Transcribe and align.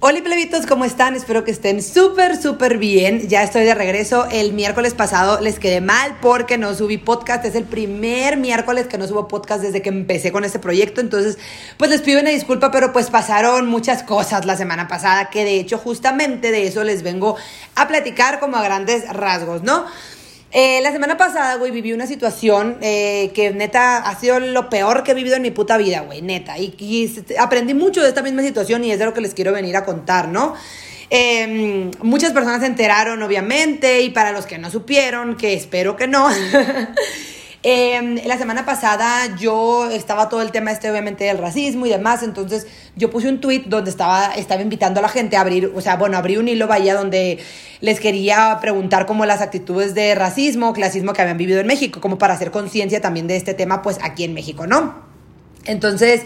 Hola 0.00 0.22
plebitos, 0.22 0.64
¿cómo 0.64 0.84
están? 0.84 1.16
Espero 1.16 1.42
que 1.42 1.50
estén 1.50 1.82
súper, 1.82 2.40
súper 2.40 2.78
bien. 2.78 3.28
Ya 3.28 3.42
estoy 3.42 3.64
de 3.64 3.74
regreso. 3.74 4.28
El 4.30 4.52
miércoles 4.52 4.94
pasado 4.94 5.40
les 5.40 5.58
quedé 5.58 5.80
mal 5.80 6.18
porque 6.22 6.56
no 6.56 6.72
subí 6.72 6.98
podcast. 6.98 7.44
Es 7.44 7.56
el 7.56 7.64
primer 7.64 8.36
miércoles 8.36 8.86
que 8.86 8.96
no 8.96 9.08
subo 9.08 9.26
podcast 9.26 9.60
desde 9.60 9.82
que 9.82 9.88
empecé 9.88 10.30
con 10.30 10.44
este 10.44 10.60
proyecto. 10.60 11.00
Entonces, 11.00 11.36
pues 11.78 11.90
les 11.90 12.00
pido 12.00 12.20
una 12.20 12.30
disculpa, 12.30 12.70
pero 12.70 12.92
pues 12.92 13.10
pasaron 13.10 13.66
muchas 13.66 14.04
cosas 14.04 14.46
la 14.46 14.56
semana 14.56 14.86
pasada 14.86 15.30
que 15.30 15.42
de 15.42 15.58
hecho 15.58 15.78
justamente 15.78 16.52
de 16.52 16.68
eso 16.68 16.84
les 16.84 17.02
vengo 17.02 17.34
a 17.74 17.88
platicar 17.88 18.38
como 18.38 18.56
a 18.56 18.62
grandes 18.62 19.08
rasgos, 19.08 19.64
¿no? 19.64 19.84
Eh, 20.50 20.80
la 20.82 20.92
semana 20.92 21.18
pasada, 21.18 21.56
güey, 21.56 21.70
viví 21.70 21.92
una 21.92 22.06
situación 22.06 22.78
eh, 22.80 23.30
que 23.34 23.50
neta 23.50 23.98
ha 23.98 24.18
sido 24.18 24.40
lo 24.40 24.70
peor 24.70 25.02
que 25.02 25.10
he 25.10 25.14
vivido 25.14 25.36
en 25.36 25.42
mi 25.42 25.50
puta 25.50 25.76
vida, 25.76 26.00
güey, 26.00 26.22
neta. 26.22 26.56
Y, 26.58 27.12
aprendí 27.38 27.74
mucho 27.74 28.02
de 28.02 28.08
esta 28.08 28.22
misma 28.22 28.42
situación 28.42 28.82
y 28.84 28.92
es 28.92 28.98
de 28.98 29.04
lo 29.04 29.12
que 29.12 29.20
les 29.20 29.34
quiero 29.34 29.52
venir 29.52 29.76
a 29.76 29.84
contar, 29.84 30.28
¿no? 30.28 30.54
Em, 31.10 31.90
muchas 32.02 32.32
personas 32.32 32.60
se 32.60 32.66
enteraron, 32.66 33.22
obviamente, 33.22 34.00
y 34.00 34.10
para 34.10 34.32
los 34.32 34.46
que 34.46 34.58
no 34.58 34.70
supieron, 34.70 35.36
que 35.36 35.54
espero 35.54 35.96
que 35.96 36.06
no, 36.06 36.28
Eh, 37.64 38.22
la 38.24 38.38
semana 38.38 38.64
pasada 38.64 39.36
yo 39.36 39.90
estaba 39.90 40.28
todo 40.28 40.42
el 40.42 40.52
tema 40.52 40.70
este 40.70 40.88
obviamente 40.90 41.24
del 41.24 41.38
racismo 41.38 41.86
y 41.86 41.88
demás, 41.88 42.22
entonces 42.22 42.68
yo 42.94 43.10
puse 43.10 43.28
un 43.28 43.40
tweet 43.40 43.64
donde 43.66 43.90
estaba, 43.90 44.32
estaba 44.36 44.62
invitando 44.62 45.00
a 45.00 45.02
la 45.02 45.08
gente 45.08 45.36
a 45.36 45.40
abrir, 45.40 45.72
o 45.74 45.80
sea, 45.80 45.96
bueno, 45.96 46.16
abrí 46.16 46.36
un 46.36 46.46
hilo 46.46 46.68
vaya 46.68 46.94
donde 46.94 47.40
les 47.80 47.98
quería 47.98 48.58
preguntar 48.60 49.06
como 49.06 49.26
las 49.26 49.40
actitudes 49.40 49.94
de 49.94 50.14
racismo, 50.14 50.72
clasismo 50.72 51.12
que 51.12 51.22
habían 51.22 51.36
vivido 51.36 51.58
en 51.58 51.66
México, 51.66 52.00
como 52.00 52.16
para 52.16 52.34
hacer 52.34 52.52
conciencia 52.52 53.00
también 53.00 53.26
de 53.26 53.36
este 53.36 53.54
tema 53.54 53.82
pues 53.82 53.98
aquí 54.02 54.22
en 54.22 54.34
México, 54.34 54.68
¿no? 54.68 55.08
Entonces, 55.64 56.22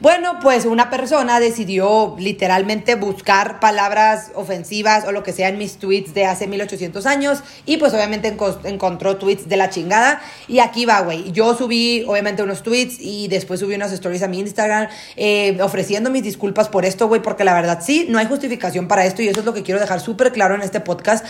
bueno, 0.00 0.38
pues 0.40 0.64
una 0.64 0.90
persona 0.90 1.40
decidió 1.40 2.16
literalmente 2.18 2.94
buscar 2.94 3.60
palabras 3.60 4.32
ofensivas 4.34 5.04
o 5.06 5.12
lo 5.12 5.22
que 5.22 5.32
sea 5.32 5.48
en 5.48 5.58
mis 5.58 5.76
tweets 5.76 6.14
de 6.14 6.26
hace 6.26 6.46
1800 6.46 7.06
años 7.06 7.42
y 7.66 7.76
pues 7.76 7.92
obviamente 7.94 8.36
encontró 8.64 9.16
tweets 9.16 9.48
de 9.48 9.56
la 9.56 9.70
chingada 9.70 10.20
y 10.48 10.58
aquí 10.58 10.84
va, 10.84 11.00
güey. 11.00 11.32
Yo 11.32 11.56
subí 11.56 12.04
obviamente 12.06 12.42
unos 12.42 12.62
tweets 12.62 12.96
y 13.00 13.28
después 13.28 13.60
subí 13.60 13.74
unas 13.74 13.92
stories 13.92 14.22
a 14.22 14.28
mi 14.28 14.40
Instagram 14.40 14.88
eh, 15.16 15.58
ofreciendo 15.60 16.10
mis 16.10 16.22
disculpas 16.22 16.68
por 16.68 16.84
esto, 16.84 17.08
güey, 17.08 17.22
porque 17.22 17.44
la 17.44 17.54
verdad 17.54 17.80
sí, 17.84 18.06
no 18.08 18.18
hay 18.18 18.26
justificación 18.26 18.88
para 18.88 19.04
esto 19.04 19.22
y 19.22 19.28
eso 19.28 19.40
es 19.40 19.46
lo 19.46 19.54
que 19.54 19.62
quiero 19.62 19.80
dejar 19.80 20.00
súper 20.00 20.32
claro 20.32 20.54
en 20.54 20.62
este 20.62 20.80
podcast. 20.80 21.24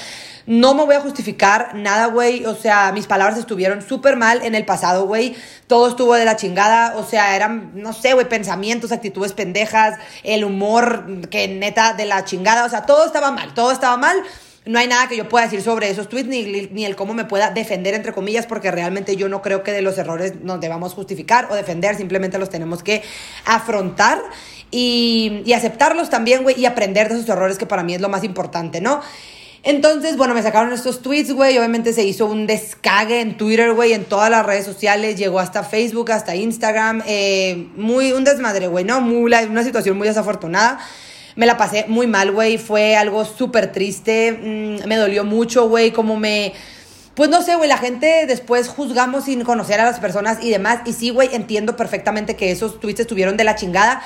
No 0.47 0.75
me 0.75 0.85
voy 0.85 0.97
a 0.97 1.01
justificar 1.01 1.75
nada, 1.75 2.07
güey. 2.07 2.45
O 2.47 2.55
sea, 2.55 2.91
mis 2.93 3.07
palabras 3.07 3.39
estuvieron 3.39 3.81
súper 3.81 4.17
mal 4.17 4.43
en 4.43 4.55
el 4.55 4.65
pasado, 4.65 5.07
güey. 5.07 5.37
Todo 5.69 5.89
estuvo 5.89 6.15
de 6.15 6.25
la 6.25 6.37
chingada. 6.37 6.97
O 6.97 7.05
sea, 7.05 7.37
eran, 7.37 7.71
no 7.75 7.93
sé, 7.93 8.13
güey, 8.15 8.29
pensamientos, 8.29 8.62
actitudes 8.93 9.33
pendejas, 9.33 9.99
el 10.23 10.45
humor 10.45 11.29
que 11.29 11.49
neta 11.49 11.95
de 11.95 12.05
la 12.05 12.25
chingada. 12.25 12.65
O 12.65 12.69
sea, 12.69 12.87
todo 12.87 13.07
estaba 13.07 13.31
mal, 13.31 13.55
todo 13.55 13.73
estaba 13.73 13.97
mal. 13.97 14.23
No 14.65 14.79
hay 14.79 14.87
nada 14.87 15.09
que 15.09 15.17
yo 15.17 15.29
pueda 15.29 15.47
decir 15.47 15.61
sobre 15.61 15.91
esos 15.91 16.09
tweets 16.09 16.29
ni, 16.29 16.45
ni 16.45 16.85
el 16.85 16.95
cómo 16.95 17.15
me 17.15 17.25
pueda 17.25 17.51
defender, 17.51 17.95
entre 17.95 18.13
comillas, 18.13 18.47
porque 18.47 18.71
realmente 18.71 19.17
yo 19.17 19.29
no 19.29 19.43
creo 19.43 19.65
que 19.65 19.73
de 19.73 19.83
los 19.83 19.99
errores 19.99 20.35
nos 20.43 20.61
debamos 20.61 20.95
justificar 20.95 21.49
o 21.51 21.57
defender, 21.57 21.97
simplemente 21.97 22.39
los 22.39 22.49
tenemos 22.49 22.85
que 22.85 23.03
afrontar 23.45 24.23
y, 24.71 25.43
y 25.45 25.53
aceptarlos 25.55 26.11
también, 26.11 26.45
güey, 26.45 26.61
y 26.61 26.67
aprender 26.67 27.09
de 27.09 27.17
esos 27.17 27.29
errores, 27.29 27.59
que 27.59 27.67
para 27.67 27.83
mí 27.83 27.95
es 27.95 28.01
lo 28.01 28.09
más 28.09 28.23
importante, 28.23 28.81
¿no? 28.81 29.01
Entonces, 29.65 30.17
bueno, 30.17 30.35
me 30.35 30.43
sacaron 30.43 30.73
estos 30.73 31.03
tweets, 31.03 31.33
güey. 31.33 31.57
Obviamente 31.57 31.93
se 31.93 32.05
hizo 32.05 32.27
un 32.27 32.49
descague 32.49 33.21
en 33.21 33.37
Twitter, 33.37 33.73
güey, 33.73 33.93
en 33.93 34.05
todas 34.05 34.29
las 34.29 34.45
redes 34.45 34.65
sociales. 34.65 35.17
Llegó 35.17 35.39
hasta 35.39 35.63
Facebook, 35.63 36.11
hasta 36.11 36.35
Instagram. 36.35 37.03
Eh, 37.07 37.69
muy, 37.77 38.13
un 38.13 38.25
desmadre, 38.25 38.67
güey, 38.67 38.85
¿no? 38.85 39.01
Muy, 39.01 39.33
una 39.33 39.63
situación 39.63 39.97
muy 39.97 40.09
desafortunada. 40.09 40.81
Me 41.37 41.47
la 41.47 41.57
pasé 41.57 41.85
muy 41.87 42.09
mal, 42.09 42.33
güey. 42.33 42.59
Fue 42.59 42.97
algo 42.97 43.25
súper 43.25 43.71
triste. 43.71 44.33
Mm, 44.33 44.89
me 44.89 44.97
dolió 44.97 45.25
mucho, 45.25 45.69
güey. 45.69 45.93
Como 45.93 46.17
me. 46.17 46.53
Pues 47.15 47.31
no 47.31 47.43
sé, 47.43 47.55
güey, 47.55 47.69
la 47.69 47.79
gente 47.79 48.25
después 48.27 48.69
juzgamos 48.69 49.27
sin 49.27 49.45
conocer 49.45 49.79
a 49.79 49.85
las 49.85 50.01
personas 50.01 50.39
y 50.43 50.51
demás. 50.51 50.81
Y 50.87 50.93
sí, 50.93 51.11
güey, 51.11 51.29
entiendo 51.35 51.77
perfectamente 51.77 52.35
que 52.35 52.51
esos 52.51 52.81
tweets 52.81 53.01
estuvieron 53.01 53.37
de 53.37 53.45
la 53.45 53.55
chingada. 53.55 54.03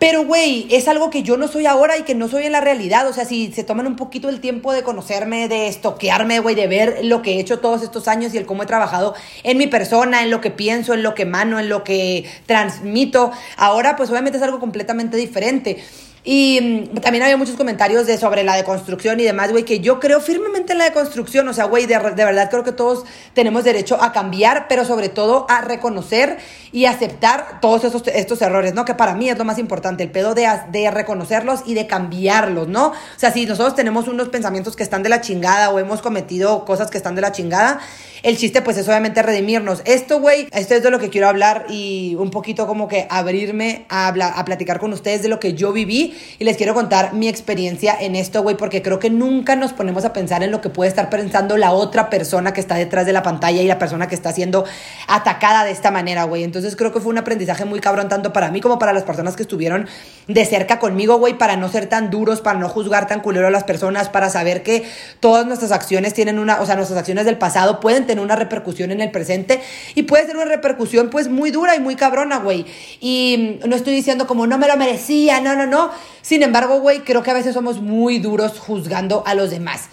Pero, 0.00 0.24
güey, 0.24 0.66
es 0.70 0.88
algo 0.88 1.10
que 1.10 1.22
yo 1.22 1.36
no 1.36 1.46
soy 1.46 1.66
ahora 1.66 1.98
y 1.98 2.04
que 2.04 2.14
no 2.14 2.26
soy 2.26 2.46
en 2.46 2.52
la 2.52 2.62
realidad. 2.62 3.06
O 3.06 3.12
sea, 3.12 3.26
si 3.26 3.52
se 3.52 3.64
toman 3.64 3.86
un 3.86 3.96
poquito 3.96 4.30
el 4.30 4.40
tiempo 4.40 4.72
de 4.72 4.82
conocerme, 4.82 5.46
de 5.46 5.66
estoquearme, 5.68 6.40
güey, 6.40 6.54
de 6.54 6.66
ver 6.66 7.04
lo 7.04 7.20
que 7.20 7.32
he 7.34 7.38
hecho 7.38 7.58
todos 7.58 7.82
estos 7.82 8.08
años 8.08 8.32
y 8.32 8.38
el 8.38 8.46
cómo 8.46 8.62
he 8.62 8.66
trabajado 8.66 9.14
en 9.42 9.58
mi 9.58 9.66
persona, 9.66 10.22
en 10.22 10.30
lo 10.30 10.40
que 10.40 10.50
pienso, 10.50 10.94
en 10.94 11.02
lo 11.02 11.14
que 11.14 11.26
mano, 11.26 11.60
en 11.60 11.68
lo 11.68 11.84
que 11.84 12.24
transmito, 12.46 13.30
ahora 13.58 13.96
pues 13.96 14.08
obviamente 14.08 14.38
es 14.38 14.42
algo 14.42 14.58
completamente 14.58 15.18
diferente. 15.18 15.84
Y 16.22 16.88
mm, 16.92 17.00
también 17.00 17.22
había 17.22 17.36
muchos 17.36 17.56
comentarios 17.56 18.06
de 18.06 18.18
sobre 18.18 18.44
la 18.44 18.54
deconstrucción 18.56 19.20
y 19.20 19.24
demás, 19.24 19.50
güey, 19.52 19.64
que 19.64 19.80
yo 19.80 20.00
creo 20.00 20.20
firmemente 20.20 20.72
en 20.72 20.78
la 20.78 20.84
deconstrucción. 20.84 21.48
O 21.48 21.54
sea, 21.54 21.64
güey, 21.64 21.86
de, 21.86 21.98
de, 21.98 22.24
verdad 22.24 22.50
creo 22.50 22.62
que 22.62 22.72
todos 22.72 23.04
tenemos 23.32 23.64
derecho 23.64 24.02
a 24.02 24.12
cambiar, 24.12 24.66
pero 24.68 24.84
sobre 24.84 25.08
todo 25.08 25.46
a 25.48 25.62
reconocer 25.62 26.38
y 26.72 26.84
aceptar 26.84 27.60
todos 27.60 27.84
esos, 27.84 28.06
estos 28.08 28.42
errores, 28.42 28.74
¿no? 28.74 28.84
Que 28.84 28.94
para 28.94 29.14
mí 29.14 29.30
es 29.30 29.38
lo 29.38 29.44
más 29.44 29.58
importante, 29.58 30.02
el 30.02 30.10
pedo 30.10 30.34
de, 30.34 30.48
de 30.70 30.90
reconocerlos 30.90 31.62
y 31.66 31.74
de 31.74 31.86
cambiarlos, 31.86 32.68
¿no? 32.68 32.88
O 32.88 32.94
sea, 33.16 33.32
si 33.32 33.46
nosotros 33.46 33.74
tenemos 33.74 34.06
unos 34.06 34.28
pensamientos 34.28 34.76
que 34.76 34.82
están 34.82 35.02
de 35.02 35.08
la 35.08 35.20
chingada 35.20 35.70
o 35.70 35.78
hemos 35.78 36.02
cometido 36.02 36.64
cosas 36.64 36.90
que 36.90 36.98
están 36.98 37.14
de 37.14 37.22
la 37.22 37.32
chingada, 37.32 37.80
el 38.22 38.36
chiste 38.36 38.60
pues 38.60 38.76
es 38.76 38.86
obviamente 38.86 39.22
redimirnos. 39.22 39.80
Esto, 39.86 40.20
güey, 40.20 40.46
esto 40.52 40.74
es 40.74 40.82
de 40.82 40.90
lo 40.90 40.98
que 40.98 41.08
quiero 41.08 41.28
hablar 41.28 41.66
y 41.70 42.14
un 42.16 42.30
poquito 42.30 42.66
como 42.66 42.86
que 42.86 43.06
abrirme 43.08 43.86
a, 43.88 44.08
a 44.08 44.44
platicar 44.44 44.78
con 44.78 44.92
ustedes 44.92 45.22
de 45.22 45.28
lo 45.28 45.40
que 45.40 45.54
yo 45.54 45.72
viví 45.72 46.09
y 46.38 46.44
les 46.44 46.56
quiero 46.56 46.74
contar 46.74 47.12
mi 47.12 47.28
experiencia 47.28 47.96
en 47.98 48.16
esto, 48.16 48.42
güey, 48.42 48.56
porque 48.56 48.82
creo 48.82 48.98
que 48.98 49.10
nunca 49.10 49.56
nos 49.56 49.72
ponemos 49.72 50.04
a 50.04 50.12
pensar 50.12 50.42
en 50.42 50.50
lo 50.50 50.60
que 50.60 50.68
puede 50.68 50.88
estar 50.88 51.10
pensando 51.10 51.56
la 51.56 51.72
otra 51.72 52.10
persona 52.10 52.52
que 52.52 52.60
está 52.60 52.76
detrás 52.76 53.06
de 53.06 53.12
la 53.12 53.22
pantalla 53.22 53.62
y 53.62 53.66
la 53.66 53.78
persona 53.78 54.08
que 54.08 54.14
está 54.14 54.32
siendo 54.32 54.64
atacada 55.08 55.64
de 55.64 55.70
esta 55.70 55.90
manera, 55.90 56.24
güey. 56.24 56.44
Entonces 56.44 56.76
creo 56.76 56.92
que 56.92 57.00
fue 57.00 57.10
un 57.10 57.18
aprendizaje 57.18 57.64
muy 57.64 57.80
cabrón 57.80 58.08
tanto 58.08 58.32
para 58.32 58.50
mí 58.50 58.60
como 58.60 58.78
para 58.78 58.92
las 58.92 59.02
personas 59.04 59.36
que 59.36 59.42
estuvieron 59.42 59.88
de 60.26 60.44
cerca 60.44 60.78
conmigo, 60.78 61.18
güey, 61.18 61.38
para 61.38 61.56
no 61.56 61.68
ser 61.68 61.86
tan 61.86 62.10
duros, 62.10 62.40
para 62.40 62.58
no 62.58 62.68
juzgar 62.68 63.06
tan 63.06 63.20
culero 63.20 63.46
a 63.46 63.50
las 63.50 63.64
personas, 63.64 64.08
para 64.08 64.30
saber 64.30 64.62
que 64.62 64.84
todas 65.20 65.46
nuestras 65.46 65.72
acciones 65.72 66.14
tienen 66.14 66.38
una, 66.38 66.60
o 66.60 66.66
sea, 66.66 66.76
nuestras 66.76 66.98
acciones 66.98 67.24
del 67.24 67.38
pasado 67.38 67.80
pueden 67.80 68.06
tener 68.06 68.22
una 68.22 68.36
repercusión 68.36 68.90
en 68.90 69.00
el 69.00 69.10
presente 69.10 69.60
y 69.94 70.02
puede 70.04 70.26
ser 70.26 70.36
una 70.36 70.44
repercusión 70.46 71.10
pues 71.10 71.28
muy 71.28 71.50
dura 71.50 71.74
y 71.76 71.80
muy 71.80 71.96
cabrona, 71.96 72.38
güey. 72.38 72.66
Y 73.00 73.60
no 73.66 73.76
estoy 73.76 73.94
diciendo 73.94 74.26
como 74.26 74.46
no 74.46 74.58
me 74.58 74.68
lo 74.68 74.76
merecía, 74.76 75.40
no, 75.40 75.56
no, 75.56 75.66
no. 75.66 75.90
Sin 76.22 76.42
embargo, 76.42 76.80
güey, 76.80 77.00
creo 77.00 77.22
que 77.22 77.30
a 77.30 77.34
veces 77.34 77.54
somos 77.54 77.80
muy 77.80 78.18
duros 78.18 78.58
juzgando 78.58 79.22
a 79.26 79.34
los 79.34 79.50
demás. 79.50 79.88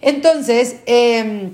Entonces, 0.00 0.76
eh, 0.86 1.52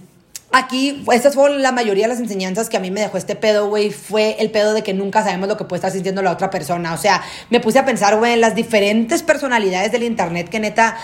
Aquí, 0.51 1.05
estas 1.13 1.35
fueron 1.35 1.61
la 1.61 1.73
mayoría 1.73 2.05
de 2.05 2.15
las 2.15 2.21
enseñanzas 2.21 2.71
que 2.71 2.79
a 2.79 2.81
mí 2.81 2.91
me 2.91 3.01
dejó 3.01 3.19
este 3.19 3.37
pedo, 3.37 3.69
güey. 3.69 3.91
Fue 3.91 4.37
el 4.39 4.51
pedo 4.51 4.73
de 4.73 4.83
que 4.83 4.95
nunca 4.95 5.23
sabemos 5.23 5.47
lo 5.47 5.59
que 5.59 5.65
puede 5.65 5.79
estar 5.79 5.93
sintiendo 5.93 6.23
la 6.23 6.33
otra 6.33 6.49
persona. 6.49 6.95
O 6.95 6.97
sea, 6.97 7.23
me 7.51 7.61
puse 7.61 7.79
a 7.79 7.85
pensar, 7.85 8.17
güey, 8.17 8.33
en 8.33 8.41
las 8.41 8.55
diferentes 8.55 9.23
personalidades 9.23 9.93
del 9.93 10.05
internet 10.05 10.49
que 10.49 10.59
neta, 10.59 10.97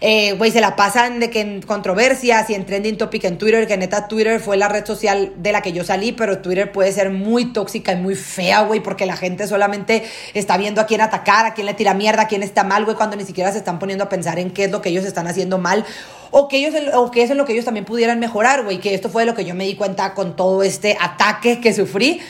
eh, 0.00 0.34
güey, 0.34 0.52
se 0.52 0.60
la 0.60 0.76
pasan 0.76 1.18
de 1.18 1.30
que 1.30 1.40
en 1.40 1.62
controversias 1.62 2.48
y 2.50 2.54
en 2.54 2.64
trending 2.64 2.96
topic 2.96 3.24
en 3.24 3.38
Twitter, 3.38 3.66
que 3.66 3.76
neta 3.76 4.06
Twitter 4.06 4.38
fue 4.38 4.56
la 4.56 4.68
red 4.68 4.86
social 4.86 5.32
de 5.36 5.50
la 5.50 5.62
que 5.62 5.72
yo 5.72 5.82
salí, 5.82 6.12
pero 6.12 6.38
Twitter 6.38 6.70
puede 6.70 6.92
ser 6.92 7.10
muy 7.10 7.46
tóxica 7.46 7.90
y 7.92 7.96
muy 7.96 8.14
fea, 8.14 8.60
güey, 8.62 8.78
porque 8.78 9.04
la 9.04 9.16
gente 9.16 9.48
solamente 9.48 10.04
está 10.32 10.56
viendo 10.56 10.80
a 10.80 10.86
quién 10.86 11.00
atacar, 11.00 11.44
a 11.44 11.54
quién 11.54 11.66
le 11.66 11.74
tira 11.74 11.92
mierda, 11.92 12.22
a 12.22 12.28
quién 12.28 12.44
está 12.44 12.62
mal, 12.62 12.84
güey, 12.84 12.96
cuando 12.96 13.16
ni 13.16 13.24
siquiera 13.24 13.50
se 13.50 13.58
están 13.58 13.80
poniendo 13.80 14.04
a 14.04 14.08
pensar 14.08 14.38
en 14.38 14.52
qué 14.52 14.66
es 14.66 14.70
lo 14.70 14.80
que 14.80 14.90
ellos 14.90 15.04
están 15.04 15.26
haciendo 15.26 15.58
mal 15.58 15.84
o 16.32 16.48
que 16.48 16.56
ellos 16.56 16.74
o 16.94 17.10
que 17.10 17.22
eso 17.22 17.34
es 17.34 17.38
lo 17.38 17.44
que 17.44 17.52
ellos 17.52 17.66
también 17.66 17.84
pudieran 17.84 18.18
mejorar, 18.18 18.64
güey, 18.64 18.80
que 18.80 18.94
esto 18.94 19.08
fue 19.08 19.26
lo 19.26 19.34
que 19.34 19.44
yo 19.44 19.54
me 19.54 19.66
di 19.66 19.76
cuenta 19.76 20.14
con 20.14 20.34
todo 20.34 20.62
este 20.62 20.96
ataque 20.98 21.60
que 21.60 21.72
sufrí. 21.72 22.20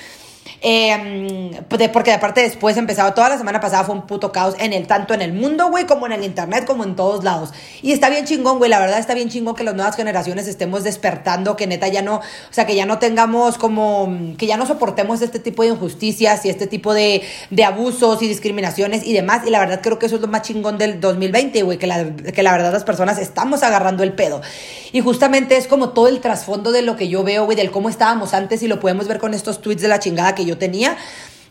Eh, 0.65 1.61
porque 1.93 2.13
aparte 2.13 2.43
después 2.43 2.77
empezaba, 2.77 3.15
toda 3.15 3.29
la 3.29 3.39
semana 3.39 3.61
pasada 3.61 3.85
fue 3.85 3.95
un 3.95 4.07
puto 4.07 4.31
caos 4.31 4.55
en 4.59 4.73
el, 4.73 4.87
tanto 4.87 5.13
en 5.13 5.21
el 5.21 5.33
mundo, 5.33 5.69
güey, 5.71 5.87
como 5.87 6.07
en 6.07 6.13
el 6.13 6.25
internet, 6.25 6.65
como 6.67 6.85
en 6.85 6.95
todos 6.95 7.25
lados. 7.25 7.51
Y 7.83 7.93
está 7.93 8.11
bien 8.11 8.25
chingón, 8.25 8.59
güey, 8.59 8.71
la 8.71 8.79
verdad 8.79 8.99
está 8.99 9.15
bien 9.15 9.29
chingón 9.29 9.55
que 9.57 9.65
las 9.65 9.75
nuevas 9.75 9.97
generaciones 9.97 10.47
estemos 10.47 10.85
despertando, 10.85 11.57
que 11.57 11.67
neta 11.67 11.89
ya 11.89 12.03
no, 12.03 12.17
o 12.17 12.23
sea, 12.51 12.67
que 12.67 12.77
ya 12.77 12.87
no 12.87 12.99
tengamos 12.99 13.59
como, 13.59 14.17
que 14.39 14.47
ya 14.47 14.57
no 14.57 14.67
soportemos 14.67 15.21
este 15.21 15.41
tipo 15.41 15.63
de 15.63 15.71
injusticias 15.71 16.45
y 16.45 16.51
este 16.51 16.67
tipo 16.67 16.95
de, 16.95 17.23
de 17.51 17.65
abusos 17.65 18.23
y 18.23 18.29
discriminaciones 18.29 19.05
y 19.05 19.13
demás. 19.13 19.43
Y 19.47 19.51
la 19.51 19.59
verdad 19.59 19.81
creo 19.83 19.99
que 19.99 20.07
eso 20.07 20.17
es 20.17 20.23
lo 20.23 20.29
más 20.29 20.43
chingón 20.43 20.79
del 20.79 21.01
2020, 21.01 21.63
güey, 21.63 21.79
que 21.79 21.87
la, 21.87 22.15
que 22.15 22.43
la 22.43 22.53
verdad 22.53 22.73
las 22.73 22.85
personas 22.85 23.19
estamos 23.19 23.63
agarrando 23.63 24.03
el 24.05 24.13
pedo. 24.13 24.41
Y 24.93 25.01
justamente 25.01 25.57
es 25.57 25.67
como 25.67 25.91
todo 25.91 26.09
el 26.09 26.21
trasfondo 26.21 26.71
de 26.71 26.83
lo 26.83 26.97
que 26.97 27.09
yo 27.09 27.25
veo, 27.25 27.47
güey, 27.47 27.57
del 27.57 27.71
cómo 27.71 27.89
estábamos 27.89 28.35
antes 28.35 28.63
y 28.63 28.69
lo 28.69 28.79
podemos 28.79 29.09
ver 29.09 29.19
con 29.19 29.35
estos 29.35 29.61
tweets 29.61 29.83
de 29.83 29.89
la 29.89 29.99
chingada 29.99 30.32
que 30.35 30.45
yo 30.45 30.59
tenía. 30.59 30.97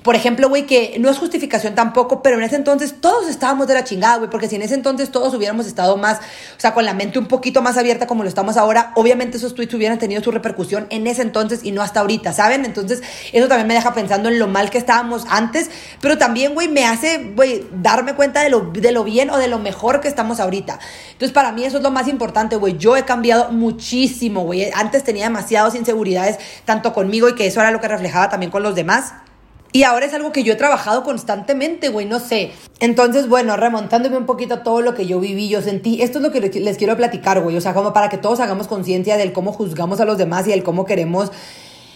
Por 0.03 0.15
ejemplo, 0.15 0.49
güey, 0.49 0.65
que 0.65 0.97
no 0.99 1.09
es 1.09 1.19
justificación 1.19 1.75
tampoco, 1.75 2.23
pero 2.23 2.37
en 2.37 2.43
ese 2.43 2.55
entonces 2.55 2.95
todos 2.99 3.29
estábamos 3.29 3.67
de 3.67 3.75
la 3.75 3.83
chingada, 3.83 4.17
güey, 4.17 4.29
porque 4.31 4.47
si 4.47 4.55
en 4.55 4.63
ese 4.63 4.73
entonces 4.73 5.11
todos 5.11 5.33
hubiéramos 5.35 5.67
estado 5.67 5.95
más, 5.95 6.17
o 6.17 6.59
sea, 6.59 6.73
con 6.73 6.85
la 6.85 6.95
mente 6.95 7.19
un 7.19 7.27
poquito 7.27 7.61
más 7.61 7.77
abierta 7.77 8.07
como 8.07 8.23
lo 8.23 8.29
estamos 8.29 8.57
ahora, 8.57 8.93
obviamente 8.95 9.37
esos 9.37 9.53
tweets 9.53 9.73
hubieran 9.75 9.99
tenido 9.99 10.23
su 10.23 10.31
repercusión 10.31 10.87
en 10.89 11.05
ese 11.05 11.21
entonces 11.21 11.59
y 11.63 11.71
no 11.71 11.83
hasta 11.83 11.99
ahorita, 11.99 12.33
¿saben? 12.33 12.65
Entonces, 12.65 13.03
eso 13.31 13.47
también 13.47 13.67
me 13.67 13.75
deja 13.75 13.93
pensando 13.93 14.29
en 14.29 14.39
lo 14.39 14.47
mal 14.47 14.71
que 14.71 14.79
estábamos 14.79 15.25
antes, 15.29 15.69
pero 16.01 16.17
también, 16.17 16.55
güey, 16.55 16.67
me 16.67 16.85
hace, 16.85 17.33
güey, 17.35 17.67
darme 17.71 18.15
cuenta 18.15 18.41
de 18.41 18.49
lo, 18.49 18.71
de 18.71 18.91
lo 18.91 19.03
bien 19.03 19.29
o 19.29 19.37
de 19.37 19.47
lo 19.47 19.59
mejor 19.59 20.01
que 20.01 20.07
estamos 20.07 20.39
ahorita. 20.39 20.79
Entonces, 21.11 21.31
para 21.31 21.51
mí 21.51 21.63
eso 21.63 21.77
es 21.77 21.83
lo 21.83 21.91
más 21.91 22.07
importante, 22.07 22.55
güey. 22.55 22.75
Yo 22.77 22.97
he 22.97 23.05
cambiado 23.05 23.51
muchísimo, 23.51 24.41
güey. 24.45 24.71
Antes 24.73 25.03
tenía 25.03 25.25
demasiadas 25.25 25.75
inseguridades, 25.75 26.39
tanto 26.65 26.91
conmigo 26.91 27.29
y 27.29 27.35
que 27.35 27.45
eso 27.45 27.59
era 27.59 27.69
lo 27.69 27.79
que 27.79 27.87
reflejaba 27.87 28.29
también 28.29 28.51
con 28.51 28.63
los 28.63 28.73
demás. 28.73 29.13
Y 29.73 29.83
ahora 29.83 30.05
es 30.05 30.13
algo 30.13 30.31
que 30.33 30.43
yo 30.43 30.53
he 30.53 30.57
trabajado 30.57 31.03
constantemente, 31.03 31.89
güey, 31.89 32.05
no 32.05 32.19
sé. 32.19 32.51
Entonces, 32.79 33.29
bueno, 33.29 33.55
remontándome 33.55 34.17
un 34.17 34.25
poquito 34.25 34.55
a 34.55 34.63
todo 34.63 34.81
lo 34.81 34.93
que 34.93 35.05
yo 35.05 35.19
viví, 35.19 35.47
yo 35.47 35.61
sentí, 35.61 36.01
esto 36.01 36.17
es 36.17 36.23
lo 36.23 36.31
que 36.31 36.41
les 36.41 36.77
quiero 36.77 36.97
platicar, 36.97 37.41
güey, 37.41 37.55
o 37.55 37.61
sea, 37.61 37.73
como 37.73 37.93
para 37.93 38.09
que 38.09 38.17
todos 38.17 38.41
hagamos 38.41 38.67
conciencia 38.67 39.15
del 39.15 39.31
cómo 39.31 39.53
juzgamos 39.53 40.01
a 40.01 40.05
los 40.05 40.17
demás 40.17 40.45
y 40.47 40.51
del 40.51 40.63
cómo 40.63 40.85
queremos 40.85 41.31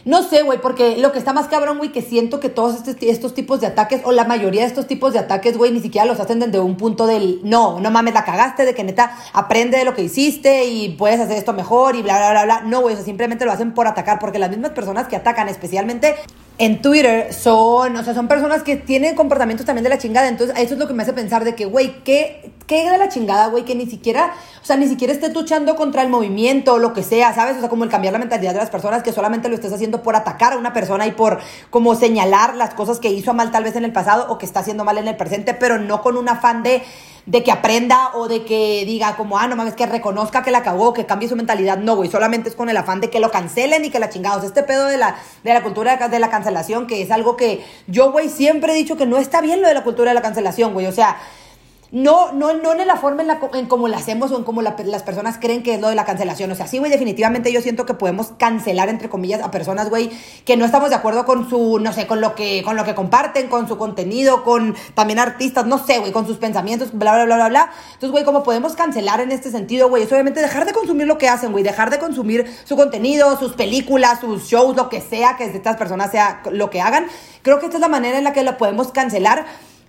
no 0.06 0.22
sé, 0.22 0.44
güey, 0.44 0.62
porque 0.62 0.98
lo 0.98 1.12
que 1.12 1.18
está 1.18 1.34
más 1.34 1.48
cabrón, 1.48 1.80
güey, 1.80 1.92
que 1.92 2.04
siento 2.04 2.40
que 2.40 2.50
todos 2.50 2.88
este, 2.88 3.10
estos 3.10 3.34
tipos 3.34 3.60
de 3.60 3.66
ataques, 3.66 4.02
o 4.06 4.12
la 4.12 4.24
mayoría 4.24 4.62
de 4.62 4.68
estos 4.68 4.86
tipos 4.86 5.14
de 5.14 5.20
ataques, 5.20 5.58
güey, 5.58 5.72
ni 5.72 5.80
siquiera 5.80 6.06
los 6.06 6.20
hacen 6.20 6.40
desde 6.40 6.60
un 6.60 6.78
punto 6.78 7.08
del, 7.08 7.40
no, 7.44 7.80
no 7.80 7.90
mames, 7.90 8.14
la 8.14 8.24
cagaste, 8.24 8.66
de 8.66 8.76
que 8.76 8.84
neta, 8.84 9.18
aprende 9.34 9.80
de 9.80 9.84
lo 9.84 9.96
que 9.96 10.04
hiciste 10.04 10.66
y 10.66 10.90
puedes 10.90 11.20
hacer 11.20 11.38
esto 11.38 11.54
mejor 11.54 11.96
y 11.96 12.04
bla, 12.04 12.18
bla, 12.18 12.32
bla, 12.32 12.44
bla. 12.46 12.62
No, 12.62 12.82
güey, 12.82 12.94
o 12.94 12.98
sea, 12.98 13.06
simplemente 13.06 13.46
lo 13.46 13.52
hacen 13.52 13.74
por 13.74 13.88
atacar, 13.88 14.20
porque 14.20 14.38
las 14.38 14.52
mismas 14.52 14.72
personas 14.72 15.08
que 15.08 15.16
atacan, 15.16 15.50
especialmente 15.50 16.14
en 16.60 16.82
Twitter 16.82 17.34
son, 17.34 17.98
o 17.98 18.04
sea, 18.04 18.14
son 18.14 18.28
personas 18.28 18.62
que 18.62 18.76
tienen 18.76 19.16
comportamientos 19.16 19.66
también 19.66 19.84
de 19.84 19.90
la 19.90 19.98
chingada. 19.98 20.28
Entonces, 20.28 20.56
eso 20.60 20.76
es 20.76 20.80
lo 20.80 20.88
que 20.88 20.94
me 20.94 21.02
hace 21.02 21.14
pensar 21.14 21.44
de 21.44 21.56
que, 21.56 21.66
güey, 21.66 22.04
¿qué, 22.04 22.52
¿qué 22.68 22.90
de 22.90 22.98
la 22.98 23.10
chingada, 23.10 23.48
güey? 23.48 23.66
Que 23.66 23.76
ni 23.76 23.86
siquiera, 23.86 24.34
o 24.62 24.66
sea, 24.66 24.76
ni 24.76 24.88
siquiera 24.88 25.14
estés 25.14 25.34
luchando 25.34 25.76
contra 25.76 26.02
el 26.02 26.10
movimiento 26.10 26.74
o 26.74 26.78
lo 26.80 26.94
que 26.94 27.04
sea, 27.04 27.34
¿sabes? 27.34 27.58
O 27.58 27.60
sea, 27.60 27.70
como 27.70 27.84
el 27.84 27.90
cambiar 27.90 28.14
la 28.14 28.20
mentalidad 28.20 28.54
de 28.54 28.60
las 28.60 28.70
personas, 28.70 29.04
que 29.04 29.12
solamente 29.12 29.50
lo 29.50 29.56
estés 29.56 29.74
haciendo 29.74 30.04
por 30.04 30.16
atacar 30.16 30.54
a 30.54 30.58
una 30.58 30.74
persona 30.74 31.08
y 31.08 31.12
por 31.12 31.40
como 31.70 31.96
señalar 31.96 32.56
las 32.56 32.74
cosas 32.74 33.00
que 33.00 33.10
hizo 33.10 33.34
mal 33.34 33.52
tal 33.52 33.64
vez 33.64 33.76
en 33.76 33.86
el 33.86 33.92
pasado 33.92 34.28
o 34.30 34.38
que 34.38 34.46
está 34.46 34.62
haciendo 34.62 34.84
mal 34.84 34.98
en 34.98 35.08
el 35.08 35.18
presente, 35.18 35.54
pero 35.54 35.78
no 35.78 36.02
con 36.02 36.18
un 36.18 36.30
afán 36.30 36.64
de 36.64 36.84
de 37.26 37.44
que 37.44 37.52
aprenda 37.52 38.12
o 38.14 38.28
de 38.28 38.46
que 38.46 38.84
diga 38.86 39.16
como, 39.16 39.38
ah, 39.38 39.48
no 39.48 39.56
mames, 39.56 39.74
que 39.74 39.86
reconozca 39.86 40.44
que 40.44 40.52
la 40.52 40.62
cagó, 40.62 40.94
que 40.94 41.06
cambie 41.06 41.28
su 41.28 41.36
mentalidad. 41.36 41.78
No, 41.78 41.96
güey, 41.96 42.10
solamente 42.10 42.50
es 42.50 42.56
con 42.56 42.70
el 42.70 42.78
afán 42.78 43.02
de 43.02 43.10
que 43.10 43.20
lo 43.20 43.32
cancelen 43.32 43.84
y 43.84 43.90
que 43.90 44.00
la 44.00 44.10
chingados. 44.10 44.44
Este 44.44 44.64
pedo 44.64 44.86
de 44.86 44.98
la, 44.98 45.16
de 45.44 45.54
la 45.54 45.64
cultura 45.64 45.98
de 46.08 46.20
la 46.20 46.30
cancelación, 46.30 46.86
que 46.86 47.02
es 47.02 47.12
algo 47.12 47.36
que 47.36 47.66
yo, 47.88 48.12
güey, 48.12 48.30
siempre 48.30 48.74
he 48.74 48.76
dicho 48.76 48.96
que 48.96 49.06
no 49.06 49.18
está 49.18 49.42
bien 49.42 49.62
lo 49.62 49.68
de 49.68 49.74
la 49.74 49.84
cultura 49.84 50.12
de 50.12 50.16
la 50.16 50.22
cancelación, 50.22 50.74
güey. 50.74 50.86
O 50.86 50.92
sea, 50.92 51.18
no, 51.96 52.34
no, 52.34 52.52
no 52.52 52.74
en 52.74 52.86
la 52.86 52.98
forma 52.98 53.22
en, 53.22 53.30
la, 53.30 53.40
en 53.54 53.68
cómo 53.68 53.88
la 53.88 53.96
hacemos 53.96 54.30
o 54.34 54.38
en 54.38 54.44
cómo 54.44 54.62
las 54.62 55.04
personas 55.04 55.38
creen 55.40 55.64
que 55.64 55.76
es 55.76 55.80
lo 55.80 55.88
de 55.88 55.96
la 55.96 56.04
cancelación. 56.04 56.52
O 56.52 56.56
sea, 56.56 56.68
sí, 56.68 56.78
güey, 56.78 56.92
definitivamente 56.92 57.54
yo 57.54 57.62
siento 57.62 57.86
que 57.86 57.94
podemos 57.94 58.34
cancelar, 58.38 58.90
entre 58.90 59.08
comillas, 59.08 59.42
a 59.42 59.50
personas, 59.50 59.90
güey, 59.90 60.12
que 60.44 60.58
no 60.58 60.66
estamos 60.66 60.90
de 60.90 60.98
acuerdo 60.98 61.24
con 61.24 61.50
su, 61.50 61.80
no 61.80 61.94
sé, 61.94 62.06
con 62.06 62.20
lo 62.20 62.36
que, 62.36 62.64
con 62.66 62.76
lo 62.76 62.84
que 62.84 62.96
comparten, 62.96 63.48
con 63.48 63.70
su 63.70 63.78
contenido, 63.78 64.44
con 64.44 64.76
también 64.94 65.20
artistas, 65.20 65.68
no 65.68 65.78
sé, 65.78 66.00
güey, 66.00 66.12
con 66.12 66.28
sus 66.28 66.36
pensamientos, 66.36 66.90
bla, 66.92 67.14
bla, 67.14 67.24
bla, 67.24 67.36
bla, 67.38 67.48
bla. 67.48 67.72
Entonces, 67.94 68.12
güey, 68.12 68.26
¿cómo 68.26 68.44
podemos 68.44 68.76
cancelar 68.76 69.22
en 69.22 69.32
este 69.32 69.50
sentido, 69.50 69.88
güey? 69.88 70.04
Es 70.04 70.12
obviamente 70.12 70.42
dejar 70.42 70.66
de 70.66 70.74
consumir 70.74 71.08
lo 71.08 71.18
que 71.18 71.30
hacen, 71.30 71.54
güey, 71.54 71.64
dejar 71.64 71.92
de 71.92 72.00
consumir 72.00 72.46
su 72.66 72.76
contenido, 72.76 73.40
sus 73.40 73.54
películas, 73.54 74.20
sus 74.20 74.50
shows, 74.50 74.76
lo 74.76 74.90
que 74.90 75.00
sea 75.00 75.38
que 75.38 75.46
estas 75.46 75.78
personas 75.78 76.12
sea 76.12 76.42
lo 76.52 76.70
que 76.70 76.82
hagan. 76.82 77.08
Creo 77.42 77.60
que 77.60 77.68
esta 77.68 77.78
es 77.78 77.82
la 77.82 77.88
manera 77.88 78.18
en 78.18 78.26
la 78.26 78.34
que 78.34 78.44
lo 78.44 78.58
podemos 78.58 78.92
cancelar 78.92 79.46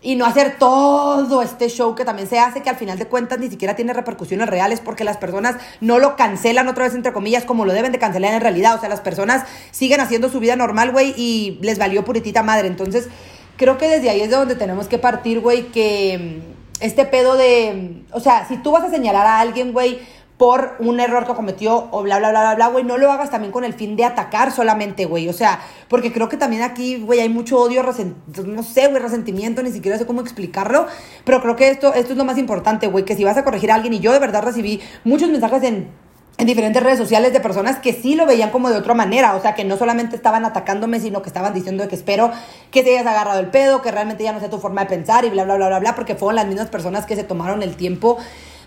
y 0.07 0.15
no 0.15 0.25
hacer 0.25 0.55
todo 0.57 1.43
este 1.43 1.69
show 1.69 1.97
que 1.97 2.05
también 2.05 2.29
se 2.29 2.39
hace, 2.39 2.63
que 2.63 2.71
al 2.71 2.77
final 2.77 2.97
de 2.97 3.07
cuentas 3.07 3.41
ni 3.41 3.49
siquiera 3.49 3.75
tiene 3.75 3.93
repercusiones 3.93 4.49
reales 4.49 4.79
porque 4.79 5.03
las 5.03 5.17
personas 5.17 5.57
no 5.81 5.99
lo 5.99 6.15
cancelan 6.15 6.69
otra 6.69 6.85
vez, 6.85 6.95
entre 6.95 7.13
comillas, 7.13 7.45
como 7.45 7.65
lo 7.65 7.73
deben 7.73 7.91
de 7.91 7.99
cancelar 7.99 8.33
en 8.35 8.41
realidad. 8.41 8.77
O 8.77 8.79
sea, 8.79 8.89
las 8.89 9.01
personas 9.01 9.43
siguen 9.73 9.99
haciendo 9.99 10.29
su 10.29 10.39
vida 10.39 10.55
normal, 10.55 10.93
güey, 10.93 11.13
y 11.17 11.59
les 11.61 11.81
valió 11.81 12.05
puritita 12.05 12.45
madre. 12.45 12.69
Entonces, 12.69 13.09
creo 13.57 13.79
que 13.79 13.89
desde 13.89 14.09
ahí 14.09 14.21
es 14.21 14.31
de 14.31 14.37
donde 14.37 14.55
tenemos 14.55 14.87
que 14.87 14.99
partir, 14.99 15.41
güey, 15.41 15.73
que 15.73 16.41
este 16.79 17.05
pedo 17.05 17.37
de, 17.37 18.05
o 18.13 18.21
sea, 18.21 18.47
si 18.47 18.59
tú 18.59 18.71
vas 18.71 18.85
a 18.85 18.91
señalar 18.91 19.27
a 19.27 19.41
alguien, 19.41 19.73
güey, 19.73 19.99
por 20.37 20.77
un 20.81 21.01
error 21.01 21.27
que 21.27 21.35
cometió 21.35 21.89
o 21.91 22.03
bla, 22.03 22.19
bla, 22.19 22.31
bla, 22.31 22.41
bla, 22.43 22.55
bla, 22.55 22.67
güey, 22.69 22.85
no 22.85 22.99
lo 22.99 23.11
hagas 23.11 23.31
también 23.31 23.53
con 23.53 23.65
el 23.65 23.73
fin 23.73 23.97
de 23.97 24.05
atacar 24.05 24.53
solamente, 24.53 25.07
güey. 25.07 25.29
O 25.29 25.33
sea, 25.33 25.61
porque 25.89 26.13
creo 26.13 26.29
que 26.29 26.37
también 26.37 26.63
aquí, 26.63 26.99
güey, 26.99 27.21
hay 27.21 27.29
mucho 27.29 27.59
odio, 27.59 27.83
no 27.83 28.63
sé, 28.63 28.89
güey, 28.89 29.03
resentimiento, 29.03 29.63
ni 29.63 29.71
siquiera 29.71 29.97
sé 29.97 30.07
cómo 30.07 30.21
explicarlo, 30.21 30.87
pero 31.25 31.41
creo 31.41 31.57
que 31.57 31.69
esto, 31.69 31.95
esto 31.95 32.13
es 32.13 32.19
lo 32.19 32.25
más 32.25 32.39
importante, 32.39 32.87
güey, 32.87 33.05
que 33.05 33.17
si 33.17 33.25
vas 33.25 33.37
a 33.37 33.45
corregir 33.45 33.71
a 33.71 33.77
alguien, 33.77 33.95
y 33.95 34.01
yo 34.01 34.13
de 34.13 34.19
verdad 34.19 34.43
recibí 34.43 34.81
muchos 35.05 35.31
mensajes 35.31 35.63
en 35.63 36.07
en 36.39 36.47
diferentes 36.47 36.83
redes 36.83 36.99
sociales 36.99 37.33
de 37.33 37.41
personas 37.41 37.79
que 37.79 37.95
sí 37.95 38.15
lo 38.15 38.27
veían 38.27 38.51
como 38.51 38.69
de 38.69 38.77
otra 38.77 38.93
manera, 38.95 39.35
o 39.37 39.41
sea, 39.41 39.55
que 39.55 39.65
no 39.65 39.77
solamente 39.77 40.17
estaban 40.17 40.45
atacándome, 40.45 41.01
sino 41.01 41.23
que 41.23 41.29
estaban 41.29 41.55
diciendo 41.55 41.89
que 41.89 41.95
espero 41.95 42.31
que 42.71 42.83
te 42.83 42.91
hayas 42.91 43.07
agarrado 43.07 43.41
el 43.41 43.47
pedo, 43.47 43.81
que 43.81 43.91
realmente 43.91 44.23
ya 44.23 44.33
no 44.33 44.41
sea 44.41 44.51
tu 44.51 44.59
forma 44.59 44.83
de 44.83 44.89
pensar 44.89 45.25
y 45.25 45.31
bla, 45.31 45.45
bla, 45.45 45.57
bla, 45.57 45.69
bla, 45.69 45.79
bla, 45.79 45.95
porque 45.95 46.15
fueron 46.15 46.37
las 46.37 46.47
mismas 46.47 46.69
personas 46.69 47.07
que 47.07 47.17
se 47.17 47.25
tomaron 47.25 47.63
el 47.63 47.77
tiempo 47.77 48.19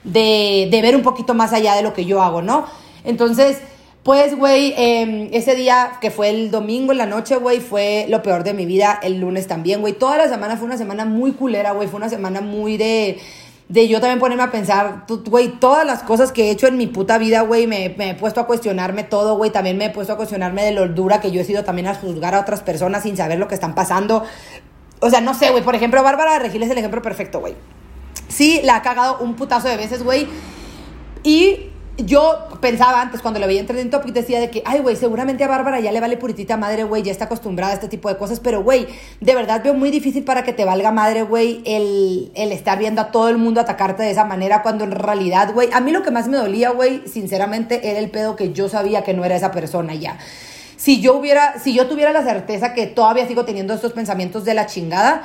de, 0.03 0.67
de, 0.71 0.81
ver 0.81 0.95
un 0.95 1.01
poquito 1.01 1.33
más 1.33 1.53
allá 1.53 1.75
de 1.75 1.81
lo 1.81 1.93
que 1.93 2.05
yo 2.05 2.21
hago, 2.21 2.41
¿no? 2.41 2.65
Entonces, 3.03 3.59
pues, 4.03 4.37
güey, 4.37 4.73
em, 4.77 5.29
ese 5.33 5.55
día 5.55 5.97
que 6.01 6.09
fue 6.11 6.29
el 6.29 6.51
domingo 6.51 6.91
en 6.91 6.97
la 6.97 7.05
noche, 7.05 7.35
güey, 7.35 7.59
fue 7.59 8.05
lo 8.09 8.23
peor 8.23 8.43
de 8.43 8.53
mi 8.53 8.65
vida. 8.65 8.99
El 9.03 9.19
lunes 9.19 9.47
también, 9.47 9.81
güey. 9.81 9.93
Toda 9.93 10.17
la 10.17 10.29
semana 10.29 10.57
fue 10.57 10.67
una 10.67 10.77
semana 10.77 11.05
muy 11.05 11.33
culera, 11.33 11.71
güey. 11.71 11.87
Fue 11.87 11.97
una 11.97 12.09
semana 12.09 12.41
muy 12.41 12.77
de 12.77 13.19
de 13.69 13.87
yo 13.87 14.01
también 14.01 14.19
ponerme 14.19 14.43
a 14.43 14.51
pensar, 14.51 15.05
güey, 15.25 15.59
todas 15.59 15.85
las 15.85 16.01
cosas 16.01 16.31
que 16.31 16.45
he 16.45 16.51
hecho 16.51 16.65
en 16.65 16.75
mi 16.75 16.87
puta 16.87 17.19
vida, 17.19 17.41
güey, 17.41 17.67
me, 17.67 17.93
me, 17.97 18.09
he 18.09 18.15
puesto 18.15 18.41
a 18.41 18.47
cuestionarme 18.47 19.03
todo, 19.03 19.37
güey, 19.37 19.51
también 19.51 19.77
me 19.77 19.85
he 19.85 19.89
puesto 19.91 20.13
a 20.13 20.17
cuestionarme 20.17 20.63
de 20.63 20.71
lo 20.71 20.87
dura 20.87 21.21
que 21.21 21.29
yo 21.29 21.39
he 21.39 21.43
sido 21.43 21.63
también 21.63 21.87
a 21.87 21.93
juzgar 21.93 22.33
a 22.33 22.39
otras 22.39 22.61
personas 22.61 23.03
sin 23.03 23.15
saber 23.15 23.37
lo 23.37 23.47
que 23.47 23.53
están 23.53 23.75
pasando. 23.75 24.23
O 25.01 25.09
sea, 25.11 25.21
no 25.21 25.35
sé, 25.35 25.51
güey, 25.51 25.63
por 25.63 25.75
ejemplo, 25.75 26.01
Bárbara 26.01 26.33
de 26.33 26.39
Regil 26.39 26.63
es 26.63 26.71
el 26.71 26.79
ejemplo 26.79 27.03
perfecto, 27.03 27.41
güey. 27.41 27.53
Sí, 28.29 28.61
la 28.63 28.77
ha 28.77 28.81
cagado 28.81 29.17
un 29.19 29.35
putazo 29.35 29.67
de 29.67 29.75
veces, 29.75 30.03
güey. 30.03 30.27
Y 31.23 31.69
yo 32.05 32.47
pensaba 32.61 33.01
antes, 33.01 33.21
cuando 33.21 33.39
lo 33.39 33.47
veía 33.47 33.59
en 33.59 33.67
Trending 33.67 33.89
Topic, 33.89 34.13
decía 34.13 34.39
de 34.39 34.49
que, 34.49 34.63
ay, 34.65 34.79
güey, 34.79 34.95
seguramente 34.95 35.43
a 35.43 35.47
Bárbara 35.47 35.79
ya 35.79 35.91
le 35.91 35.99
vale 35.99 36.15
puritita 36.15 36.55
madre, 36.55 36.83
güey, 36.83 37.03
ya 37.03 37.11
está 37.11 37.25
acostumbrada 37.25 37.73
a 37.73 37.75
este 37.75 37.87
tipo 37.87 38.07
de 38.07 38.17
cosas, 38.17 38.39
pero, 38.39 38.63
güey, 38.63 38.87
de 39.19 39.35
verdad 39.35 39.61
veo 39.63 39.73
muy 39.73 39.91
difícil 39.91 40.23
para 40.23 40.43
que 40.43 40.53
te 40.53 40.63
valga 40.63 40.91
madre, 40.91 41.23
güey, 41.23 41.61
el, 41.65 42.31
el 42.35 42.51
estar 42.51 42.79
viendo 42.79 43.01
a 43.01 43.11
todo 43.11 43.29
el 43.29 43.37
mundo 43.37 43.59
atacarte 43.59 44.03
de 44.03 44.11
esa 44.11 44.25
manera, 44.25 44.61
cuando 44.61 44.85
en 44.85 44.91
realidad, 44.91 45.53
güey, 45.53 45.69
a 45.73 45.81
mí 45.81 45.91
lo 45.91 46.03
que 46.03 46.11
más 46.11 46.27
me 46.27 46.37
dolía, 46.37 46.69
güey, 46.69 47.01
sinceramente, 47.05 47.89
era 47.89 47.99
el 47.99 48.09
pedo 48.09 48.35
que 48.35 48.53
yo 48.53 48.69
sabía 48.69 49.03
que 49.03 49.13
no 49.13 49.25
era 49.25 49.35
esa 49.35 49.51
persona 49.51 49.93
ya. 49.95 50.17
Si 50.77 51.01
yo 51.01 51.17
hubiera, 51.17 51.59
si 51.59 51.73
yo 51.73 51.87
tuviera 51.87 52.13
la 52.13 52.23
certeza 52.23 52.73
que 52.73 52.87
todavía 52.87 53.27
sigo 53.27 53.43
teniendo 53.43 53.73
estos 53.73 53.91
pensamientos 53.91 54.45
de 54.45 54.53
la 54.53 54.65
chingada, 54.65 55.23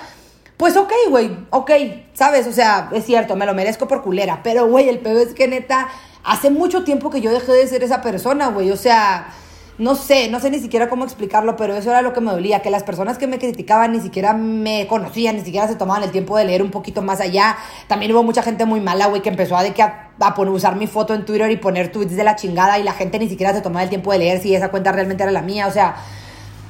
pues 0.57 0.77
ok, 0.77 0.93
güey, 1.11 1.37
ok, 1.51 1.71
¿sabes? 2.13 2.47
O 2.47 2.53
sea, 2.53 2.91
es 2.93 3.05
cierto, 3.05 3.37
me 3.37 3.47
lo 3.47 3.55
merezco 3.55 3.89
por 3.89 4.03
culera, 4.03 4.41
pero, 4.43 4.67
güey, 4.67 4.89
el 4.89 5.01
pedo 5.01 5.21
es 5.21 5.35
que 5.35 5.49
neta, 5.49 5.89
hace 6.23 6.51
mucho 6.51 6.85
tiempo 6.85 7.11
que 7.11 7.21
yo 7.21 7.33
dejé 7.33 7.53
de 7.53 7.67
ser 7.67 7.83
esa 7.83 8.01
persona, 8.03 8.49
güey, 8.49 8.71
o 8.71 8.77
sea, 8.77 9.29
no 9.77 9.97
sé, 9.97 10.29
no 10.29 10.39
sé 10.39 10.51
ni 10.51 10.61
siquiera 10.61 10.89
cómo 10.89 11.05
explicarlo, 11.05 11.57
pero 11.57 11.75
eso 11.75 11.91
era 11.91 12.01
lo 12.01 12.13
que 12.13 12.21
me 12.21 12.31
dolía, 12.31 12.61
que 12.61 12.71
las 12.71 12.85
personas 12.85 13.19
que 13.19 13.27
me 13.27 13.41
criticaban 13.41 13.91
ni 13.91 14.01
siquiera 14.01 14.33
me 14.33 14.87
conocían, 14.87 15.35
ni 15.35 15.43
siquiera 15.43 15.67
se 15.67 15.75
tomaban 15.75 16.05
el 16.05 16.13
tiempo 16.13 16.37
de 16.37 16.45
leer 16.45 16.63
un 16.63 16.71
poquito 16.71 17.03
más 17.03 17.21
allá. 17.21 17.57
También 17.89 18.13
hubo 18.13 18.23
mucha 18.23 18.43
gente 18.43 18.67
muy 18.67 18.81
mala, 18.81 19.07
güey, 19.07 19.21
que 19.21 19.31
empezó 19.31 19.57
a, 19.57 19.65
de 19.65 19.73
que 19.75 19.83
a, 19.83 20.13
usar 20.37 20.77
mi 20.77 20.87
foto 20.87 21.13
en 21.13 21.25
Twitter 21.25 21.51
y 21.51 21.57
poner 21.57 21.91
tweets 21.91 22.15
de 22.15 22.23
la 22.23 22.37
chingada 22.37 22.79
y 22.79 22.85
la 22.85 22.93
gente 22.93 23.19
ni 23.19 23.29
siquiera 23.29 23.53
se 23.53 23.63
tomaba 23.63 23.83
el 23.83 23.89
tiempo 23.89 24.13
de 24.13 24.19
leer 24.19 24.41
si 24.41 24.55
esa 24.55 24.69
cuenta 24.69 24.93
realmente 24.93 25.25
era 25.25 25.33
la 25.33 25.43
mía, 25.43 25.67
o 25.67 25.73
sea 25.73 25.97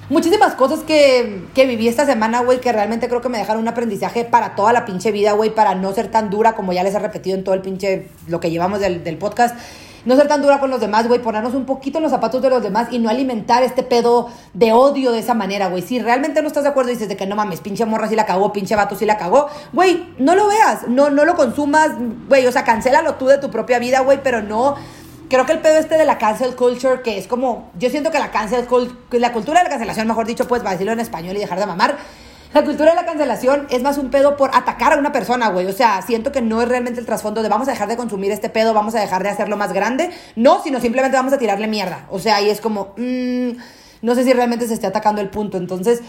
muchísimas 0.09 0.55
cosas 0.55 0.81
que, 0.81 1.45
que 1.55 1.67
viví 1.67 1.89
esta 1.89 2.07
semana, 2.07 2.41
güey, 2.41 2.61
que 2.61 2.73
realmente 2.73 3.09
creo 3.09 3.21
que 3.21 3.29
me 3.29 3.39
dejaron 3.39 3.63
un 3.63 3.69
aprendizaje 3.69 4.25
para 4.25 4.55
toda 4.55 4.73
la 4.73 4.85
pinche 4.85 5.13
vida, 5.13 5.33
güey, 5.33 5.55
para 5.55 5.75
no 5.75 5.93
ser 5.93 6.11
tan 6.11 6.31
dura 6.31 6.55
como 6.55 6.73
ya 6.73 6.83
les 6.83 6.95
he 6.95 6.99
repetido 6.99 7.37
en 7.37 7.45
todo 7.45 7.55
el 7.55 7.63
pinche, 7.63 8.09
lo 8.29 8.41
que 8.41 8.51
llevamos 8.51 8.81
del, 8.81 9.05
del 9.05 9.19
podcast. 9.19 9.57
No 10.05 10.17
ser 10.17 10.29
tan 10.29 10.43
dura 10.43 10.61
con 10.61 10.71
los 10.71 10.81
demás, 10.81 11.09
güey, 11.09 11.23
ponernos 11.23 11.55
un 11.55 11.65
poquito 11.65 11.97
en 11.97 12.03
los 12.03 12.13
zapatos 12.13 12.43
de 12.43 12.51
los 12.51 12.63
demás 12.63 12.89
y 12.91 12.99
no 12.99 13.09
alimentar 13.09 13.63
este 13.63 13.83
pedo 13.83 14.29
de 14.53 14.73
odio 14.73 15.13
de 15.13 15.21
esa 15.21 15.33
manera, 15.33 15.69
güey. 15.69 15.81
Si 15.81 15.99
realmente 15.99 16.43
no 16.43 16.49
estás 16.49 16.65
de 16.65 16.69
acuerdo 16.69 16.91
y 16.91 16.95
dices 16.95 17.09
de 17.09 17.17
que 17.17 17.27
no 17.27 17.37
mames, 17.37 17.61
pinche 17.61 17.87
morra 17.87 18.07
sí 18.07 18.15
la 18.15 18.27
cagó, 18.27 18.53
pinche 18.53 18.77
vato 18.77 18.97
sí 18.97 19.07
la 19.07 19.17
cagó, 19.17 19.49
güey, 19.73 20.07
no 20.19 20.35
lo 20.35 20.47
veas, 20.47 20.89
no, 20.89 21.09
no 21.09 21.25
lo 21.25 21.35
consumas, 21.37 21.93
güey, 22.29 22.47
o 22.47 22.53
sea, 22.53 22.65
cancélalo 22.65 23.15
tú 23.15 23.29
de 23.29 23.39
tu 23.39 23.51
propia 23.51 23.79
vida, 23.79 24.01
güey, 24.01 24.23
pero 24.23 24.43
no 24.43 24.75
creo 25.29 25.47
que 25.47 25.53
el 25.53 25.61
pedo 25.61 25.79
este 25.79 25.97
de 25.97 26.05
la 26.05 26.19
cancel 26.19 26.55
culture, 26.57 27.03
que 27.03 27.19
es 27.19 27.27
como, 27.27 27.71
yo 27.79 27.91
siento 27.91 28.11
que 28.11 28.19
la 28.19 28.31
cancel 28.31 28.67
la 29.11 29.33
cultura 29.33 29.59
de 29.61 29.65
la 29.65 29.71
cancelación, 29.71 30.07
mejor 30.07 30.27
dicho, 30.27 30.47
pues, 30.49 30.65
va 30.65 30.71
a 30.71 30.73
decirlo 30.73 30.93
en 30.93 31.01
español 31.01 31.37
y 31.37 31.41
dejar 31.41 31.59
de 31.59 31.67
mamar. 31.67 31.97
La 32.55 32.63
cultura 32.63 32.91
de 32.91 32.97
la 32.97 33.05
cancelación 33.05 33.67
es 33.69 33.83
más 33.83 33.99
un 33.99 34.11
pedo 34.11 34.37
por 34.37 34.51
atacar 34.55 34.93
a 34.93 34.97
una 34.97 35.11
persona, 35.11 35.49
güey. 35.49 35.67
O 35.67 35.73
sea, 35.73 36.03
siento 36.03 36.31
que 36.31 36.41
no 36.41 36.63
es 36.63 36.69
realmente 36.69 37.01
el 37.01 37.07
trasfondo 37.07 37.43
de 37.43 37.49
vamos 37.49 37.67
a 37.67 37.73
dejar 37.73 37.89
de 37.89 37.97
consumir 37.97 38.31
este 38.31 38.49
pedo, 38.49 38.73
vamos 38.73 38.95
a 38.95 39.01
dejar 39.01 39.25
de 39.25 39.29
hacerlo 39.29 39.57
más 39.57 39.73
grande. 39.73 40.11
No, 40.37 40.63
sino 40.63 40.81
simplemente 40.81 41.17
vamos 41.17 41.33
a 41.33 41.39
tirarle 41.39 41.67
mierda. 41.67 42.07
O 42.11 42.21
sea, 42.21 42.41
y 42.41 42.51
es 42.51 42.61
como, 42.61 42.95
mmm, 42.97 43.57
no 44.03 44.15
sé 44.15 44.23
si 44.23 44.33
realmente 44.33 44.69
se 44.69 44.75
esté 44.75 44.87
atacando 44.87 45.21
el 45.21 45.31
punto. 45.31 45.59
Entonces, 45.59 46.03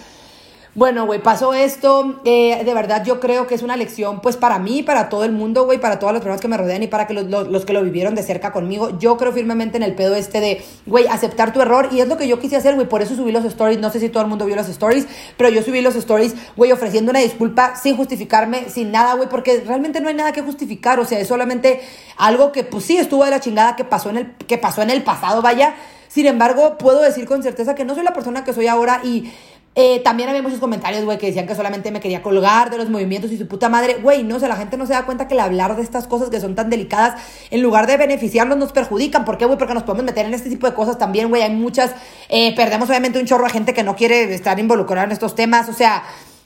Bueno, 0.76 1.06
güey, 1.06 1.24
pasó 1.24 1.54
esto. 1.54 2.20
Eh, 2.26 2.62
de 2.66 2.74
verdad, 2.74 3.02
yo 3.06 3.22
creo 3.22 3.48
que 3.48 3.56
es 3.56 3.64
una 3.64 3.78
lección, 3.78 4.20
pues 4.20 4.36
para 4.36 4.60
mí, 4.60 4.84
para 4.84 5.08
todo 5.08 5.24
el 5.24 5.32
mundo, 5.32 5.64
güey, 5.64 5.80
para 5.80 6.00
todas 6.00 6.12
las 6.12 6.22
personas 6.22 6.42
que 6.42 6.50
me 6.50 6.58
rodean 6.58 6.84
y 6.84 6.88
para 6.88 7.08
que 7.08 7.14
los, 7.14 7.48
los, 7.48 7.64
que 7.64 7.72
lo 7.72 7.82
vivieron 7.82 8.14
de 8.14 8.24
cerca 8.24 8.52
conmigo. 8.52 9.00
Yo 9.00 9.16
creo 9.16 9.32
firmemente 9.32 9.78
en 9.78 9.84
el 9.84 9.96
pedo 9.96 10.16
este 10.16 10.42
de, 10.42 10.66
güey, 10.86 11.08
aceptar 11.08 11.54
tu 11.54 11.62
error. 11.62 11.88
Y 11.94 12.02
es 12.02 12.10
lo 12.10 12.18
que 12.18 12.28
yo 12.28 12.40
quise 12.40 12.58
hacer, 12.58 12.76
güey. 12.76 12.90
Por 12.90 13.02
eso 13.02 13.16
subí 13.16 13.32
los 13.32 13.46
stories. 13.46 13.80
No 13.80 13.90
sé 13.90 14.02
si 14.02 14.10
todo 14.10 14.22
el 14.24 14.28
mundo 14.28 14.46
vio 14.46 14.58
los 14.58 14.68
stories, 14.68 15.08
pero 15.38 15.50
yo 15.50 15.64
subí 15.64 15.80
los 15.80 15.96
stories, 15.96 16.36
güey, 16.58 16.74
ofreciendo 16.74 17.12
una 17.12 17.22
disculpa 17.22 17.78
sin 17.78 17.96
justificarme, 17.96 18.70
sin 18.70 18.92
nada, 18.92 19.14
güey, 19.14 19.30
porque 19.30 19.64
realmente 19.66 20.02
no 20.02 20.10
hay 20.10 20.16
nada 20.16 20.34
que 20.34 20.42
justificar. 20.42 21.00
O 21.00 21.06
sea, 21.06 21.22
es 21.22 21.30
solamente 21.30 21.80
algo 22.18 22.52
que, 22.52 22.66
pues 22.66 22.84
sí, 22.84 22.98
estuvo 22.98 23.24
de 23.24 23.32
la 23.32 23.40
chingada 23.40 23.78
que 23.78 23.86
pasó 23.86 24.10
en 24.10 24.18
el, 24.18 24.32
que 24.36 24.58
pasó 24.58 24.82
en 24.82 24.90
el 24.90 25.04
pasado, 25.04 25.42
vaya. 25.42 25.74
Sin 26.10 26.28
embargo, 26.28 26.78
puedo 26.78 27.02
decir 27.02 27.26
con 27.26 27.44
certeza 27.44 27.76
que 27.76 27.84
no 27.84 27.94
soy 27.94 28.04
la 28.04 28.14
persona 28.14 28.46
que 28.46 28.54
soy 28.54 28.68
ahora 28.68 29.02
y 29.04 29.34
eh, 29.78 30.00
también 30.00 30.30
había 30.30 30.42
muchos 30.42 30.60
comentarios, 30.60 31.04
güey, 31.04 31.18
que 31.18 31.28
decían 31.28 31.48
que 31.48 31.54
solamente 31.54 31.92
me 31.92 32.00
quería 32.00 32.22
colgar 32.22 32.70
de 32.70 32.78
los 32.78 32.90
movimientos 32.90 33.30
y 33.34 33.38
su 33.38 33.46
puta 33.46 33.68
madre. 33.68 33.96
Güey, 34.02 34.24
no, 34.24 34.38
o 34.38 34.40
sea, 34.40 34.48
la 34.48 34.56
gente 34.56 34.78
no 34.78 34.88
se 34.88 34.94
da 34.94 35.06
cuenta 35.06 35.28
que 35.28 35.34
el 35.34 35.42
hablar 35.42 35.76
de 35.76 35.84
estas 35.84 36.08
cosas 36.08 36.30
que 36.30 36.40
son 36.40 36.56
tan 36.56 36.70
delicadas, 36.70 37.22
en 37.52 37.62
lugar 37.62 37.86
de 37.86 37.98
beneficiarnos, 37.98 38.58
nos 38.58 38.72
perjudican. 38.72 39.26
¿Por 39.26 39.38
qué, 39.38 39.44
güey? 39.46 39.58
Porque 39.58 39.74
nos 39.74 39.84
podemos 39.84 40.06
meter 40.06 40.26
en 40.26 40.34
este 40.34 40.50
tipo 40.50 40.66
de 40.66 40.74
cosas 40.74 40.98
también, 40.98 41.28
güey. 41.28 41.42
Hay 41.42 41.52
muchas, 41.52 41.92
eh, 42.30 42.56
perdemos 42.56 42.90
obviamente 42.90 43.20
un 43.20 43.26
chorro 43.26 43.44
de 43.44 43.50
gente 43.50 43.74
que 43.74 43.84
no 43.84 43.98
quiere 43.98 44.34
estar 44.34 44.58
involucrada 44.58 45.08
en 45.08 45.12
estos 45.12 45.36
temas. 45.36 45.68
O 45.68 45.74
sea, 45.74 46.04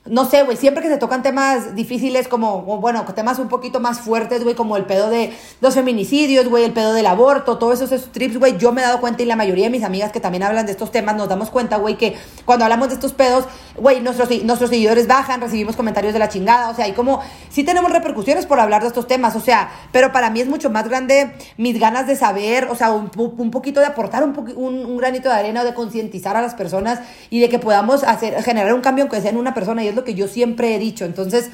no 0.09 0.25
sé, 0.25 0.43
güey, 0.43 0.57
siempre 0.57 0.81
que 0.81 0.89
se 0.89 0.97
tocan 0.97 1.21
temas 1.21 1.75
difíciles 1.75 2.27
como, 2.27 2.61
bueno, 2.63 3.05
temas 3.13 3.37
un 3.37 3.47
poquito 3.47 3.79
más 3.79 3.99
fuertes, 3.99 4.43
güey, 4.43 4.55
como 4.55 4.75
el 4.75 4.85
pedo 4.85 5.09
de 5.09 5.31
los 5.61 5.75
feminicidios, 5.75 6.47
güey, 6.47 6.63
el 6.63 6.73
pedo 6.73 6.93
del 6.93 7.05
aborto, 7.05 7.57
todos 7.59 7.79
esos 7.81 8.11
trips, 8.11 8.37
güey, 8.37 8.57
yo 8.57 8.71
me 8.71 8.81
he 8.81 8.83
dado 8.83 8.99
cuenta 8.99 9.21
y 9.21 9.25
la 9.25 9.35
mayoría 9.35 9.65
de 9.65 9.69
mis 9.69 9.83
amigas 9.83 10.11
que 10.11 10.19
también 10.19 10.43
hablan 10.43 10.65
de 10.65 10.71
estos 10.71 10.91
temas 10.91 11.15
nos 11.15 11.29
damos 11.29 11.51
cuenta, 11.51 11.77
güey, 11.77 11.95
que 11.95 12.17
cuando 12.43 12.65
hablamos 12.65 12.89
de 12.89 12.95
estos 12.95 13.13
pedos, 13.13 13.45
güey, 13.75 14.01
nuestros, 14.01 14.29
nuestros 14.43 14.71
seguidores 14.71 15.05
bajan, 15.05 15.41
recibimos 15.41 15.75
comentarios 15.75 16.13
de 16.13 16.19
la 16.19 16.27
chingada, 16.27 16.69
o 16.69 16.75
sea, 16.75 16.87
y 16.87 16.93
como, 16.93 17.21
sí 17.49 17.63
tenemos 17.63 17.91
repercusiones 17.91 18.47
por 18.47 18.59
hablar 18.59 18.81
de 18.81 18.87
estos 18.87 19.05
temas, 19.05 19.35
o 19.35 19.39
sea, 19.39 19.69
pero 19.91 20.11
para 20.11 20.31
mí 20.31 20.41
es 20.41 20.47
mucho 20.47 20.71
más 20.71 20.89
grande 20.89 21.35
mis 21.57 21.79
ganas 21.79 22.07
de 22.07 22.15
saber, 22.15 22.67
o 22.71 22.75
sea, 22.75 22.91
un, 22.91 23.11
un 23.15 23.51
poquito 23.51 23.79
de 23.79 23.85
aportar 23.85 24.23
un, 24.23 24.35
un, 24.55 24.85
un 24.85 24.97
granito 24.97 25.29
de 25.29 25.35
arena 25.35 25.61
o 25.61 25.65
de 25.65 25.75
concientizar 25.75 26.35
a 26.35 26.41
las 26.41 26.55
personas 26.55 26.99
y 27.29 27.39
de 27.39 27.49
que 27.49 27.59
podamos 27.59 28.03
hacer, 28.03 28.41
generar 28.43 28.73
un 28.73 28.81
cambio 28.81 29.03
aunque 29.03 29.21
sea 29.21 29.29
en 29.29 29.37
una 29.37 29.53
persona 29.53 29.83
y 29.83 29.87
es 29.87 29.98
que 30.03 30.15
yo 30.15 30.27
siempre 30.27 30.75
he 30.75 30.79
dicho. 30.79 31.05
Entonces, 31.05 31.49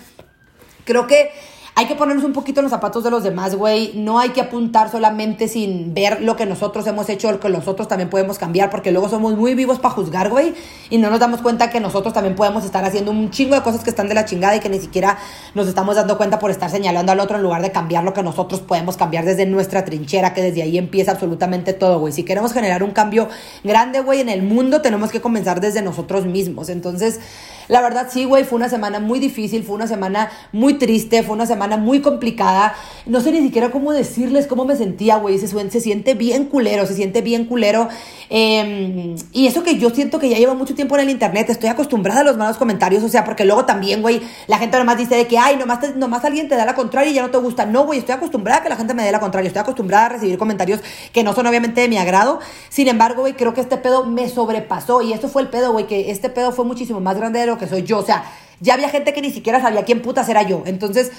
creo 0.86 1.08
que 1.08 1.32
hay 1.78 1.88
que 1.88 1.96
ponernos 1.96 2.24
un 2.24 2.32
poquito 2.32 2.62
en 2.62 2.64
los 2.64 2.72
zapatos 2.72 3.04
de 3.04 3.12
los 3.12 3.22
demás, 3.22 3.54
güey. 3.54 3.92
No 3.96 4.18
hay 4.18 4.30
que 4.30 4.40
apuntar 4.40 4.90
solamente 4.90 5.50
sin 5.50 5.94
ver 5.94 6.22
lo 6.22 6.38
que 6.38 6.46
nosotros 6.46 6.88
hemos 6.88 7.10
hecho, 7.10 7.30
lo 7.30 7.42
que 7.42 7.50
nosotros 7.50 7.90
también 7.90 8.10
podemos 8.10 8.38
cambiar, 8.38 8.70
porque 8.70 8.94
luego 8.94 9.10
somos 9.10 9.36
muy 9.36 9.56
vivos 9.56 9.80
para 9.80 9.94
juzgar, 9.94 10.30
güey. 10.30 10.54
Y 10.90 11.00
no 11.00 11.10
nos 11.10 11.20
damos 11.20 11.42
cuenta 11.42 11.70
que 11.70 11.82
nosotros 11.82 12.14
también 12.14 12.34
podemos 12.36 12.64
estar 12.64 12.86
haciendo 12.86 13.12
un 13.12 13.30
chingo 13.30 13.56
de 13.56 13.62
cosas 13.62 13.84
que 13.84 13.90
están 13.90 14.08
de 14.08 14.14
la 14.14 14.24
chingada 14.24 14.56
y 14.56 14.62
que 14.62 14.70
ni 14.70 14.80
siquiera 14.80 15.18
nos 15.54 15.68
estamos 15.68 15.98
dando 15.98 16.16
cuenta 16.16 16.40
por 16.40 16.50
estar 16.50 16.72
señalando 16.72 17.12
al 17.12 17.20
otro 17.20 17.36
en 17.36 17.44
lugar 17.44 17.62
de 17.62 17.74
cambiar 17.74 18.06
lo 18.06 18.14
que 18.14 18.24
nosotros 18.24 18.62
podemos 18.62 18.96
cambiar 18.96 19.26
desde 19.26 19.46
nuestra 19.46 19.84
trinchera, 19.84 20.34
que 20.34 20.42
desde 20.42 20.62
ahí 20.62 20.78
empieza 20.78 21.12
absolutamente 21.12 21.74
todo, 21.74 22.00
güey. 22.00 22.14
Si 22.14 22.24
queremos 22.24 22.54
generar 22.54 22.84
un 22.84 22.92
cambio 22.92 23.28
grande, 23.66 24.00
güey, 24.00 24.22
en 24.22 24.30
el 24.30 24.44
mundo, 24.44 24.82
tenemos 24.82 25.12
que 25.12 25.20
comenzar 25.20 25.60
desde 25.60 25.82
nosotros 25.82 26.26
mismos. 26.26 26.70
Entonces, 26.70 27.20
la 27.68 27.82
verdad, 27.82 28.08
sí, 28.12 28.26
güey, 28.26 28.44
fue 28.44 28.58
una 28.58 28.70
semana 28.70 29.00
muy 29.00 29.20
difícil, 29.20 29.64
fue 29.64 29.76
una 29.76 29.88
semana 29.88 30.30
muy 30.52 30.76
triste, 30.76 31.24
fue 31.24 31.36
una 31.36 31.46
semana 31.46 31.78
muy 31.78 32.02
complicada. 32.02 32.76
No 33.06 33.22
sé 33.22 33.32
ni 33.32 33.42
siquiera 33.42 33.72
cómo 33.72 33.92
decirles 33.92 34.48
cómo 34.48 34.66
me 34.66 34.76
sentía, 34.76 35.18
güey. 35.18 35.40
Se, 35.40 35.48
se 35.48 35.80
siente 35.80 36.14
bien 36.14 36.46
culero, 36.46 36.86
se 36.86 36.94
siente 36.94 37.22
bien 37.22 37.46
culero. 37.46 37.88
Em, 38.30 39.16
y 39.32 39.48
eso 39.48 39.64
que 39.64 39.78
yo 39.78 39.90
siento 39.90 40.20
que 40.20 40.30
ya 40.30 40.38
llevo 40.38 40.56
mucho 40.56 40.76
tiempo 40.76 40.96
en 40.96 41.02
el 41.02 41.10
internet, 41.10 41.50
estoy 41.50 41.70
acostumbrada 41.70 42.22
a 42.22 42.24
los 42.24 42.38
malos 42.38 42.58
comentarios, 42.58 43.04
o 43.04 43.10
sea, 43.10 43.24
porque 43.24 43.46
luego 43.46 43.66
también, 43.66 44.02
güey, 44.02 44.22
la 44.48 44.58
gente 44.58 44.78
nomás 44.78 44.98
dice 44.98 45.16
de 45.16 45.28
que, 45.28 45.38
ay, 45.38 45.58
nomás, 45.58 45.96
nomás 45.96 46.26
alguien 46.26 46.48
te 46.48 46.56
da 46.56 46.66
la 46.66 46.76
contraria 46.76 47.12
y 47.12 47.16
ya 47.16 47.22
no 47.22 47.30
te 47.30 47.38
gusta. 47.38 47.66
No, 47.66 47.86
güey, 47.86 48.00
estoy 48.00 48.16
acostumbrada 48.16 48.60
a 48.62 48.64
que 48.64 48.70
la 48.70 48.76
gente 48.76 48.94
me 48.94 49.04
dé 49.04 49.12
la 49.12 49.20
contraria, 49.20 49.48
estoy 49.48 49.62
acostumbrada 49.62 50.08
a 50.08 50.10
recibir 50.10 50.38
comentarios 50.38 50.82
que 51.14 51.24
no 51.24 51.34
son 51.34 51.48
obviamente 51.48 51.82
de 51.82 51.88
mi 51.88 51.98
agrado. 51.98 52.40
Sin 52.70 52.88
embargo, 52.88 53.22
güey, 53.22 53.34
creo 53.34 53.54
que 53.54 53.62
este 53.62 53.78
pedo 53.78 54.06
me 54.06 54.30
sobrepasó 54.30 55.02
y 55.02 55.14
esto 55.14 55.28
fue 55.30 55.42
el 55.42 55.50
pedo, 55.50 55.72
güey, 55.72 55.88
que 55.88 56.12
este 56.12 56.30
pedo 56.30 56.52
fue 56.52 56.66
muchísimo 56.66 57.00
más 57.00 57.18
grande 57.18 57.40
que 57.58 57.68
soy 57.68 57.84
yo. 57.84 58.00
O 58.00 58.06
sea, 58.06 58.32
ya 58.60 58.74
había 58.74 58.90
gente 58.90 59.14
que 59.14 59.22
ni 59.22 59.32
siquiera 59.32 59.62
sabía 59.62 59.84
quién 59.86 60.02
putas 60.02 60.28
era 60.30 60.44
yo. 60.44 60.64
Entonces, 60.66 61.12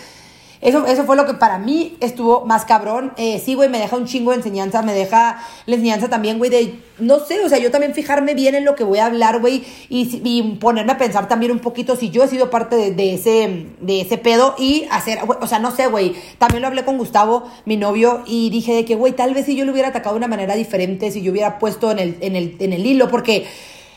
eso, 0.61 0.87
eso 0.87 1.05
fue 1.05 1.17
lo 1.17 1.27
que 1.27 1.35
para 1.35 1.59
mí 1.59 1.97
estuvo 2.01 2.45
más 2.47 2.65
cabrón. 2.65 3.13
Eh, 3.17 3.41
sí, 3.45 3.55
güey, 3.55 3.69
me 3.69 3.79
deja 3.79 3.97
un 3.97 4.07
chingo 4.07 4.31
de 4.31 4.39
enseñanza, 4.39 4.83
me 4.83 4.95
deja 4.95 5.39
la 5.67 5.75
enseñanza 5.75 6.09
también, 6.09 6.39
güey, 6.39 6.51
de, 6.51 6.81
no 6.99 7.21
sé, 7.21 7.45
o 7.45 7.49
sea, 7.49 7.59
yo 7.59 7.71
también 7.71 7.93
fijarme 7.93 8.35
bien 8.35 8.55
en 8.55 8.65
lo 8.65 8.75
que 8.75 8.83
voy 8.83 8.99
a 8.99 9.07
hablar, 9.07 9.41
güey, 9.41 9.65
y, 9.89 10.43
ponerme 10.59 10.93
a 10.93 10.99
pensar 10.99 11.29
también 11.29 11.53
un 11.53 11.59
poquito 11.59 11.95
si 11.95 12.11
yo 12.11 12.25
he 12.25 12.29
sido 12.29 12.49
parte 12.49 12.93
de, 12.93 13.15
ese, 13.15 13.67
de 13.81 14.01
ese 14.01 14.17
pedo 14.17 14.55
y 14.59 14.87
hacer, 14.91 15.19
o 15.27 15.47
sea, 15.47 15.59
no 15.59 15.71
sé, 15.71 15.89
güey, 15.89 16.15
también 16.39 16.63
lo 16.63 16.69
hablé 16.69 16.85
con 16.85 16.97
Gustavo, 16.97 17.45
mi 17.67 17.77
novio, 17.77 18.23
y 18.27 18.49
dije 18.51 18.73
de 18.75 18.85
que, 18.85 18.95
güey, 18.95 19.13
tal 19.13 19.35
vez 19.35 19.47
si 19.47 19.57
yo 19.57 19.65
lo 19.67 19.73
hubiera 19.73 19.89
atacado 19.89 20.15
de 20.15 20.19
una 20.19 20.29
manera 20.29 20.55
diferente, 20.55 21.11
si 21.11 21.21
yo 21.21 21.33
hubiera 21.33 21.59
puesto 21.59 21.91
en 21.91 21.99
el, 21.99 22.17
en 22.21 22.35
el, 22.35 22.57
en 22.59 22.73
el 22.73 22.87
hilo, 22.87 23.09
porque 23.09 23.47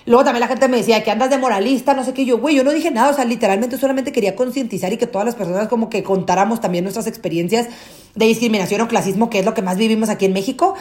Luego 0.09 0.23
también 0.23 0.39
la 0.39 0.47
gente 0.47 0.67
me 0.67 0.77
decía 0.77 1.03
que 1.03 1.11
andas 1.11 1.29
de 1.29 1.37
moralista, 1.37 1.93
no 1.93 2.03
sé 2.03 2.15
qué. 2.15 2.25
Yo, 2.25 2.39
güey, 2.39 2.55
yo 2.55 2.63
no 2.63 2.71
dije 2.71 2.89
nada. 2.89 3.11
O 3.11 3.13
sea, 3.13 3.25
literalmente 3.25 3.77
solamente 3.77 4.11
quería 4.11 4.35
concientizar 4.35 4.91
y 4.91 4.97
que 4.97 5.05
todas 5.05 5.23
las 5.23 5.35
personas 5.35 5.67
como 5.67 5.87
que 5.87 6.01
contáramos 6.01 6.59
también 6.59 6.83
nuestras 6.83 7.05
experiencias 7.05 7.67
de 8.15 8.25
discriminación 8.25 8.81
o 8.81 8.87
clasismo, 8.87 9.29
que 9.29 9.37
es 9.37 9.45
lo 9.45 9.53
que 9.53 9.61
más 9.61 9.77
vivimos 9.77 10.09
aquí 10.09 10.25
en 10.25 10.33
México. 10.33 10.73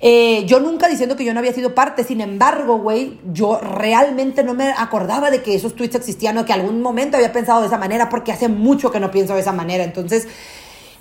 Eh, 0.00 0.44
yo 0.46 0.60
nunca 0.60 0.86
diciendo 0.86 1.16
que 1.16 1.24
yo 1.24 1.34
no 1.34 1.40
había 1.40 1.52
sido 1.52 1.74
parte, 1.74 2.04
sin 2.04 2.20
embargo, 2.20 2.78
güey, 2.78 3.18
yo 3.32 3.58
realmente 3.58 4.44
no 4.44 4.54
me 4.54 4.68
acordaba 4.68 5.32
de 5.32 5.42
que 5.42 5.56
esos 5.56 5.74
tweets 5.74 5.96
existían 5.96 6.38
o 6.38 6.44
que 6.44 6.52
algún 6.52 6.80
momento 6.80 7.16
había 7.16 7.32
pensado 7.32 7.62
de 7.62 7.66
esa 7.66 7.78
manera, 7.78 8.08
porque 8.08 8.30
hace 8.30 8.48
mucho 8.48 8.92
que 8.92 9.00
no 9.00 9.10
pienso 9.10 9.34
de 9.34 9.40
esa 9.40 9.52
manera. 9.52 9.82
Entonces, 9.82 10.28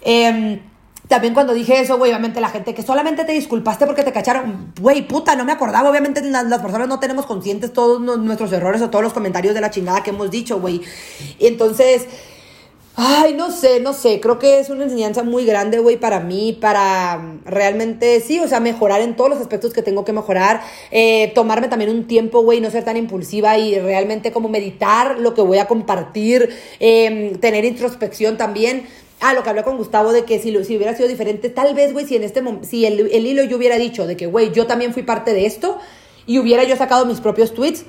eh, 0.01 0.59
también 1.07 1.33
cuando 1.33 1.53
dije 1.53 1.79
eso, 1.79 1.97
güey, 1.97 2.11
obviamente 2.11 2.41
la 2.41 2.49
gente 2.49 2.73
que 2.73 2.81
solamente 2.81 3.25
te 3.25 3.31
disculpaste 3.31 3.85
porque 3.85 4.03
te 4.03 4.11
cacharon, 4.11 4.73
güey, 4.79 5.07
puta, 5.07 5.35
no 5.35 5.45
me 5.45 5.51
acordaba. 5.51 5.89
Obviamente 5.89 6.21
las, 6.21 6.45
las, 6.45 6.61
personas 6.61 6.87
no 6.87 6.99
tenemos 6.99 7.25
conscientes 7.25 7.73
todos 7.73 8.01
nuestros 8.01 8.51
errores 8.51 8.81
o 8.81 8.89
todos 8.89 9.03
los 9.03 9.13
comentarios 9.13 9.53
de 9.53 9.61
la 9.61 9.69
chingada 9.69 10.01
que 10.01 10.09
hemos 10.09 10.31
dicho, 10.31 10.59
güey. 10.59 10.81
Y 11.37 11.47
entonces, 11.47 12.07
ay, 12.95 13.33
no 13.33 13.51
sé, 13.51 13.79
no 13.81 13.93
sé, 13.93 14.19
creo 14.19 14.39
que 14.39 14.59
es 14.59 14.69
una 14.69 14.85
enseñanza 14.85 15.21
muy 15.21 15.45
grande, 15.45 15.79
güey, 15.79 15.97
para 15.97 16.21
mí, 16.21 16.57
para 16.59 17.37
realmente, 17.45 18.21
sí, 18.21 18.39
o 18.39 18.47
sea, 18.47 18.59
mejorar 18.59 19.01
en 19.01 19.15
todos 19.15 19.29
los 19.29 19.39
aspectos 19.39 19.73
que 19.73 19.81
tengo 19.81 20.05
que 20.05 20.13
mejorar, 20.13 20.61
eh, 20.91 21.31
tomarme 21.35 21.67
también 21.67 21.91
un 21.91 22.07
tiempo, 22.07 22.41
güey, 22.41 22.61
no 22.61 22.71
ser 22.71 22.85
tan 22.85 22.97
impulsiva 22.97 23.57
y 23.57 23.77
realmente 23.79 24.31
como 24.31 24.49
meditar 24.49 25.19
lo 25.19 25.33
que 25.33 25.41
voy 25.41 25.57
a 25.57 25.67
compartir, 25.67 26.49
eh, 26.79 27.37
tener 27.41 27.65
introspección 27.65 28.37
también 28.37 28.85
Ah, 29.21 29.33
lo 29.33 29.43
que 29.43 29.49
hablé 29.49 29.63
con 29.63 29.77
Gustavo 29.77 30.11
de 30.11 30.25
que 30.25 30.39
si, 30.39 30.51
lo, 30.51 30.63
si 30.63 30.75
hubiera 30.75 30.95
sido 30.95 31.07
diferente, 31.07 31.49
tal 31.49 31.73
vez, 31.73 31.93
güey, 31.93 32.05
si 32.05 32.15
en 32.15 32.23
este 32.23 32.43
si 32.63 32.85
el, 32.85 33.09
el 33.11 33.25
hilo 33.25 33.43
yo 33.43 33.57
hubiera 33.57 33.77
dicho 33.77 34.05
de 34.05 34.17
que, 34.17 34.27
güey, 34.27 34.51
yo 34.51 34.67
también 34.67 34.93
fui 34.93 35.03
parte 35.03 35.33
de 35.33 35.45
esto 35.45 35.79
y 36.25 36.39
hubiera 36.39 36.63
yo 36.63 36.75
sacado 36.75 37.05
mis 37.05 37.21
propios 37.21 37.53
tweets 37.53 37.85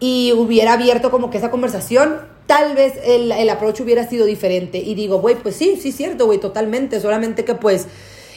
y 0.00 0.32
hubiera 0.32 0.72
abierto 0.72 1.10
como 1.10 1.30
que 1.30 1.38
esa 1.38 1.50
conversación, 1.50 2.20
tal 2.46 2.74
vez 2.74 2.94
el, 3.04 3.30
el 3.30 3.50
approach 3.50 3.80
hubiera 3.80 4.08
sido 4.08 4.26
diferente. 4.26 4.78
Y 4.78 4.94
digo, 4.94 5.20
güey, 5.20 5.36
pues 5.36 5.54
sí, 5.54 5.78
sí, 5.80 5.92
cierto, 5.92 6.26
güey, 6.26 6.38
totalmente. 6.38 7.00
Solamente 7.00 7.44
que 7.44 7.54
pues 7.54 7.86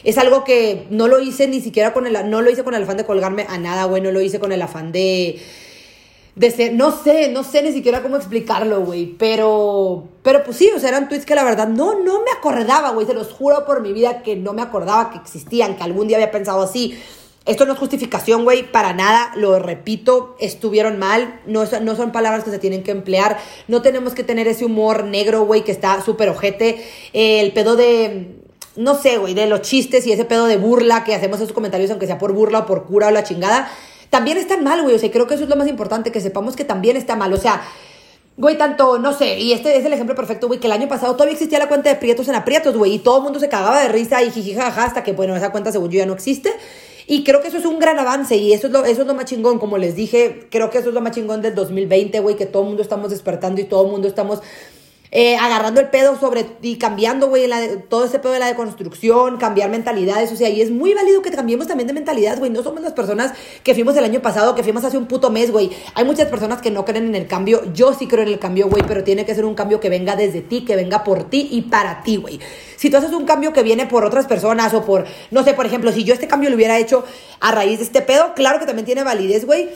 es 0.04 0.20
algo 0.20 0.44
que 0.44 0.86
no 0.92 1.08
lo 1.08 1.20
hice 1.20 1.48
ni 1.48 1.62
siquiera 1.62 1.92
con 1.92 2.06
el, 2.06 2.30
no 2.30 2.42
lo 2.42 2.51
hice 2.51 2.63
con 2.63 2.75
el 2.75 2.84
afán 2.84 2.98
de 2.98 3.06
colgarme 3.06 3.48
a 3.50 3.58
nada, 3.58 3.86
güey, 3.86 4.01
no 4.01 4.12
lo 4.12 4.22
hice 4.22 4.39
con 4.39 4.51
el 4.51 4.62
afán 4.62 4.92
de 4.92 5.39
de 6.36 6.51
ser, 6.51 6.74
no 6.74 6.92
sé, 6.92 7.30
no 7.30 7.44
sé 7.44 7.62
ni 7.62 7.72
siquiera 7.72 8.01
cómo 8.01 8.18
explicarlo, 8.18 8.82
güey, 8.82 9.15
pero, 9.18 10.10
pero 10.22 10.44
pues 10.44 10.58
sí, 10.58 10.70
o 10.75 10.80
sea, 10.80 10.89
eran 10.89 11.08
tweets 11.08 11.25
que 11.25 11.34
la 11.34 11.46
verdad 11.46 11.68
no, 11.68 12.04
no 12.04 12.24
me 12.24 12.32
acordaba, 12.38 12.92
güey, 12.92 13.08
se 13.08 13.13
los 13.13 13.32
juro 13.32 13.65
por 13.65 13.82
mi 13.82 13.94
vida 13.94 14.22
que 14.22 14.36
no 14.36 14.51
me 14.51 14.62
acordaba 14.62 15.12
que 15.12 15.18
existían, 15.18 15.77
que 15.77 15.84
algún 15.84 16.08
día 16.08 16.18
había 16.18 16.32
pensado 16.32 16.62
así. 16.62 17.00
Esto 17.46 17.65
no 17.65 17.74
es 17.74 17.80
justificación, 17.80 18.44
güey, 18.44 18.70
para 18.72 18.94
nada, 18.94 19.32
lo 19.36 19.60
repito, 19.60 20.36
estuvieron 20.39 20.98
mal, 20.98 21.42
no, 21.46 21.63
no 21.82 21.96
son 21.96 22.12
palabras 22.12 22.44
que 22.44 22.50
se 22.50 22.58
tienen 22.58 22.82
que 22.82 22.89
emplear, 22.89 23.38
no 23.68 23.84
tenemos 23.84 24.13
que 24.13 24.24
tener 24.24 24.48
ese 24.48 24.65
humor 24.65 25.04
negro, 25.04 25.46
güey, 25.46 25.63
que 25.63 25.72
está 25.72 26.01
súper 26.01 26.27
ojete, 26.30 26.84
el 27.13 27.54
pedo 27.54 27.75
de, 27.75 28.42
no 28.75 29.00
sé, 29.00 29.18
güey, 29.18 29.36
de 29.36 29.46
los 29.46 29.62
chistes 29.62 30.08
y 30.08 30.12
ese 30.12 30.25
pedo 30.25 30.48
de 30.48 30.58
burla 30.58 31.04
que 31.04 31.13
hacemos 31.13 31.39
esos 31.39 31.54
comentarios, 31.54 31.92
aunque 31.92 32.08
sea 32.08 32.18
por 32.18 32.34
burla 32.34 32.60
o 32.60 32.65
por 32.65 32.86
cura 32.86 33.08
o 33.08 33.12
la 33.12 33.24
chingada, 33.24 33.70
también 34.09 34.38
están 34.38 34.63
mal, 34.63 34.81
güey. 34.81 34.95
O 34.95 35.00
sea, 35.00 35.12
creo 35.12 35.27
que 35.27 35.35
eso 35.35 35.43
es 35.43 35.50
lo 35.50 35.55
más 35.55 35.67
importante, 35.67 36.12
que 36.12 36.21
sepamos 36.21 36.55
que 36.55 36.63
también 36.63 36.97
está 36.97 37.15
mal. 37.15 37.33
O 37.33 37.38
sea, 37.38 37.62
güey, 38.38 38.57
tanto, 38.57 39.00
no 39.00 39.13
sé, 39.13 39.39
y 39.39 39.53
este 39.53 39.77
es 39.77 39.85
el 39.85 39.93
ejemplo 39.93 40.15
perfecto, 40.15 40.47
güey, 40.47 40.59
que 40.59 40.67
el 40.67 40.74
año 40.74 40.88
pasado 40.88 41.13
todavía 41.13 41.33
existía 41.33 41.59
la 41.59 41.67
cuenta 41.67 41.89
de 41.89 41.95
Prietos 41.95 42.27
en 42.27 42.35
Aprietos, 42.35 42.75
güey, 42.75 42.95
y 42.95 43.00
todo 43.00 43.17
el 43.17 43.24
mundo 43.24 43.39
se 43.39 43.47
cagaba 43.50 43.81
de 43.81 43.88
risa 43.88 44.21
y 44.24 44.31
jijijaja 44.31 44.83
hasta 44.83 45.03
que, 45.03 45.13
bueno, 45.13 45.35
esa 45.35 45.51
cuenta 45.51 45.71
según 45.71 45.89
yo 45.89 46.00
ya 46.00 46.05
no 46.05 46.13
existe. 46.13 46.51
Y 47.07 47.24
creo 47.24 47.39
que 47.41 47.50
eso 47.50 47.57
es 47.57 47.65
un 47.65 47.77
gran 47.77 48.00
avance 48.00 48.35
y 48.35 48.51
eso 48.51 48.65
es, 48.65 48.74
lo, 48.74 48.83
eso 48.83 49.01
es 49.01 49.07
lo 49.07 49.13
más 49.13 49.25
chingón, 49.25 49.59
como 49.59 49.77
les 49.77 49.95
dije, 49.95 50.47
creo 50.50 50.71
que 50.71 50.79
eso 50.79 50.89
es 50.89 50.95
lo 50.95 51.01
más 51.01 51.12
chingón 51.12 51.41
del 51.43 51.53
2020, 51.53 52.19
güey, 52.19 52.35
que 52.35 52.47
todo 52.47 52.63
el 52.63 52.69
mundo 52.69 52.81
estamos 52.81 53.12
despertando 53.12 53.62
y 53.62 53.65
todo 53.65 53.85
el 53.85 53.91
mundo 53.91 54.07
estamos 54.07 54.41
eh, 55.17 55.38
agarrando 55.38 55.79
el 55.79 55.88
pedo 55.88 56.19
sobre 56.19 56.45
y 56.62 56.75
cambiando, 56.75 57.29
güey, 57.29 57.50
todo 57.88 58.03
ese 58.03 58.19
pedo 58.19 58.34
de 58.34 58.39
la 58.39 58.48
deconstrucción, 58.48 59.38
cambiar 59.38 59.69
mentalidades, 59.69 60.29
o 60.34 60.36
sea, 60.36 60.50
y 60.50 60.60
es 60.60 60.72
muy 60.72 60.93
válido 60.93 61.22
que 61.22 61.31
cambiemos 61.31 61.67
también 61.67 61.88
de 61.88 61.93
mentalidad, 61.93 62.38
güey, 62.38 62.51
no 62.51 62.62
somos 62.63 62.81
las 62.81 62.91
personas 62.91 63.31
que 63.63 63.74
fuimos 63.74 63.95
el 63.95 64.03
año 64.03 64.22
pasado, 64.22 64.55
que 64.55 64.63
fuimos 64.63 64.84
hace 64.84 64.98
un 64.98 65.05
puto 65.05 65.29
mes, 65.29 65.53
güey, 65.53 65.69
hay 65.93 66.03
muchas 66.03 66.27
personas 66.27 66.62
que 66.62 66.69
no 66.69 66.84
creen 66.84 67.05
en 67.05 67.15
el 67.15 67.27
cambio, 67.27 67.62
yo 67.74 67.93
sí 67.93 68.07
creo 68.07 68.24
en 68.24 68.27
el 68.27 68.39
cambio, 68.39 68.67
güey, 68.67 68.84
pero 68.86 69.05
tiene 69.05 69.25
que 69.25 69.34
ser 69.34 69.45
un 69.45 69.55
cambio 69.55 69.79
que 69.79 69.88
venga 69.88 70.17
desde 70.17 70.41
ti, 70.41 70.65
que 70.65 70.75
venga 70.75 71.05
por 71.05 71.29
ti 71.29 71.48
y 71.50 71.62
para 71.62 72.03
ti, 72.03 72.17
güey. 72.17 72.41
Si 72.75 72.89
tú 72.89 72.98
haces 72.98 73.12
un 73.12 73.24
cambio 73.24 73.53
que 73.53 73.63
viene 73.63 73.86
por 73.86 74.03
otras 74.03 74.25
personas 74.25 74.74
o 74.74 74.84
por, 74.84 75.05
no 75.31 75.45
sé, 75.45 75.53
por 75.53 75.65
ejemplo, 75.65 75.93
si 75.93 76.03
yo 76.03 76.13
este 76.13 76.27
cambio 76.27 76.50
lo 76.50 76.57
hubiera 76.57 76.77
hecho 76.77 77.05
a 77.39 77.53
raíz 77.53 77.77
de 77.79 77.86
este 77.86 78.01
pedo, 78.01 78.34
claro 78.36 78.60
que 78.60 78.65
también 78.65 78.86
tiene 78.86 79.05
validez, 79.05 79.45
güey, 79.45 79.69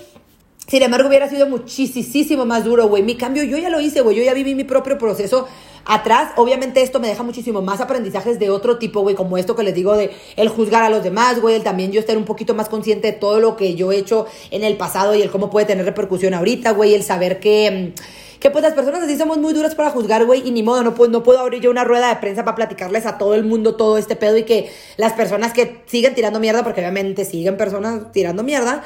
sin 0.70 0.84
embargo, 0.84 1.08
hubiera 1.08 1.28
sido 1.28 1.48
muchísimo 1.48 2.46
más 2.46 2.64
duro, 2.64 2.88
güey. 2.88 3.02
Mi 3.02 3.16
cambio, 3.16 3.44
yo 3.44 3.58
ya 3.58 3.70
lo 3.70 3.82
hice, 3.82 4.02
güey. 4.02 4.16
Yo 4.16 4.24
ya 4.24 4.34
viví 4.34 4.54
mi 4.54 4.64
propio 4.64 4.98
proceso 4.98 5.48
atrás. 5.86 6.32
Obviamente 6.36 6.82
esto 6.84 7.00
me 7.00 7.08
deja 7.08 7.24
muchísimo 7.24 7.62
más 7.64 7.82
aprendizajes 7.82 8.38
de 8.38 8.52
otro 8.52 8.78
tipo, 8.78 9.02
güey, 9.02 9.16
como 9.16 9.38
esto 9.40 9.56
que 9.56 9.64
les 9.64 9.74
digo 9.74 9.98
de 9.98 10.12
el 10.36 10.50
juzgar 10.50 10.84
a 10.84 10.90
los 10.90 11.04
demás, 11.04 11.42
güey, 11.42 11.56
el 11.56 11.64
también 11.64 11.92
yo 11.92 12.00
estar 12.00 12.16
un 12.18 12.26
poquito 12.26 12.54
más 12.54 12.70
consciente 12.70 13.12
de 13.12 13.18
todo 13.18 13.40
lo 13.40 13.58
que 13.58 13.74
yo 13.74 13.92
he 13.92 13.98
hecho 13.98 14.28
en 14.52 14.64
el 14.64 14.78
pasado 14.78 15.16
y 15.16 15.22
el 15.24 15.32
cómo 15.32 15.50
puede 15.50 15.66
tener 15.66 15.86
repercusión 15.86 16.36
ahorita, 16.36 16.72
güey, 16.72 16.94
el 16.94 17.02
saber 17.02 17.40
que 17.40 17.94
mm, 17.96 18.02
que 18.40 18.50
pues 18.50 18.64
las 18.64 18.74
personas 18.74 19.02
así 19.04 19.18
somos 19.18 19.38
muy 19.38 19.54
duras 19.54 19.76
para 19.76 19.90
juzgar, 19.90 20.26
güey, 20.26 20.48
y 20.48 20.52
ni 20.52 20.64
modo, 20.64 20.82
no 20.82 20.96
puedo, 20.96 21.12
no 21.12 21.24
puedo 21.24 21.40
abrir 21.40 21.62
yo 21.62 21.70
una 21.72 21.84
rueda 21.84 22.08
de 22.08 22.16
prensa 22.18 22.46
para 22.46 22.56
platicarles 22.56 23.06
a 23.06 23.18
todo 23.18 23.36
el 23.36 23.44
mundo 23.44 23.76
todo 23.76 23.98
este 23.98 24.16
pedo 24.16 24.38
y 24.38 24.44
que 24.44 24.72
las 24.96 25.12
personas 25.14 25.52
que 25.52 25.82
siguen 25.88 26.16
tirando 26.16 26.40
mierda, 26.40 26.64
porque 26.64 26.80
obviamente 26.80 27.26
siguen 27.26 27.58
personas 27.58 28.12
tirando 28.14 28.44
mierda, 28.44 28.84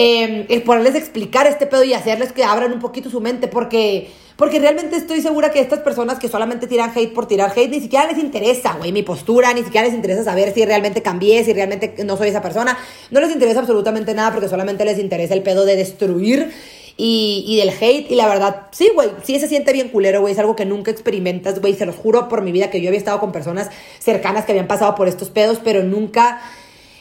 eh, 0.00 0.46
es 0.48 0.60
poderles 0.60 0.94
explicar 0.94 1.48
este 1.48 1.66
pedo 1.66 1.82
y 1.82 1.92
hacerles 1.92 2.30
que 2.30 2.44
abran 2.44 2.72
un 2.72 2.78
poquito 2.78 3.10
su 3.10 3.20
mente, 3.20 3.48
porque, 3.48 4.08
porque 4.36 4.60
realmente 4.60 4.94
estoy 4.94 5.20
segura 5.20 5.50
que 5.50 5.58
estas 5.58 5.80
personas 5.80 6.20
que 6.20 6.28
solamente 6.28 6.68
tiran 6.68 6.92
hate 6.94 7.12
por 7.12 7.26
tirar 7.26 7.50
hate, 7.50 7.68
ni 7.68 7.80
siquiera 7.80 8.06
les 8.06 8.16
interesa, 8.16 8.74
güey, 8.74 8.92
mi 8.92 9.02
postura, 9.02 9.52
ni 9.54 9.64
siquiera 9.64 9.88
les 9.88 9.96
interesa 9.96 10.22
saber 10.22 10.54
si 10.54 10.64
realmente 10.64 11.02
cambié, 11.02 11.42
si 11.42 11.52
realmente 11.52 11.96
no 12.04 12.16
soy 12.16 12.28
esa 12.28 12.40
persona, 12.40 12.78
no 13.10 13.18
les 13.18 13.32
interesa 13.32 13.58
absolutamente 13.58 14.14
nada 14.14 14.30
porque 14.30 14.48
solamente 14.48 14.84
les 14.84 15.00
interesa 15.00 15.34
el 15.34 15.42
pedo 15.42 15.64
de 15.64 15.74
destruir. 15.74 16.52
Y, 17.00 17.44
y, 17.46 17.58
del 17.58 17.70
hate. 17.70 18.10
Y 18.10 18.16
la 18.16 18.26
verdad, 18.26 18.66
sí, 18.72 18.90
güey, 18.92 19.10
sí 19.22 19.38
se 19.38 19.46
siente 19.46 19.72
bien 19.72 19.88
culero, 19.88 20.20
güey. 20.20 20.32
Es 20.32 20.38
algo 20.40 20.56
que 20.56 20.64
nunca 20.64 20.90
experimentas, 20.90 21.60
güey. 21.60 21.74
Se 21.74 21.86
los 21.86 21.94
juro 21.94 22.28
por 22.28 22.42
mi 22.42 22.50
vida 22.50 22.70
que 22.70 22.80
yo 22.80 22.88
había 22.88 22.98
estado 22.98 23.20
con 23.20 23.30
personas 23.30 23.70
cercanas 24.00 24.44
que 24.44 24.50
habían 24.50 24.66
pasado 24.66 24.96
por 24.96 25.06
estos 25.06 25.30
pedos, 25.30 25.60
pero 25.62 25.84
nunca. 25.84 26.40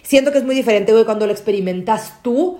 Siento 0.03 0.31
que 0.31 0.37
es 0.37 0.43
muy 0.43 0.53
diferente, 0.53 0.91
güey, 0.91 1.03
cuando 1.03 1.25
lo 1.25 1.31
experimentas 1.31 2.21
tú 2.21 2.59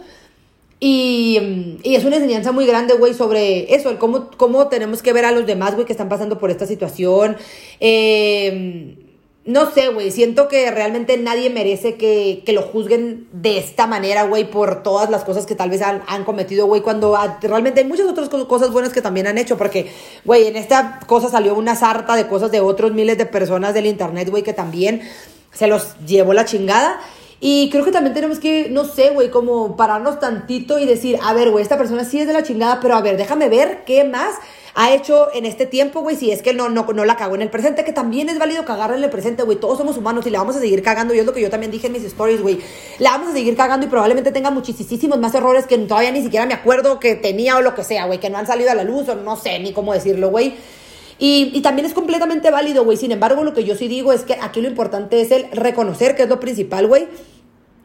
y, 0.79 1.79
y, 1.84 1.96
es 1.96 2.05
una 2.05 2.17
enseñanza 2.17 2.51
muy 2.51 2.67
grande, 2.67 2.93
güey, 2.93 3.13
sobre 3.13 3.74
eso, 3.74 3.89
el 3.89 3.98
cómo, 3.98 4.29
cómo 4.38 4.67
tenemos 4.67 5.01
que 5.01 5.13
ver 5.13 5.25
a 5.25 5.31
los 5.31 5.46
demás, 5.46 5.74
güey, 5.74 5.86
que 5.86 5.93
están 5.93 6.10
pasando 6.10 6.38
por 6.38 6.51
esta 6.51 6.67
situación. 6.67 7.38
Eh, 7.79 9.07
no 9.48 9.72
sé, 9.72 9.88
güey, 9.88 10.12
siento 10.12 10.50
que 10.50 10.69
realmente 10.72 11.17
nadie 11.17 11.50
merece 11.50 11.96
que, 11.96 12.43
que 12.46 12.51
lo 12.51 12.62
juzguen 12.62 13.29
de 13.31 13.57
esta 13.57 13.88
manera, 13.88 14.24
güey, 14.24 14.51
por 14.51 14.84
todas 14.84 15.10
las 15.10 15.24
cosas 15.24 15.46
que 15.46 15.55
tal 15.55 15.69
vez 15.69 15.81
han, 15.81 16.03
han 16.05 16.25
cometido, 16.25 16.67
güey, 16.67 16.81
cuando 16.81 17.17
realmente 17.41 17.79
hay 17.79 17.88
muchas 17.88 18.07
otras 18.07 18.27
cosas 18.27 18.72
buenas 18.72 18.91
que 18.91 19.01
también 19.01 19.25
han 19.25 19.38
hecho, 19.38 19.57
porque, 19.57 19.89
güey, 20.25 20.48
en 20.48 20.57
esta 20.57 21.00
cosa 21.07 21.29
salió 21.29 21.55
una 21.55 21.77
sarta 21.77 22.17
de 22.17 22.27
cosas 22.27 22.51
de 22.51 22.60
otros 22.60 22.91
miles 22.91 23.17
de 23.17 23.25
personas 23.25 23.74
del 23.74 23.86
internet, 23.86 24.29
güey, 24.29 24.43
que 24.43 24.51
también 24.51 25.01
se 25.53 25.67
los 25.67 25.96
llevó 26.05 26.34
la 26.34 26.43
chingada. 26.43 27.00
Y 27.39 27.70
creo 27.70 27.86
que 27.86 27.91
también 27.91 28.15
tenemos 28.15 28.39
que, 28.39 28.70
no 28.70 28.84
sé, 28.84 29.12
güey, 29.12 29.29
como 29.29 29.77
pararnos 29.77 30.20
tantito 30.20 30.79
y 30.79 30.86
decir, 30.86 31.20
a 31.22 31.34
ver, 31.34 31.51
güey, 31.51 31.62
esta 31.62 31.77
persona 31.77 32.03
sí 32.03 32.20
es 32.20 32.27
de 32.27 32.34
la 32.34 32.44
chingada, 32.44 32.79
pero 32.79 32.96
a 32.96 33.01
ver, 33.01 33.15
déjame 33.15 33.48
ver 33.48 33.84
qué 33.86 34.03
más 34.03 34.36
ha 34.79 34.94
hecho 34.94 35.27
en 35.34 35.46
este 35.46 35.65
tiempo, 35.65 36.01
güey, 36.01 36.15
si 36.15 36.32
es 36.32 36.44
que 36.44 36.53
no, 36.53 36.70
no, 36.70 36.84
no 36.84 37.06
la 37.06 37.15
cagó 37.15 37.34
en 37.34 37.41
el 37.41 37.50
presente, 37.50 37.84
que 37.84 37.94
también 37.94 38.29
es 38.29 38.38
válido 38.38 38.63
cagarla 38.63 38.98
en 38.98 39.03
el 39.03 39.10
presente, 39.10 39.41
güey, 39.41 39.60
todos 39.60 39.77
somos 39.77 39.98
humanos 39.98 40.27
y 40.27 40.29
la 40.29 40.38
vamos 40.38 40.56
a 40.56 40.60
seguir 40.60 40.84
cagando, 40.84 41.15
y 41.15 41.20
es 41.20 41.25
lo 41.25 41.34
que 41.34 41.41
yo 41.41 41.50
también 41.50 41.72
dije 41.72 41.88
en 41.88 41.94
mis 41.94 42.03
stories, 42.03 42.44
güey, 42.44 42.60
la 43.00 43.12
vamos 43.12 43.29
a 43.29 43.34
seguir 43.34 43.56
cagando 43.56 43.88
y 43.88 43.89
probablemente 43.89 44.32
tenga 44.32 44.51
muchísimos 44.51 45.17
más 45.17 45.34
errores 45.34 45.65
que 45.65 45.79
todavía 45.79 46.12
ni 46.12 46.22
siquiera 46.22 46.46
me 46.46 46.53
acuerdo 46.53 47.00
que 47.00 47.15
tenía 47.15 47.58
o 47.58 47.62
lo 47.62 47.74
que 47.74 47.84
sea, 47.84 48.06
güey, 48.06 48.20
que 48.20 48.29
no 48.29 48.38
han 48.38 48.46
salido 48.46 48.70
a 48.70 48.75
la 48.75 48.84
luz 48.84 49.10
o 49.10 49.15
no 49.15 49.36
sé 49.36 49.58
ni 49.58 49.74
cómo 49.74 49.94
decirlo, 49.94 50.29
güey. 50.29 50.56
Y, 51.19 51.51
y, 51.53 51.62
también 51.62 51.86
es 51.86 51.93
completamente 51.93 52.51
válido, 52.51 52.83
güey. 52.83 52.97
Sin 52.97 53.12
embargo, 53.12 53.43
lo 53.43 53.53
que 53.53 53.63
yo 53.63 53.75
sí 53.75 53.88
digo 53.88 54.13
es 54.13 54.21
que 54.21 54.38
aquí 54.39 54.62
lo 54.62 54.67
importante 54.67 55.19
es 55.19 55.31
el 55.31 55.50
reconocer, 55.51 56.15
que 56.15 56.24
es 56.24 56.29
lo 56.29 56.39
principal, 56.39 56.88
güey 56.88 57.07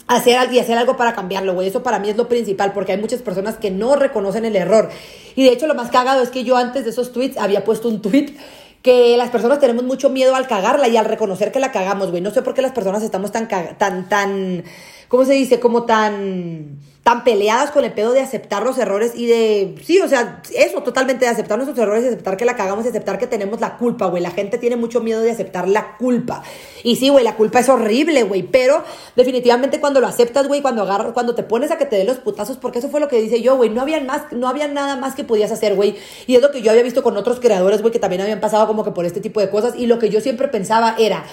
hacer 0.09 0.53
y 0.53 0.59
hacer 0.59 0.79
algo 0.79 0.97
para 0.97 1.15
cambiarlo, 1.15 1.55
güey. 1.55 1.69
Eso 1.69 1.83
para 1.83 1.99
mí 1.99 2.11
es 2.11 2.17
lo 2.17 2.29
principal, 2.29 2.73
porque 2.73 2.93
hay 2.93 2.99
muchas 2.99 3.23
personas 3.23 3.57
que 3.57 3.71
no 3.71 3.97
reconocen 3.97 4.45
el 4.45 4.57
error. 4.57 4.91
Y 5.37 5.45
de 5.45 5.53
hecho, 5.53 5.67
lo 5.67 5.75
más 5.75 5.91
cagado 5.91 6.23
es 6.23 6.31
que 6.31 6.45
yo 6.45 6.57
antes 6.57 6.85
de 6.85 6.91
esos 6.91 7.13
tweets 7.13 7.39
había 7.39 7.65
puesto 7.65 7.89
un 7.89 8.03
tweet 8.03 8.35
que 8.83 9.17
las 9.17 9.31
personas 9.31 9.61
tenemos 9.61 9.85
mucho 9.85 10.11
miedo 10.11 10.35
al 10.35 10.49
cagarla 10.49 10.89
y 10.89 10.97
al 10.97 11.05
reconocer 11.05 11.53
que 11.53 11.61
la 11.61 11.71
cagamos, 11.71 12.11
güey. 12.11 12.21
No 12.21 12.31
sé 12.31 12.43
por 12.43 12.55
qué 12.55 12.63
las 12.63 12.73
personas 12.73 13.03
estamos 13.03 13.31
tan, 13.31 13.49
tan, 13.49 14.09
tan, 14.09 14.65
¿cómo 15.09 15.25
se 15.25 15.35
dice? 15.35 15.61
Como 15.61 15.85
tan 15.85 16.81
tan 17.03 17.25
peleadas 17.25 17.73
con 17.73 17.85
el 17.85 17.93
pedo 17.93 18.13
de 18.13 18.21
aceptar 18.21 18.63
los 18.63 18.79
errores 18.79 19.13
y 19.17 19.27
de, 19.27 19.75
sí, 19.83 20.01
o 20.01 20.09
sea, 20.09 20.41
eso, 20.55 20.83
totalmente 20.85 21.25
de 21.25 21.33
aceptar 21.33 21.59
nuestros 21.59 21.77
errores 21.79 22.05
aceptar 22.05 22.37
que 22.37 22.45
la 22.45 22.55
cagamos 22.55 22.85
y 22.85 22.89
aceptar 22.89 23.19
que 23.19 23.27
tenemos 23.27 23.61
la 23.61 23.77
culpa, 23.77 24.07
güey. 24.07 24.23
La 24.23 24.31
gente 24.31 24.57
tiene 24.57 24.77
mucho 24.77 25.01
miedo 25.01 25.21
de 25.21 25.33
aceptar 25.33 25.67
la 25.67 25.97
culpa. 25.97 26.45
Y 26.85 26.95
sí, 26.97 27.09
güey, 27.09 27.25
la 27.25 27.35
culpa 27.35 27.59
es 27.59 27.69
horrible, 27.69 28.23
güey, 28.23 28.45
pero 28.45 28.85
definitivamente 29.17 29.81
cuando 29.81 30.01
lo 30.01 30.07
aceptas, 30.07 30.47
güey, 30.47 30.63
cuando 30.63 30.83
agarras, 30.83 31.13
cuando 31.13 31.35
te 31.35 31.43
pones 31.43 31.73
a 31.73 31.79
que 31.79 31.87
te 31.87 31.97
dé 31.97 32.05
los 32.05 32.19
putazos, 32.19 32.57
porque 32.57 32.79
eso 32.79 32.89
fue 32.89 33.01
lo 33.01 33.09
que 33.09 33.21
dice 33.21 33.43
yo, 33.43 33.57
güey, 33.57 33.71
no 33.71 33.81
había 33.81 34.01
más, 34.01 34.31
no 34.31 34.49
había 34.49 34.69
nada 34.69 34.95
más 34.95 35.17
que 35.17 35.25
podías 35.25 35.51
hacer, 35.51 35.75
güey. 35.75 35.97
Y 36.29 36.37
es 36.37 36.43
lo 36.43 36.53
que 36.53 36.63
yo 36.63 36.71
había 36.71 36.85
visto 36.85 37.03
con 37.03 37.17
otros 37.17 37.41
creadores, 37.41 37.81
güey, 37.83 37.93
que 37.93 37.99
también 37.99 38.23
habían 38.23 38.41
pasado 38.41 38.69
como 38.69 38.85
que 38.85 38.93
por 38.93 39.05
este 39.07 39.21
tipo 39.21 39.41
de 39.41 39.51
cosas 39.51 39.75
y 39.77 39.87
lo 39.87 39.99
que 39.99 40.09
yo 40.09 40.21
siempre 40.21 40.47
pensaba 40.47 40.95
era, 40.97 41.25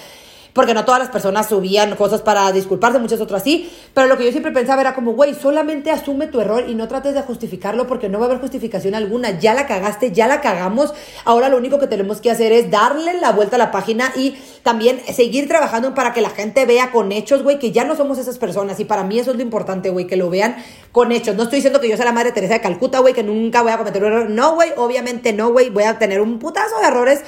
porque 0.52 0.74
no 0.74 0.84
todas 0.84 1.00
las 1.00 1.10
personas 1.10 1.48
subían 1.48 1.94
cosas 1.96 2.22
para 2.22 2.50
disculparse, 2.52 2.98
muchas 2.98 3.20
otras 3.20 3.42
sí, 3.42 3.70
pero 3.94 4.06
lo 4.06 4.16
que 4.16 4.24
yo 4.24 4.30
siempre 4.30 4.52
pensaba 4.52 4.80
era 4.80 4.94
como, 4.94 5.12
güey, 5.12 5.34
solamente 5.34 5.90
asume 5.90 6.26
tu 6.26 6.40
error 6.40 6.64
y 6.68 6.74
no 6.74 6.88
trates 6.88 7.14
de 7.14 7.22
justificarlo 7.22 7.86
porque 7.86 8.08
no 8.08 8.18
va 8.18 8.26
a 8.26 8.28
haber 8.28 8.40
justificación 8.40 8.94
alguna, 8.94 9.38
ya 9.38 9.54
la 9.54 9.66
cagaste, 9.66 10.12
ya 10.12 10.26
la 10.26 10.40
cagamos, 10.40 10.92
ahora 11.24 11.48
lo 11.48 11.56
único 11.56 11.78
que 11.78 11.86
tenemos 11.86 12.20
que 12.20 12.30
hacer 12.30 12.52
es 12.52 12.70
darle 12.70 13.14
la 13.20 13.32
vuelta 13.32 13.56
a 13.56 13.58
la 13.58 13.70
página 13.70 14.12
y 14.16 14.36
también 14.62 15.00
seguir 15.12 15.48
trabajando 15.48 15.94
para 15.94 16.12
que 16.12 16.20
la 16.20 16.30
gente 16.30 16.66
vea 16.66 16.90
con 16.90 17.12
hechos, 17.12 17.42
güey, 17.42 17.58
que 17.58 17.72
ya 17.72 17.84
no 17.84 17.96
somos 17.96 18.18
esas 18.18 18.38
personas 18.38 18.80
y 18.80 18.84
para 18.84 19.04
mí 19.04 19.18
eso 19.18 19.30
es 19.30 19.36
lo 19.36 19.42
importante, 19.42 19.90
güey, 19.90 20.06
que 20.06 20.16
lo 20.16 20.30
vean 20.30 20.56
con 20.92 21.12
hechos. 21.12 21.36
No 21.36 21.44
estoy 21.44 21.56
diciendo 21.58 21.80
que 21.80 21.88
yo 21.88 21.96
sea 21.96 22.04
la 22.04 22.12
madre 22.12 22.32
Teresa 22.32 22.54
de 22.54 22.60
Calcuta, 22.60 22.98
güey, 23.00 23.14
que 23.14 23.22
nunca 23.22 23.62
voy 23.62 23.72
a 23.72 23.78
cometer 23.78 24.02
un 24.02 24.12
error, 24.12 24.30
no, 24.30 24.54
güey, 24.54 24.72
obviamente 24.76 25.32
no, 25.32 25.50
güey, 25.50 25.70
voy 25.70 25.84
a 25.84 25.98
tener 25.98 26.20
un 26.20 26.38
putazo 26.38 26.78
de 26.80 26.88
errores 26.88 27.20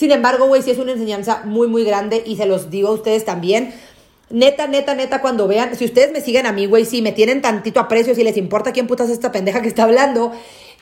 sin 0.00 0.12
embargo, 0.12 0.46
güey, 0.46 0.62
sí 0.62 0.70
es 0.70 0.78
una 0.78 0.92
enseñanza 0.92 1.42
muy, 1.44 1.68
muy 1.68 1.84
grande 1.84 2.22
y 2.24 2.36
se 2.36 2.46
los 2.46 2.70
digo 2.70 2.88
a 2.88 2.92
ustedes 2.92 3.26
también. 3.26 3.74
Neta, 4.30 4.66
neta, 4.66 4.94
neta, 4.94 5.20
cuando 5.20 5.46
vean, 5.46 5.76
si 5.76 5.84
ustedes 5.84 6.10
me 6.10 6.22
siguen 6.22 6.46
a 6.46 6.52
mí, 6.52 6.64
güey, 6.64 6.86
si 6.86 7.02
me 7.02 7.12
tienen 7.12 7.42
tantito 7.42 7.80
aprecio, 7.80 8.14
si 8.14 8.24
les 8.24 8.38
importa 8.38 8.72
quién 8.72 8.86
putas 8.86 9.08
es 9.08 9.12
esta 9.12 9.30
pendeja 9.30 9.60
que 9.60 9.68
está 9.68 9.82
hablando, 9.82 10.32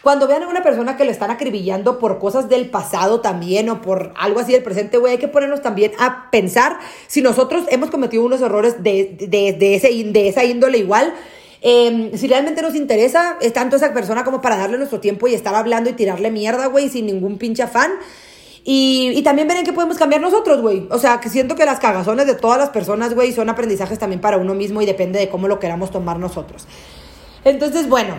cuando 0.05 0.29
vean 0.29 0.45
a 0.45 0.49
una 0.49 0.63
persona 0.63 0.97
que 0.97 1.05
le 1.05 1.11
están 1.11 1.33
acribillando 1.33 1.99
por 1.99 2.21
cosas 2.21 2.49
del 2.49 2.71
pasado 2.71 3.21
también 3.21 3.69
o 3.71 3.83
por 3.83 4.13
algo 4.17 4.39
así 4.39 4.53
del 4.53 4.63
presente, 4.63 4.99
güey, 4.99 5.15
hay 5.15 5.19
que 5.19 5.27
ponernos 5.27 5.63
también 5.63 5.91
a 5.99 6.31
pensar 6.31 6.79
si 7.09 7.21
nosotros 7.21 7.65
hemos 7.71 7.91
cometido 7.91 8.23
unos 8.23 8.41
errores 8.41 8.85
de, 8.85 9.17
de, 9.19 9.75
ese, 9.75 9.89
de 9.89 10.29
esa 10.29 10.45
índole 10.45 10.79
igual. 10.79 11.13
Em, 11.61 12.17
si 12.17 12.29
realmente 12.29 12.63
nos 12.63 12.77
interesa, 12.77 13.37
es 13.41 13.53
tanto 13.53 13.75
esa 13.75 13.93
persona 13.93 14.23
como 14.23 14.41
para 14.41 14.57
darle 14.57 14.79
nuestro 14.79 15.01
tiempo 15.01 15.27
y 15.27 15.35
estar 15.35 15.57
hablando 15.57 15.91
y 15.91 15.95
tirarle 15.95 16.31
mierda, 16.31 16.67
güey, 16.67 16.89
sin 16.89 17.07
ningún 17.07 17.37
pinche 17.37 17.65
afán. 17.65 17.91
Y, 18.71 19.23
también 19.23 19.49
ven 19.49 19.65
qué 19.65 19.73
podemos 19.73 19.97
cambiar 19.97 20.21
nosotros, 20.21 20.61
güey. 20.61 20.87
O 20.91 20.99
sea, 20.99 21.21
que 21.21 21.31
siento 21.31 21.55
que 21.55 21.65
las 21.65 21.81
cagazones 21.81 22.27
de 22.27 22.35
todas 22.35 22.59
las 22.59 22.69
personas, 22.69 23.15
güey, 23.15 23.33
son 23.33 23.49
aprendizajes 23.49 23.99
también 23.99 24.21
para 24.21 24.37
uno 24.37 24.53
mismo 24.53 24.83
y 24.83 24.85
depende 24.85 25.19
de 25.19 25.31
cómo 25.31 25.49
lo 25.49 25.59
queramos 25.59 25.91
tomar 25.91 26.19
nosotros. 26.19 26.67
Entonces, 27.45 27.89
bueno, 27.89 28.17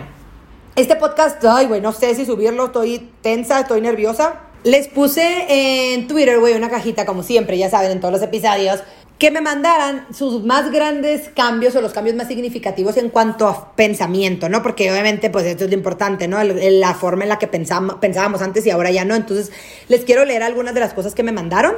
este 0.74 0.96
podcast, 0.96 1.44
ay, 1.44 1.66
güey, 1.66 1.80
no 1.80 1.92
sé 1.92 2.16
si 2.16 2.26
subirlo, 2.26 2.64
estoy 2.64 3.12
tensa, 3.22 3.60
estoy 3.60 3.80
nerviosa. 3.80 4.40
Les 4.64 4.88
puse 4.88 5.94
en 5.94 6.08
Twitter, 6.08 6.40
güey, 6.40 6.54
una 6.54 6.68
cajita, 6.68 7.06
como 7.06 7.22
siempre, 7.22 7.56
ya 7.56 7.70
saben, 7.70 7.92
en 7.92 8.00
todos 8.00 8.10
los 8.10 8.22
episodios, 8.22 8.82
que 9.20 9.30
me 9.30 9.42
mandaran 9.42 10.06
sus 10.14 10.42
más 10.44 10.72
grandes 10.72 11.28
cambios 11.36 11.76
o 11.76 11.82
los 11.82 11.92
cambios 11.92 12.16
más 12.16 12.26
significativos 12.26 12.96
en 12.96 13.10
cuanto 13.10 13.46
a 13.46 13.76
pensamiento, 13.76 14.48
¿no? 14.48 14.62
Porque 14.62 14.90
obviamente, 14.90 15.28
pues 15.28 15.44
esto 15.44 15.64
es 15.64 15.70
lo 15.70 15.76
importante, 15.76 16.26
¿no? 16.26 16.42
La 16.42 16.94
forma 16.94 17.24
en 17.24 17.28
la 17.28 17.38
que 17.38 17.46
pensábamos 17.46 18.40
antes 18.40 18.64
y 18.64 18.70
ahora 18.70 18.90
ya 18.90 19.04
no. 19.04 19.14
Entonces, 19.14 19.52
les 19.88 20.06
quiero 20.06 20.24
leer 20.24 20.42
algunas 20.42 20.72
de 20.72 20.80
las 20.80 20.94
cosas 20.94 21.14
que 21.14 21.22
me 21.22 21.32
mandaron 21.32 21.76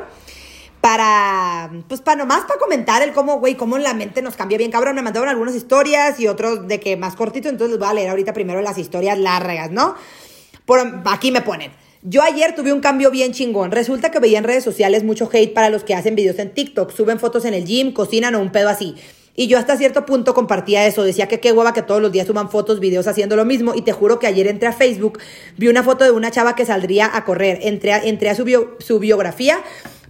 para, 0.80 1.68
pues 1.88 2.00
para 2.00 2.18
nomás 2.18 2.44
para 2.44 2.60
comentar 2.60 3.02
el 3.02 3.12
cómo, 3.12 3.40
güey, 3.40 3.56
cómo 3.56 3.76
la 3.76 3.92
mente 3.92 4.22
nos 4.22 4.36
cambia 4.36 4.56
bien, 4.56 4.70
cabrón. 4.70 4.94
Me 4.94 5.02
mandaron 5.02 5.28
algunas 5.28 5.56
historias 5.56 6.20
y 6.20 6.28
otros 6.28 6.68
de 6.68 6.78
que 6.78 6.96
más 6.96 7.16
cortito, 7.16 7.48
entonces 7.48 7.72
les 7.72 7.80
voy 7.80 7.88
a 7.88 7.94
leer 7.94 8.10
ahorita 8.10 8.32
primero 8.32 8.62
las 8.62 8.78
historias 8.78 9.18
largas, 9.18 9.72
¿no? 9.72 9.96
Por 10.64 10.80
aquí 11.06 11.32
me 11.32 11.42
ponen. 11.42 11.72
Yo 12.04 12.20
ayer 12.22 12.56
tuve 12.56 12.72
un 12.72 12.80
cambio 12.80 13.12
bien 13.12 13.32
chingón. 13.32 13.70
Resulta 13.70 14.10
que 14.10 14.18
veía 14.18 14.38
en 14.38 14.42
redes 14.44 14.64
sociales 14.64 15.04
mucho 15.04 15.30
hate 15.32 15.54
para 15.54 15.70
los 15.70 15.84
que 15.84 15.94
hacen 15.94 16.16
videos 16.16 16.40
en 16.40 16.52
TikTok, 16.52 16.90
suben 16.90 17.20
fotos 17.20 17.44
en 17.44 17.54
el 17.54 17.64
gym, 17.64 17.92
cocinan 17.92 18.34
o 18.34 18.40
un 18.40 18.50
pedo 18.50 18.68
así. 18.68 18.96
Y 19.36 19.46
yo 19.46 19.56
hasta 19.56 19.76
cierto 19.76 20.04
punto 20.04 20.34
compartía 20.34 20.84
eso, 20.84 21.04
decía 21.04 21.28
que 21.28 21.38
qué 21.38 21.52
hueva 21.52 21.72
que 21.72 21.82
todos 21.82 22.02
los 22.02 22.10
días 22.10 22.26
suban 22.26 22.50
fotos, 22.50 22.80
videos 22.80 23.06
haciendo 23.06 23.36
lo 23.36 23.44
mismo. 23.44 23.76
Y 23.76 23.82
te 23.82 23.92
juro 23.92 24.18
que 24.18 24.26
ayer 24.26 24.48
entré 24.48 24.66
a 24.66 24.72
Facebook, 24.72 25.20
vi 25.56 25.68
una 25.68 25.84
foto 25.84 26.02
de 26.02 26.10
una 26.10 26.32
chava 26.32 26.56
que 26.56 26.66
saldría 26.66 27.08
a 27.16 27.24
correr, 27.24 27.60
entré 27.62 27.92
a, 27.92 28.34
su 28.34 28.98
biografía 28.98 29.60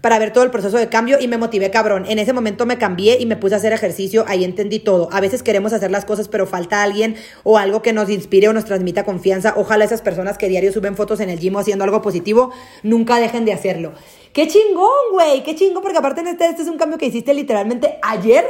para 0.02 0.18
ver 0.18 0.32
todo 0.32 0.44
el 0.44 0.50
proceso 0.50 0.76
de 0.76 0.88
cambio 0.88 1.18
y 1.20 1.28
me 1.28 1.38
motivé 1.38 1.70
cabrón. 1.70 2.04
En 2.08 2.18
ese 2.18 2.32
momento 2.32 2.66
me 2.66 2.76
cambié 2.76 3.18
y 3.20 3.24
me 3.24 3.36
puse 3.36 3.54
a 3.54 3.58
hacer 3.58 3.72
ejercicio, 3.72 4.24
ahí 4.26 4.44
entendí 4.44 4.80
todo. 4.80 5.08
A 5.12 5.20
veces 5.20 5.42
queremos 5.44 5.72
hacer 5.72 5.90
las 5.90 6.04
cosas, 6.04 6.28
pero 6.28 6.46
falta 6.46 6.82
alguien 6.82 7.14
o 7.44 7.56
algo 7.56 7.82
que 7.82 7.92
nos 7.92 8.10
inspire 8.10 8.48
o 8.48 8.52
nos 8.52 8.64
transmita 8.64 9.04
confianza. 9.04 9.54
Ojalá 9.56 9.84
esas 9.84 10.02
personas 10.02 10.36
que 10.36 10.48
diario 10.48 10.72
suben 10.72 10.96
fotos 10.96 11.20
en 11.20 11.30
el 11.30 11.38
gym 11.38 11.56
haciendo 11.56 11.84
algo 11.84 12.02
positivo, 12.02 12.52
nunca 12.82 13.18
dejen 13.18 13.44
de 13.44 13.52
hacerlo. 13.52 13.92
Qué 14.32 14.48
chingón, 14.48 14.90
güey, 15.12 15.44
qué 15.44 15.54
chingón, 15.54 15.82
porque 15.82 15.98
aparte 15.98 16.20
en 16.20 16.28
este, 16.28 16.48
este 16.48 16.62
es 16.62 16.68
un 16.68 16.78
cambio 16.78 16.98
que 16.98 17.06
hiciste 17.06 17.32
literalmente 17.32 17.98
ayer 18.02 18.44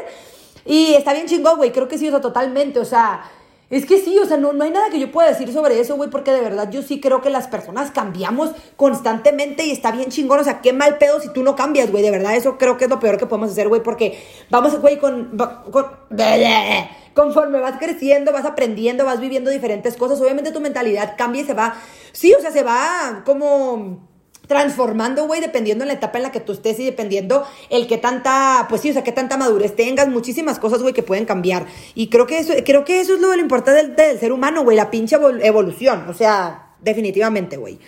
y 0.65 0.95
está 0.95 1.13
bien 1.13 1.27
chingón, 1.27 1.59
güey, 1.59 1.71
creo 1.71 1.87
que 1.87 1.99
sí, 1.99 2.09
o 2.09 2.11
sea, 2.11 2.21
totalmente, 2.21 2.81
o 2.81 2.85
sea... 2.85 3.31
Es 3.73 3.87
que 3.87 3.99
sí, 3.99 4.19
o 4.19 4.27
sea, 4.27 4.37
no, 4.37 4.53
no 4.53 4.65
hay 4.65 4.71
nada 4.71 4.91
que 4.91 5.01
yo 5.01 5.11
pueda 5.11 5.31
decir 5.31 5.51
sobre 5.51 5.81
eso, 5.81 5.97
güey, 5.97 6.11
porque 6.11 6.31
de 6.31 6.43
verdad 6.43 6.71
yo 6.71 6.83
sí 6.83 7.01
creo 7.01 7.23
que 7.23 7.31
las 7.31 7.49
personas 7.49 7.91
cambiamos 7.91 8.51
constantemente 8.77 9.65
y 9.65 9.71
está 9.71 9.91
bien 9.93 10.11
chingón. 10.11 10.41
O 10.41 10.45
sea, 10.45 10.61
qué 10.61 10.75
mal 10.75 10.99
pedo 10.99 11.21
si 11.21 11.33
tú 11.33 11.43
no 11.43 11.57
cambias, 11.57 11.91
güey. 11.91 12.03
De 12.03 12.11
verdad, 12.11 12.37
eso 12.37 12.59
creo 12.59 12.77
que 12.77 12.85
es 12.85 12.91
lo 12.91 13.01
peor 13.01 13.17
que 13.17 13.25
podemos 13.25 13.51
hacer, 13.51 13.69
güey, 13.69 13.83
porque 13.83 14.23
vamos, 14.51 14.79
güey, 14.79 14.99
con, 14.99 15.39
con 15.71 15.87
conforme 17.15 17.61
vas 17.61 17.79
creciendo, 17.79 18.31
vas 18.31 18.45
aprendiendo, 18.45 19.07
vas 19.07 19.21
viviendo 19.21 19.51
diferentes 19.51 19.97
cosas, 19.97 20.21
obviamente 20.21 20.53
tu 20.53 20.61
mentalidad 20.61 21.15
cambia 21.17 21.41
y 21.41 21.47
se 21.47 21.55
va, 21.55 21.75
sí, 22.13 22.35
o 22.35 22.41
sea, 22.43 22.51
se 22.51 22.63
va 22.63 23.23
como 23.25 24.12
transformando, 24.47 25.27
güey, 25.27 25.41
dependiendo 25.41 25.85
en 25.85 25.89
la 25.89 25.95
etapa 25.95 26.19
en 26.19 26.25
la 26.25 26.33
que 26.33 26.41
tú 26.41 26.53
estés 26.53 26.79
y 26.79 26.85
dependiendo 26.85 27.45
el 27.71 27.87
que 27.87 27.99
tanta, 27.99 28.67
pues 28.69 28.81
sí, 28.81 28.91
o 28.91 28.93
sea, 28.93 29.05
qué 29.05 29.13
tanta 29.13 29.37
madurez 29.37 29.75
tengas, 29.77 30.09
muchísimas 30.09 30.59
cosas, 30.59 30.83
güey, 30.83 30.95
que 30.95 31.03
pueden 31.03 31.25
cambiar. 31.25 31.67
Y 31.95 32.09
creo 32.09 32.27
que 32.27 32.39
eso, 32.39 32.53
creo 32.65 32.85
que 32.85 33.01
eso 33.01 33.15
es 33.15 33.21
lo, 33.21 33.35
lo 33.35 33.41
importante 33.41 33.83
del, 33.83 33.97
del 33.97 34.19
ser 34.19 34.33
humano, 34.33 34.65
güey, 34.65 34.77
la 34.77 34.91
pinche 34.91 35.17
evolución, 35.43 36.07
o 36.09 36.15
sea, 36.15 36.71
definitivamente, 36.81 37.57
güey. 37.57 37.79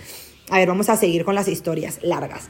A 0.50 0.58
ver, 0.58 0.68
vamos 0.68 0.88
a 0.88 0.96
seguir 0.96 1.24
con 1.24 1.34
las 1.34 1.48
historias 1.48 2.00
largas. 2.02 2.48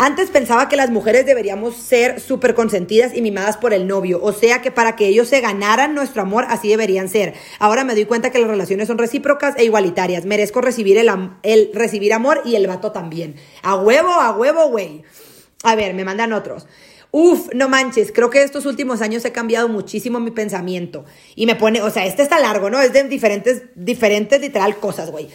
Antes 0.00 0.30
pensaba 0.30 0.68
que 0.68 0.76
las 0.76 0.90
mujeres 0.90 1.26
deberíamos 1.26 1.74
ser 1.74 2.20
súper 2.20 2.54
consentidas 2.54 3.16
y 3.16 3.20
mimadas 3.20 3.56
por 3.56 3.74
el 3.74 3.88
novio, 3.88 4.20
o 4.22 4.32
sea 4.32 4.62
que 4.62 4.70
para 4.70 4.94
que 4.94 5.08
ellos 5.08 5.26
se 5.26 5.40
ganaran 5.40 5.92
nuestro 5.92 6.22
amor, 6.22 6.44
así 6.48 6.68
deberían 6.68 7.08
ser. 7.08 7.34
Ahora 7.58 7.82
me 7.82 7.94
doy 7.94 8.04
cuenta 8.04 8.30
que 8.30 8.38
las 8.38 8.48
relaciones 8.48 8.86
son 8.86 8.96
recíprocas 8.96 9.56
e 9.56 9.64
igualitarias. 9.64 10.24
Merezco 10.24 10.60
recibir 10.60 10.98
el, 10.98 11.70
recibir 11.74 12.12
amor 12.12 12.42
y 12.44 12.54
el 12.54 12.68
vato 12.68 12.92
también. 12.92 13.34
A 13.62 13.74
huevo, 13.74 14.10
a 14.10 14.30
huevo, 14.36 14.68
güey. 14.68 15.02
A 15.64 15.74
ver, 15.74 15.94
me 15.94 16.04
mandan 16.04 16.32
otros. 16.32 16.68
Uf, 17.10 17.48
no 17.52 17.68
manches, 17.68 18.12
creo 18.12 18.30
que 18.30 18.42
estos 18.42 18.66
últimos 18.66 19.02
años 19.02 19.24
he 19.24 19.32
cambiado 19.32 19.68
muchísimo 19.68 20.20
mi 20.20 20.30
pensamiento. 20.30 21.06
Y 21.34 21.46
me 21.46 21.56
pone, 21.56 21.82
o 21.82 21.90
sea, 21.90 22.06
este 22.06 22.22
está 22.22 22.38
largo, 22.38 22.70
¿no? 22.70 22.80
Es 22.80 22.92
de 22.92 23.02
diferentes, 23.04 23.62
diferentes 23.74 24.40
literal 24.40 24.76
cosas, 24.76 25.10
güey. 25.10 25.28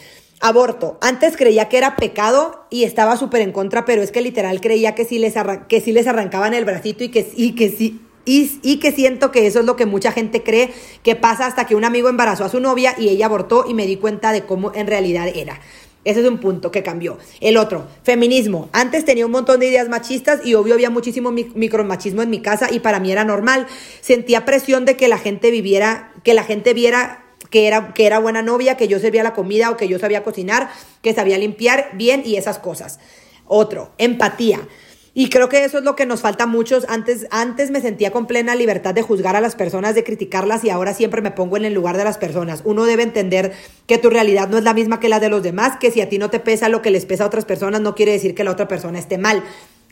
Aborto. 0.45 0.97
Antes 0.99 1.37
creía 1.37 1.69
que 1.69 1.77
era 1.77 1.95
pecado 1.95 2.65
y 2.69 2.83
estaba 2.83 3.15
súper 3.15 3.39
en 3.39 3.53
contra, 3.53 3.85
pero 3.85 4.01
es 4.01 4.11
que 4.11 4.19
literal 4.19 4.59
creía 4.59 4.93
que 4.93 5.05
sí 5.05 5.17
les, 5.17 5.35
que 5.69 5.79
sí 5.79 5.93
les 5.93 6.05
arrancaban 6.05 6.53
el 6.53 6.65
bracito 6.65 7.05
y 7.05 7.07
que, 7.07 7.31
y 7.33 7.55
que 7.55 7.69
sí. 7.69 8.01
Y, 8.25 8.59
y, 8.61 8.79
que 8.79 8.91
siento 8.91 9.31
que 9.31 9.47
eso 9.47 9.61
es 9.61 9.65
lo 9.65 9.77
que 9.77 9.85
mucha 9.85 10.11
gente 10.11 10.43
cree 10.43 10.73
que 11.01 11.15
pasa 11.15 11.45
hasta 11.45 11.65
que 11.65 11.75
un 11.75 11.85
amigo 11.85 12.09
embarazó 12.09 12.43
a 12.43 12.49
su 12.49 12.59
novia 12.59 12.93
y 12.97 13.07
ella 13.07 13.27
abortó 13.27 13.63
y 13.69 13.73
me 13.73 13.85
di 13.85 13.95
cuenta 13.95 14.33
de 14.33 14.43
cómo 14.43 14.73
en 14.75 14.87
realidad 14.87 15.29
era. 15.33 15.61
Ese 16.03 16.19
es 16.19 16.27
un 16.27 16.39
punto 16.39 16.71
que 16.71 16.83
cambió. 16.83 17.17
El 17.39 17.55
otro, 17.55 17.87
feminismo. 18.03 18.67
Antes 18.73 19.05
tenía 19.05 19.25
un 19.25 19.31
montón 19.31 19.61
de 19.61 19.69
ideas 19.69 19.87
machistas 19.87 20.45
y 20.45 20.55
obvio 20.55 20.73
había 20.73 20.89
muchísimo 20.89 21.31
micromachismo 21.31 22.21
en 22.21 22.29
mi 22.29 22.41
casa 22.41 22.67
y 22.69 22.79
para 22.79 22.99
mí 22.99 23.13
era 23.13 23.23
normal. 23.23 23.65
Sentía 24.01 24.43
presión 24.43 24.83
de 24.83 24.97
que 24.97 25.07
la 25.07 25.17
gente 25.17 25.51
viviera, 25.51 26.11
que 26.23 26.33
la 26.33 26.43
gente 26.43 26.73
viera 26.73 27.22
que 27.53 27.67
era, 27.67 27.93
que 27.93 28.07
era 28.07 28.17
buena 28.17 28.41
novia, 28.41 28.77
que 28.77 28.87
yo 28.87 28.97
servía 28.97 29.21
la 29.21 29.35
comida 29.35 29.69
o 29.69 29.77
que 29.77 29.87
yo 29.87 29.99
sabía 29.99 30.23
cocinar, 30.23 30.71
que 31.03 31.13
sabía 31.13 31.37
limpiar 31.37 31.91
bien 31.93 32.23
y 32.25 32.35
esas 32.35 32.57
cosas. 32.57 32.99
Otro, 33.45 33.91
empatía. 33.99 34.67
Y 35.13 35.29
creo 35.29 35.49
que 35.49 35.63
eso 35.63 35.77
es 35.77 35.83
lo 35.83 35.95
que 35.95 36.07
nos 36.07 36.21
falta 36.21 36.45
a 36.45 36.47
muchos. 36.47 36.83
Antes, 36.89 37.27
antes 37.29 37.69
me 37.69 37.79
sentía 37.79 38.09
con 38.09 38.25
plena 38.25 38.55
libertad 38.55 38.95
de 38.95 39.03
juzgar 39.03 39.35
a 39.35 39.39
las 39.39 39.53
personas, 39.53 39.93
de 39.93 40.03
criticarlas 40.03 40.63
y 40.63 40.71
ahora 40.71 40.95
siempre 40.95 41.21
me 41.21 41.29
pongo 41.29 41.55
en 41.55 41.65
el 41.65 41.75
lugar 41.75 41.95
de 41.95 42.03
las 42.03 42.17
personas. 42.17 42.63
Uno 42.65 42.85
debe 42.85 43.03
entender 43.03 43.53
que 43.85 43.99
tu 43.99 44.09
realidad 44.09 44.49
no 44.49 44.57
es 44.57 44.63
la 44.63 44.73
misma 44.73 44.99
que 44.99 45.07
la 45.07 45.19
de 45.19 45.29
los 45.29 45.43
demás, 45.43 45.77
que 45.79 45.91
si 45.91 46.01
a 46.01 46.09
ti 46.09 46.17
no 46.17 46.31
te 46.31 46.39
pesa 46.39 46.69
lo 46.69 46.81
que 46.81 46.89
les 46.89 47.05
pesa 47.05 47.25
a 47.25 47.27
otras 47.27 47.45
personas, 47.45 47.81
no 47.81 47.93
quiere 47.93 48.13
decir 48.13 48.33
que 48.33 48.43
la 48.43 48.49
otra 48.49 48.67
persona 48.67 48.97
esté 48.97 49.19
mal. 49.19 49.43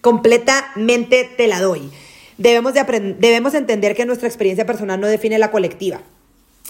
Completamente 0.02 1.30
te 1.38 1.46
la 1.46 1.62
doy. 1.62 1.92
Debemos, 2.40 2.74
de 2.74 3.16
debemos 3.20 3.54
entender 3.54 3.96
que 3.96 4.08
nuestra 4.08 4.28
experiencia 4.28 4.66
personal 4.66 5.00
no 5.00 5.06
define 5.06 5.38
la 5.38 5.52
colectiva. 5.52 6.02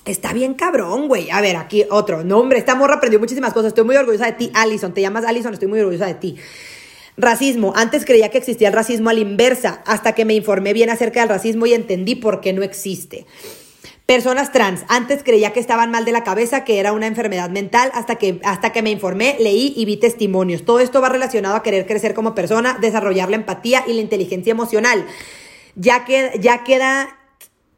Está 0.06 0.34
bien 0.34 0.56
cabrón, 0.56 1.08
güey. 1.08 1.30
A 1.30 1.42
ver, 1.42 1.58
aquí 1.58 1.86
otro. 1.90 2.24
No, 2.24 2.40
hombre, 2.40 2.58
esta 2.58 2.74
morra 2.76 2.96
aprendió 2.96 3.20
muchísimas 3.20 3.54
cosas. 3.54 3.70
Estoy 3.70 3.84
muy 3.84 3.96
orgullosa 3.96 4.26
de 4.26 4.34
ti, 4.34 4.52
Allison. 4.54 4.94
Te 4.94 5.02
llamas 5.02 5.26
Allison, 5.26 5.54
estoy 5.54 5.68
muy 5.68 5.80
orgullosa 5.80 6.08
de 6.08 6.16
ti. 6.16 6.38
Racismo. 7.18 7.74
Antes 7.76 8.06
creía 8.06 8.30
que 8.30 8.40
existía 8.40 8.70
el 8.70 8.74
racismo 8.74 9.10
a 9.10 9.14
la 9.14 9.20
inversa, 9.20 9.84
hasta 9.86 10.14
que 10.14 10.26
me 10.26 10.34
informé 10.34 10.74
bien 10.74 10.90
acerca 10.90 11.20
del 11.20 11.30
racismo 11.30 11.68
y 11.68 11.74
entendí 11.74 12.16
por 12.16 12.42
qué 12.42 12.52
no 12.52 12.64
existe. 12.64 13.28
Personas 14.08 14.52
trans. 14.52 14.82
Antes 14.90 15.24
creía 15.24 15.54
que 15.54 15.60
estaban 15.60 15.92
mal 15.92 16.04
de 16.04 16.12
la 16.12 16.24
cabeza, 16.24 16.64
que 16.64 16.80
era 16.80 16.94
una 16.94 17.06
enfermedad 17.06 17.50
mental, 17.52 17.92
hasta 17.94 18.16
que, 18.16 18.42
hasta 18.44 18.72
que 18.72 18.82
me 18.82 18.90
informé, 18.90 19.38
leí 19.40 19.74
y 19.78 19.86
vi 19.86 19.98
testimonios. 19.98 20.66
Todo 20.66 20.80
esto 20.80 21.00
va 21.00 21.10
relacionado 21.10 21.56
a 21.56 21.64
querer 21.64 21.86
crecer 21.86 22.16
como 22.16 22.34
persona, 22.34 22.78
desarrollar 22.82 23.30
la 23.30 23.36
empatía 23.36 23.84
y 23.88 23.94
la 23.94 24.02
inteligencia 24.02 24.52
emocional. 24.52 25.06
Ya, 25.76 26.06
que, 26.06 26.32
ya 26.42 26.64
queda 26.64 27.21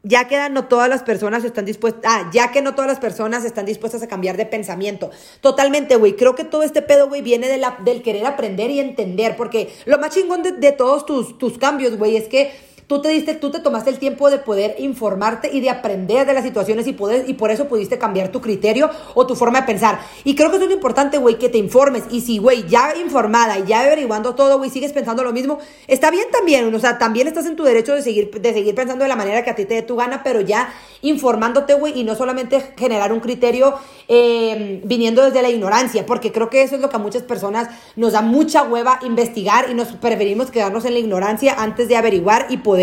ya 0.04 0.28
que 0.28 0.48
no 0.50 0.66
todas 0.66 0.88
las 0.88 1.02
personas 1.02 1.42
están 1.44 1.64
dispuestas, 1.64 2.02
ah, 2.04 2.30
ya 2.32 2.52
que 2.52 2.62
no 2.62 2.74
todas 2.74 2.88
las 2.88 3.00
personas 3.00 3.44
están 3.44 3.64
dispuestas 3.64 4.02
a 4.02 4.06
cambiar 4.06 4.36
de 4.36 4.46
pensamiento. 4.46 5.10
Totalmente, 5.40 5.96
güey. 5.96 6.14
Creo 6.14 6.34
que 6.34 6.44
todo 6.44 6.62
este 6.62 6.82
pedo, 6.82 7.08
güey, 7.08 7.22
viene 7.22 7.48
de 7.48 7.56
la, 7.56 7.78
del 7.84 8.02
querer 8.02 8.26
aprender 8.26 8.70
y 8.70 8.80
entender, 8.80 9.34
porque 9.36 9.72
lo 9.86 9.98
más 9.98 10.14
chingón 10.14 10.42
de, 10.42 10.72
todos 10.72 11.06
tus, 11.06 11.38
tus 11.38 11.58
cambios, 11.58 11.96
güey, 11.96 12.16
es 12.16 12.28
que 12.28 12.52
Tú 12.86 13.00
te 13.00 13.08
diste, 13.08 13.34
tú 13.34 13.50
te 13.50 13.60
tomaste 13.60 13.88
el 13.88 13.98
tiempo 13.98 14.28
de 14.30 14.38
poder 14.38 14.76
informarte 14.78 15.50
y 15.50 15.60
de 15.60 15.70
aprender 15.70 16.26
de 16.26 16.34
las 16.34 16.44
situaciones 16.44 16.86
y, 16.86 16.92
poder, 16.92 17.24
y 17.26 17.32
por 17.32 17.50
eso 17.50 17.66
pudiste 17.66 17.96
cambiar 17.96 18.28
tu 18.28 18.42
criterio 18.42 18.90
o 19.14 19.26
tu 19.26 19.34
forma 19.34 19.62
de 19.62 19.66
pensar. 19.66 20.00
Y 20.22 20.34
creo 20.34 20.50
que 20.50 20.56
eso 20.56 20.64
es 20.64 20.70
lo 20.70 20.76
importante, 20.76 21.16
güey, 21.16 21.38
que 21.38 21.48
te 21.48 21.56
informes. 21.56 22.04
Y 22.10 22.20
si, 22.20 22.36
güey, 22.36 22.66
ya 22.68 22.94
informada 22.96 23.58
y 23.58 23.64
ya 23.64 23.80
averiguando 23.80 24.34
todo, 24.34 24.58
güey, 24.58 24.68
sigues 24.68 24.92
pensando 24.92 25.24
lo 25.24 25.32
mismo, 25.32 25.58
está 25.86 26.10
bien 26.10 26.26
también. 26.30 26.74
O 26.74 26.78
sea, 26.78 26.98
también 26.98 27.26
estás 27.26 27.46
en 27.46 27.56
tu 27.56 27.64
derecho 27.64 27.94
de 27.94 28.02
seguir, 28.02 28.30
de 28.30 28.52
seguir 28.52 28.74
pensando 28.74 29.04
de 29.04 29.08
la 29.08 29.16
manera 29.16 29.42
que 29.42 29.50
a 29.50 29.54
ti 29.54 29.64
te 29.64 29.74
dé 29.74 29.82
tu 29.82 29.96
gana, 29.96 30.22
pero 30.22 30.42
ya 30.42 30.68
informándote, 31.00 31.74
güey, 31.74 31.98
y 31.98 32.04
no 32.04 32.14
solamente 32.14 32.74
generar 32.76 33.12
un 33.12 33.20
criterio 33.20 33.74
eh, 34.08 34.82
viniendo 34.84 35.24
desde 35.24 35.40
la 35.40 35.48
ignorancia, 35.48 36.04
porque 36.04 36.32
creo 36.32 36.50
que 36.50 36.62
eso 36.62 36.74
es 36.74 36.82
lo 36.82 36.90
que 36.90 36.96
a 36.96 36.98
muchas 36.98 37.22
personas 37.22 37.68
nos 37.96 38.12
da 38.12 38.20
mucha 38.20 38.62
hueva 38.62 38.98
investigar 39.02 39.70
y 39.70 39.74
nos 39.74 39.88
preferimos 39.88 40.50
quedarnos 40.50 40.84
en 40.84 40.92
la 40.92 40.98
ignorancia 40.98 41.54
antes 41.58 41.88
de 41.88 41.96
averiguar 41.96 42.46
y 42.50 42.58
poder 42.58 42.74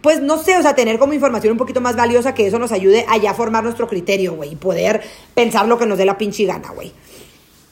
pues 0.00 0.20
no 0.20 0.38
sé, 0.38 0.56
o 0.56 0.62
sea, 0.62 0.74
tener 0.74 0.98
como 0.98 1.12
información 1.12 1.52
un 1.52 1.58
poquito 1.58 1.80
más 1.80 1.96
valiosa 1.96 2.34
que 2.34 2.46
eso 2.46 2.58
nos 2.58 2.72
ayude 2.72 3.04
a 3.08 3.16
ya 3.16 3.34
formar 3.34 3.64
nuestro 3.64 3.88
criterio, 3.88 4.34
güey, 4.34 4.52
y 4.52 4.56
poder 4.56 5.02
pensar 5.34 5.66
lo 5.66 5.78
que 5.78 5.86
nos 5.86 5.98
dé 5.98 6.04
la 6.04 6.18
pinche 6.18 6.44
gana, 6.44 6.70
güey. 6.70 6.92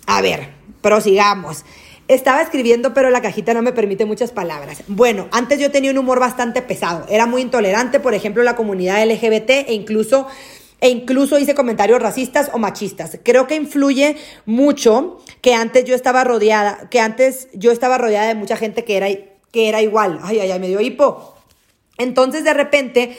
A 0.06 0.20
ver, 0.20 0.50
prosigamos. 0.80 1.64
Estaba 2.08 2.40
escribiendo, 2.40 2.94
pero 2.94 3.10
la 3.10 3.20
cajita 3.20 3.52
no 3.52 3.60
me 3.60 3.72
permite 3.72 4.06
muchas 4.06 4.30
palabras. 4.30 4.82
Bueno, 4.88 5.28
antes 5.30 5.58
yo 5.58 5.70
tenía 5.70 5.90
un 5.90 5.98
humor 5.98 6.20
bastante 6.20 6.62
pesado. 6.62 7.04
Era 7.10 7.26
muy 7.26 7.42
intolerante, 7.42 8.00
por 8.00 8.14
ejemplo, 8.14 8.42
la 8.42 8.56
comunidad 8.56 9.04
LGBT 9.06 9.50
e 9.68 9.74
incluso 9.74 10.26
e 10.80 10.88
incluso 10.90 11.38
hice 11.38 11.54
comentarios 11.54 12.00
racistas 12.00 12.50
o 12.52 12.58
machistas. 12.58 13.18
Creo 13.22 13.46
que 13.46 13.56
influye 13.56 14.16
mucho 14.46 15.18
que 15.40 15.54
antes 15.54 15.84
yo 15.84 15.94
estaba 15.94 16.24
rodeada, 16.24 16.88
que 16.88 17.00
antes 17.00 17.48
yo 17.52 17.72
estaba 17.72 17.98
rodeada 17.98 18.28
de 18.28 18.34
mucha 18.34 18.56
gente 18.56 18.84
que 18.84 18.96
era, 18.96 19.08
que 19.50 19.68
era 19.68 19.82
igual. 19.82 20.20
Ay, 20.22 20.40
ay, 20.40 20.50
ay, 20.52 20.60
me 20.60 20.68
dio 20.68 20.80
hipo. 20.80 21.34
Entonces 21.98 22.44
de 22.44 22.54
repente, 22.54 23.16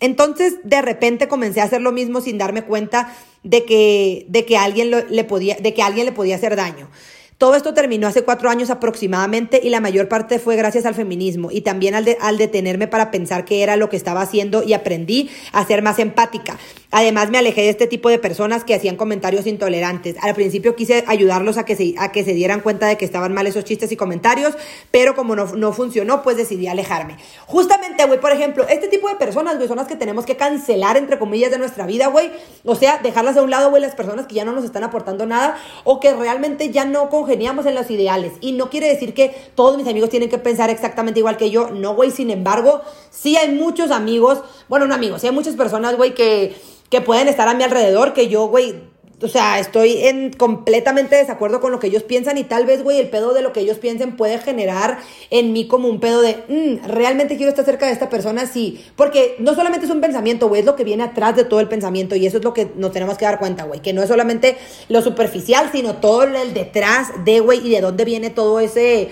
entonces 0.00 0.56
de 0.64 0.82
repente 0.82 1.28
comencé 1.28 1.60
a 1.60 1.64
hacer 1.64 1.80
lo 1.80 1.92
mismo 1.92 2.20
sin 2.20 2.38
darme 2.38 2.64
cuenta 2.64 3.14
de 3.42 3.64
que, 3.64 4.26
de 4.28 4.44
que, 4.44 4.56
alguien, 4.56 4.90
le 4.90 5.24
podía, 5.24 5.56
de 5.56 5.72
que 5.72 5.82
alguien 5.82 6.06
le 6.06 6.12
podía 6.12 6.36
hacer 6.36 6.56
daño. 6.56 6.90
Todo 7.38 7.56
esto 7.56 7.74
terminó 7.74 8.06
hace 8.06 8.22
cuatro 8.22 8.48
años 8.48 8.70
aproximadamente 8.70 9.60
y 9.62 9.70
la 9.70 9.80
mayor 9.80 10.08
parte 10.08 10.38
fue 10.38 10.54
gracias 10.54 10.86
al 10.86 10.94
feminismo 10.94 11.50
y 11.50 11.62
también 11.62 11.96
al, 11.96 12.16
al 12.20 12.38
detenerme 12.38 12.86
para 12.86 13.10
pensar 13.10 13.44
qué 13.44 13.62
era 13.62 13.76
lo 13.76 13.88
que 13.88 13.96
estaba 13.96 14.22
haciendo 14.22 14.62
y 14.62 14.72
aprendí 14.72 15.28
a 15.52 15.66
ser 15.66 15.82
más 15.82 15.98
empática. 15.98 16.58
Además 16.96 17.30
me 17.30 17.38
alejé 17.38 17.62
de 17.62 17.70
este 17.70 17.88
tipo 17.88 18.08
de 18.08 18.20
personas 18.20 18.62
que 18.62 18.72
hacían 18.72 18.94
comentarios 18.94 19.48
intolerantes. 19.48 20.14
Al 20.22 20.32
principio 20.32 20.76
quise 20.76 21.02
ayudarlos 21.08 21.58
a 21.58 21.64
que 21.64 21.74
se, 21.74 21.96
a 21.98 22.12
que 22.12 22.22
se 22.22 22.34
dieran 22.34 22.60
cuenta 22.60 22.86
de 22.86 22.96
que 22.96 23.04
estaban 23.04 23.34
mal 23.34 23.48
esos 23.48 23.64
chistes 23.64 23.90
y 23.90 23.96
comentarios, 23.96 24.54
pero 24.92 25.16
como 25.16 25.34
no, 25.34 25.46
no 25.56 25.72
funcionó, 25.72 26.22
pues 26.22 26.36
decidí 26.36 26.68
alejarme. 26.68 27.16
Justamente, 27.46 28.04
güey, 28.04 28.20
por 28.20 28.30
ejemplo, 28.30 28.64
este 28.68 28.86
tipo 28.86 29.08
de 29.08 29.16
personas, 29.16 29.56
güey, 29.56 29.66
son 29.66 29.78
las 29.78 29.88
que 29.88 29.96
tenemos 29.96 30.24
que 30.24 30.36
cancelar, 30.36 30.96
entre 30.96 31.18
comillas, 31.18 31.50
de 31.50 31.58
nuestra 31.58 31.84
vida, 31.84 32.06
güey. 32.06 32.30
O 32.64 32.76
sea, 32.76 33.00
dejarlas 33.02 33.36
a 33.36 33.42
un 33.42 33.50
lado, 33.50 33.70
güey, 33.70 33.82
las 33.82 33.96
personas 33.96 34.28
que 34.28 34.36
ya 34.36 34.44
no 34.44 34.52
nos 34.52 34.64
están 34.64 34.84
aportando 34.84 35.26
nada 35.26 35.56
o 35.82 35.98
que 35.98 36.14
realmente 36.14 36.70
ya 36.70 36.84
no 36.84 37.10
con 37.10 37.23
congeniamos 37.24 37.64
en 37.64 37.74
los 37.74 37.90
ideales. 37.90 38.34
Y 38.42 38.52
no 38.52 38.68
quiere 38.68 38.86
decir 38.86 39.14
que 39.14 39.34
todos 39.54 39.78
mis 39.78 39.88
amigos 39.88 40.10
tienen 40.10 40.28
que 40.28 40.36
pensar 40.36 40.68
exactamente 40.68 41.20
igual 41.20 41.38
que 41.38 41.50
yo. 41.50 41.70
No, 41.70 41.94
güey. 41.94 42.10
Sin 42.10 42.30
embargo, 42.30 42.82
sí 43.10 43.36
hay 43.36 43.54
muchos 43.54 43.90
amigos, 43.90 44.40
bueno, 44.68 44.86
no 44.86 44.94
amigos, 44.94 45.22
sí 45.22 45.26
hay 45.26 45.32
muchas 45.32 45.56
personas, 45.56 45.96
güey, 45.96 46.14
que, 46.14 46.54
que 46.90 47.00
pueden 47.00 47.28
estar 47.28 47.48
a 47.48 47.54
mi 47.54 47.62
alrededor, 47.62 48.12
que 48.12 48.28
yo, 48.28 48.46
güey, 48.48 48.74
o 49.22 49.28
sea, 49.28 49.58
estoy 49.58 50.04
en 50.06 50.32
completamente 50.32 51.16
desacuerdo 51.16 51.60
con 51.60 51.70
lo 51.72 51.78
que 51.78 51.86
ellos 51.86 52.02
piensan 52.02 52.36
y 52.36 52.44
tal 52.44 52.66
vez, 52.66 52.82
güey, 52.82 52.98
el 52.98 53.08
pedo 53.08 53.32
de 53.32 53.42
lo 53.42 53.52
que 53.52 53.60
ellos 53.60 53.78
piensen 53.78 54.16
puede 54.16 54.38
generar 54.38 54.98
en 55.30 55.52
mí 55.52 55.68
como 55.68 55.88
un 55.88 56.00
pedo 56.00 56.20
de, 56.20 56.44
mm, 56.48 56.88
realmente 56.88 57.36
quiero 57.36 57.50
estar 57.50 57.64
cerca 57.64 57.86
de 57.86 57.92
esta 57.92 58.10
persona, 58.10 58.46
sí. 58.46 58.84
Porque 58.96 59.36
no 59.38 59.54
solamente 59.54 59.86
es 59.86 59.92
un 59.92 60.00
pensamiento, 60.00 60.48
güey, 60.48 60.60
es 60.60 60.66
lo 60.66 60.76
que 60.76 60.84
viene 60.84 61.04
atrás 61.04 61.36
de 61.36 61.44
todo 61.44 61.60
el 61.60 61.68
pensamiento 61.68 62.16
y 62.16 62.26
eso 62.26 62.38
es 62.38 62.44
lo 62.44 62.52
que 62.52 62.72
nos 62.76 62.92
tenemos 62.92 63.16
que 63.16 63.24
dar 63.24 63.38
cuenta, 63.38 63.64
güey, 63.64 63.80
que 63.80 63.92
no 63.92 64.02
es 64.02 64.08
solamente 64.08 64.56
lo 64.88 65.00
superficial, 65.00 65.70
sino 65.72 65.96
todo 65.96 66.24
el 66.24 66.52
detrás 66.52 67.08
de, 67.24 67.40
güey, 67.40 67.66
y 67.66 67.70
de 67.70 67.80
dónde 67.80 68.04
viene 68.04 68.30
todo 68.30 68.60
ese... 68.60 69.10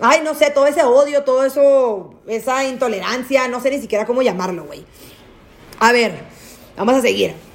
Ay, 0.00 0.20
no 0.24 0.34
sé, 0.34 0.50
todo 0.50 0.66
ese 0.66 0.82
odio, 0.82 1.22
todo 1.22 1.44
eso, 1.44 2.14
esa 2.26 2.64
intolerancia, 2.64 3.46
no 3.46 3.60
sé 3.60 3.70
ni 3.70 3.78
siquiera 3.78 4.04
cómo 4.04 4.22
llamarlo, 4.22 4.64
güey. 4.64 4.84
A 5.78 5.92
ver, 5.92 6.12
vamos 6.76 6.94
a 6.96 7.00
seguir. 7.00 7.51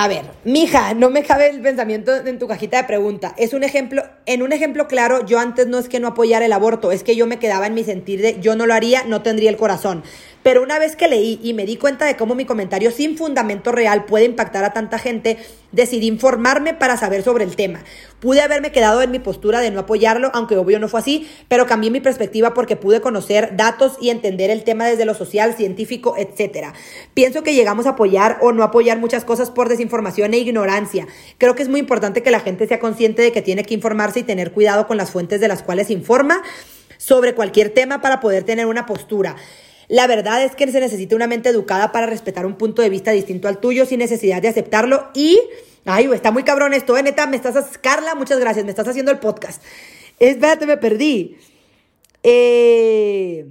A 0.00 0.06
ver, 0.06 0.26
mija, 0.44 0.94
no 0.94 1.10
me 1.10 1.24
cabe 1.24 1.50
el 1.50 1.60
pensamiento 1.60 2.14
en 2.14 2.38
tu 2.38 2.46
cajita 2.46 2.76
de 2.76 2.84
pregunta. 2.84 3.34
Es 3.36 3.52
un 3.52 3.64
ejemplo, 3.64 4.04
en 4.26 4.42
un 4.42 4.52
ejemplo 4.52 4.86
claro, 4.86 5.26
yo 5.26 5.40
antes 5.40 5.66
no 5.66 5.76
es 5.76 5.88
que 5.88 5.98
no 5.98 6.06
apoyara 6.06 6.46
el 6.46 6.52
aborto, 6.52 6.92
es 6.92 7.02
que 7.02 7.16
yo 7.16 7.26
me 7.26 7.40
quedaba 7.40 7.66
en 7.66 7.74
mi 7.74 7.82
sentir 7.82 8.22
de 8.22 8.38
yo 8.38 8.54
no 8.54 8.64
lo 8.66 8.74
haría, 8.74 9.02
no 9.02 9.22
tendría 9.22 9.50
el 9.50 9.56
corazón. 9.56 10.04
Pero 10.42 10.62
una 10.62 10.78
vez 10.78 10.96
que 10.96 11.08
leí 11.08 11.40
y 11.42 11.52
me 11.52 11.66
di 11.66 11.76
cuenta 11.76 12.06
de 12.06 12.16
cómo 12.16 12.34
mi 12.34 12.44
comentario 12.44 12.90
sin 12.90 13.16
fundamento 13.16 13.72
real 13.72 14.04
puede 14.04 14.24
impactar 14.24 14.64
a 14.64 14.72
tanta 14.72 14.98
gente, 14.98 15.38
decidí 15.72 16.06
informarme 16.06 16.74
para 16.74 16.96
saber 16.96 17.22
sobre 17.22 17.44
el 17.44 17.56
tema. 17.56 17.80
Pude 18.20 18.40
haberme 18.40 18.72
quedado 18.72 19.02
en 19.02 19.10
mi 19.10 19.18
postura 19.18 19.60
de 19.60 19.70
no 19.70 19.80
apoyarlo, 19.80 20.30
aunque 20.34 20.56
obvio 20.56 20.78
no 20.78 20.88
fue 20.88 21.00
así, 21.00 21.28
pero 21.48 21.66
cambié 21.66 21.90
mi 21.90 22.00
perspectiva 22.00 22.54
porque 22.54 22.76
pude 22.76 23.00
conocer 23.00 23.56
datos 23.56 23.96
y 24.00 24.10
entender 24.10 24.50
el 24.50 24.64
tema 24.64 24.86
desde 24.86 25.04
lo 25.04 25.14
social, 25.14 25.54
científico, 25.54 26.14
etc. 26.16 26.68
Pienso 27.14 27.42
que 27.42 27.54
llegamos 27.54 27.86
a 27.86 27.90
apoyar 27.90 28.38
o 28.40 28.52
no 28.52 28.62
apoyar 28.62 28.98
muchas 28.98 29.24
cosas 29.24 29.50
por 29.50 29.68
desinformación 29.68 30.34
e 30.34 30.38
ignorancia. 30.38 31.06
Creo 31.38 31.54
que 31.54 31.62
es 31.62 31.68
muy 31.68 31.80
importante 31.80 32.22
que 32.22 32.30
la 32.30 32.40
gente 32.40 32.66
sea 32.66 32.78
consciente 32.78 33.22
de 33.22 33.32
que 33.32 33.42
tiene 33.42 33.64
que 33.64 33.74
informarse 33.74 34.20
y 34.20 34.22
tener 34.22 34.52
cuidado 34.52 34.86
con 34.86 34.96
las 34.96 35.10
fuentes 35.10 35.40
de 35.40 35.48
las 35.48 35.62
cuales 35.62 35.90
informa 35.90 36.42
sobre 36.96 37.34
cualquier 37.34 37.70
tema 37.70 38.00
para 38.00 38.20
poder 38.20 38.44
tener 38.44 38.66
una 38.66 38.86
postura. 38.86 39.36
La 39.88 40.06
verdad 40.06 40.44
es 40.44 40.54
que 40.54 40.70
se 40.70 40.80
necesita 40.80 41.16
una 41.16 41.26
mente 41.26 41.48
educada 41.48 41.92
para 41.92 42.06
respetar 42.06 42.46
un 42.46 42.56
punto 42.56 42.82
de 42.82 42.90
vista 42.90 43.10
distinto 43.10 43.48
al 43.48 43.58
tuyo 43.58 43.86
sin 43.86 43.98
necesidad 43.98 44.42
de 44.42 44.48
aceptarlo 44.48 45.08
y... 45.14 45.40
Ay, 45.84 46.06
está 46.12 46.30
muy 46.30 46.42
cabrón 46.42 46.74
esto, 46.74 46.96
¿eh? 46.98 47.02
neta, 47.02 47.26
me 47.26 47.36
estás... 47.36 47.78
Carla, 47.78 48.14
muchas 48.14 48.38
gracias, 48.38 48.64
me 48.64 48.70
estás 48.70 48.86
haciendo 48.86 49.10
el 49.10 49.18
podcast. 49.18 49.62
Espérate, 50.18 50.66
me 50.66 50.76
perdí. 50.76 51.38
Eh 52.22 53.46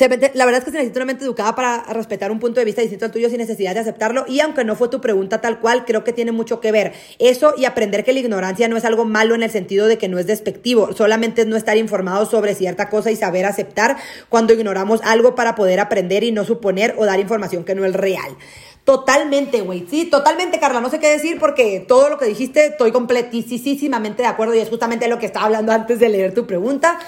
la 0.00 0.46
verdad 0.46 0.60
es 0.60 0.64
que 0.64 0.70
se 0.70 0.78
necesita 0.78 1.00
una 1.00 1.06
mente 1.06 1.24
educada 1.24 1.54
para 1.54 1.82
respetar 1.92 2.30
un 2.30 2.38
punto 2.38 2.60
de 2.60 2.64
vista 2.64 2.80
distinto 2.80 3.04
al 3.04 3.10
tuyo 3.10 3.28
sin 3.28 3.36
necesidad 3.36 3.74
de 3.74 3.80
aceptarlo 3.80 4.24
y 4.26 4.40
aunque 4.40 4.64
no 4.64 4.74
fue 4.74 4.88
tu 4.88 5.02
pregunta 5.02 5.42
tal 5.42 5.60
cual, 5.60 5.84
creo 5.84 6.02
que 6.02 6.14
tiene 6.14 6.32
mucho 6.32 6.60
que 6.60 6.72
ver. 6.72 6.94
Eso 7.18 7.52
y 7.58 7.66
aprender 7.66 8.02
que 8.02 8.14
la 8.14 8.20
ignorancia 8.20 8.68
no 8.68 8.78
es 8.78 8.86
algo 8.86 9.04
malo 9.04 9.34
en 9.34 9.42
el 9.42 9.50
sentido 9.50 9.86
de 9.86 9.98
que 9.98 10.08
no 10.08 10.18
es 10.18 10.26
despectivo, 10.26 10.94
solamente 10.94 11.42
es 11.42 11.46
no 11.46 11.56
estar 11.56 11.76
informado 11.76 12.24
sobre 12.24 12.54
cierta 12.54 12.88
cosa 12.88 13.10
y 13.10 13.16
saber 13.16 13.44
aceptar 13.44 13.98
cuando 14.30 14.54
ignoramos 14.54 15.00
algo 15.04 15.34
para 15.34 15.54
poder 15.54 15.78
aprender 15.78 16.24
y 16.24 16.32
no 16.32 16.44
suponer 16.44 16.94
o 16.96 17.04
dar 17.04 17.20
información 17.20 17.62
que 17.62 17.74
no 17.74 17.84
es 17.84 17.92
real. 17.92 18.36
Totalmente, 18.84 19.60
güey. 19.60 19.86
Sí, 19.88 20.06
totalmente, 20.06 20.58
Carla. 20.58 20.80
No 20.80 20.90
sé 20.90 20.98
qué 21.00 21.08
decir 21.10 21.38
porque 21.38 21.84
todo 21.86 22.08
lo 22.08 22.18
que 22.18 22.24
dijiste 22.24 22.66
estoy 22.66 22.92
completísimamente 22.92 24.22
de 24.22 24.28
acuerdo 24.28 24.54
y 24.54 24.58
es 24.58 24.70
justamente 24.70 25.06
lo 25.06 25.18
que 25.18 25.26
estaba 25.26 25.46
hablando 25.46 25.70
antes 25.70 26.00
de 26.00 26.08
leer 26.08 26.34
tu 26.34 26.46
pregunta. 26.46 26.98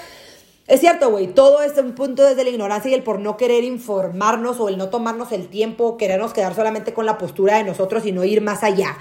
Es 0.67 0.79
cierto, 0.79 1.11
güey, 1.11 1.27
todo 1.27 1.61
es 1.61 1.77
un 1.77 1.93
punto 1.93 2.23
desde 2.23 2.43
la 2.43 2.49
ignorancia 2.49 2.89
y 2.89 2.95
el 2.95 3.03
por 3.03 3.19
no 3.19 3.37
querer 3.37 3.63
informarnos 3.63 4.59
o 4.59 4.67
el 4.67 4.79
no 4.79 4.89
tomarnos 4.89 5.31
el 5.31 5.47
tiempo, 5.47 5.95
querernos 5.95 6.33
quedar 6.33 6.55
solamente 6.55 6.91
con 6.91 7.05
la 7.05 7.19
postura 7.19 7.57
de 7.57 7.63
nosotros 7.63 8.03
y 8.05 8.11
no 8.11 8.23
ir 8.23 8.41
más 8.41 8.63
allá. 8.63 8.97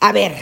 A 0.00 0.12
ver, 0.12 0.34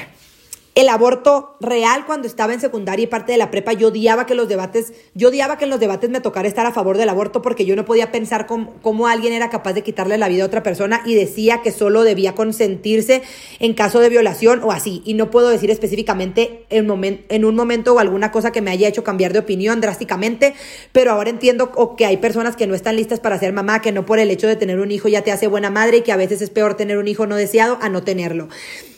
el 0.75 0.89
aborto 0.89 1.57
real 1.61 2.05
cuando 2.05 2.27
estaba 2.27 2.53
en 2.53 2.61
secundaria 2.61 3.05
y 3.05 3.07
parte 3.07 3.31
de 3.31 3.39
la 3.39 3.51
prepa, 3.51 3.73
yo 3.73 3.89
odiaba 3.89 4.27
que 4.27 4.35
los 4.35 4.49
debates, 4.49 4.93
yo 5.15 5.29
odiaba 5.29 5.57
que 5.57 5.65
en 5.65 5.71
los 5.71 5.79
debates 5.79 6.11
me 6.11 6.21
tocara 6.21 6.49
estar 6.49 6.67
a 6.67 6.73
favor 6.73 6.99
del 6.99 7.09
aborto 7.09 7.43
porque 7.43 7.65
yo 7.65 7.77
no 7.77 7.85
podía 7.85 8.11
pensar 8.11 8.47
cómo, 8.47 9.07
alguien 9.07 9.33
era 9.33 9.51
capaz 9.51 9.75
de 9.75 9.83
quitarle 9.83 10.19
la 10.19 10.29
vida 10.29 10.43
a 10.43 10.47
otra 10.47 10.65
persona 10.65 11.03
y 11.05 11.15
decía 11.15 11.63
que 11.63 11.71
solo 11.71 12.03
debía 12.03 12.35
consentirse 12.35 13.23
en 13.61 13.75
caso 13.75 14.01
de 14.01 14.09
violación 14.09 14.63
o 14.65 14.73
así. 14.73 15.03
Y 15.05 15.15
no 15.15 15.31
puedo 15.31 15.49
decir 15.49 15.71
específicamente 15.71 16.65
en, 16.71 16.91
en 17.29 17.45
un 17.45 17.55
momento 17.55 17.95
o 17.95 17.99
alguna 18.01 18.33
cosa 18.33 18.51
que 18.51 18.61
me 18.61 18.73
haya 18.73 18.89
hecho 18.89 19.05
cambiar 19.05 19.33
de 19.33 19.41
opinión 19.41 19.81
drásticamente, 19.81 20.55
pero 20.91 21.13
ahora 21.13 21.31
entiendo 21.31 21.71
que 21.97 22.07
hay 22.07 22.17
personas 22.17 22.57
que 22.57 22.67
no 22.67 22.75
están 22.75 22.97
listas 22.97 23.21
para 23.21 23.39
ser 23.39 23.53
mamá, 23.53 23.81
que 23.81 23.93
no 23.93 24.07
por 24.07 24.19
el 24.19 24.31
hecho 24.31 24.49
de 24.49 24.57
tener 24.57 24.81
un 24.81 24.91
hijo 24.91 25.07
ya 25.07 25.23
te 25.23 25.31
hace 25.31 25.47
buena 25.47 25.71
madre 25.71 25.99
y 25.99 26.01
que 26.01 26.11
a 26.11 26.17
veces 26.17 26.43
es 26.43 26.51
peor 26.51 26.75
tener 26.75 26.99
un 26.99 27.07
hijo 27.07 27.27
no 27.27 27.37
deseado 27.37 27.79
a 27.81 27.89
no 27.89 28.03
tenerlo. 28.03 28.49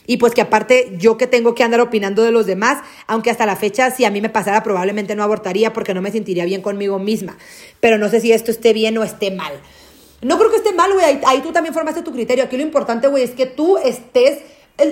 Y 0.06 0.18
pues 0.18 0.32
que 0.32 0.40
aparte 0.40 0.94
yo 0.98 1.16
que 1.16 1.26
tengo 1.26 1.54
que 1.54 1.64
andar 1.64 1.80
opinando 1.80 2.22
de 2.22 2.30
los 2.30 2.46
demás, 2.46 2.78
aunque 3.06 3.30
hasta 3.30 3.46
la 3.46 3.56
fecha 3.56 3.90
si 3.90 4.04
a 4.04 4.10
mí 4.10 4.20
me 4.20 4.30
pasara 4.30 4.62
probablemente 4.62 5.14
no 5.14 5.22
abortaría 5.22 5.72
porque 5.72 5.94
no 5.94 6.02
me 6.02 6.12
sentiría 6.12 6.44
bien 6.44 6.62
conmigo 6.62 6.98
misma. 6.98 7.36
Pero 7.80 7.98
no 7.98 8.08
sé 8.08 8.20
si 8.20 8.32
esto 8.32 8.50
esté 8.50 8.72
bien 8.72 8.96
o 8.98 9.04
esté 9.04 9.30
mal. 9.30 9.52
No 10.22 10.38
creo 10.38 10.50
que 10.50 10.56
esté 10.56 10.72
mal, 10.72 10.92
güey. 10.92 11.04
Ahí, 11.04 11.20
ahí, 11.26 11.40
tú 11.40 11.52
también 11.52 11.74
formaste 11.74 12.02
tu 12.02 12.12
criterio. 12.12 12.44
Aquí 12.44 12.56
lo 12.56 12.62
importante, 12.62 13.06
güey, 13.08 13.22
es 13.22 13.32
que 13.32 13.46
tú 13.46 13.78
estés 13.78 14.38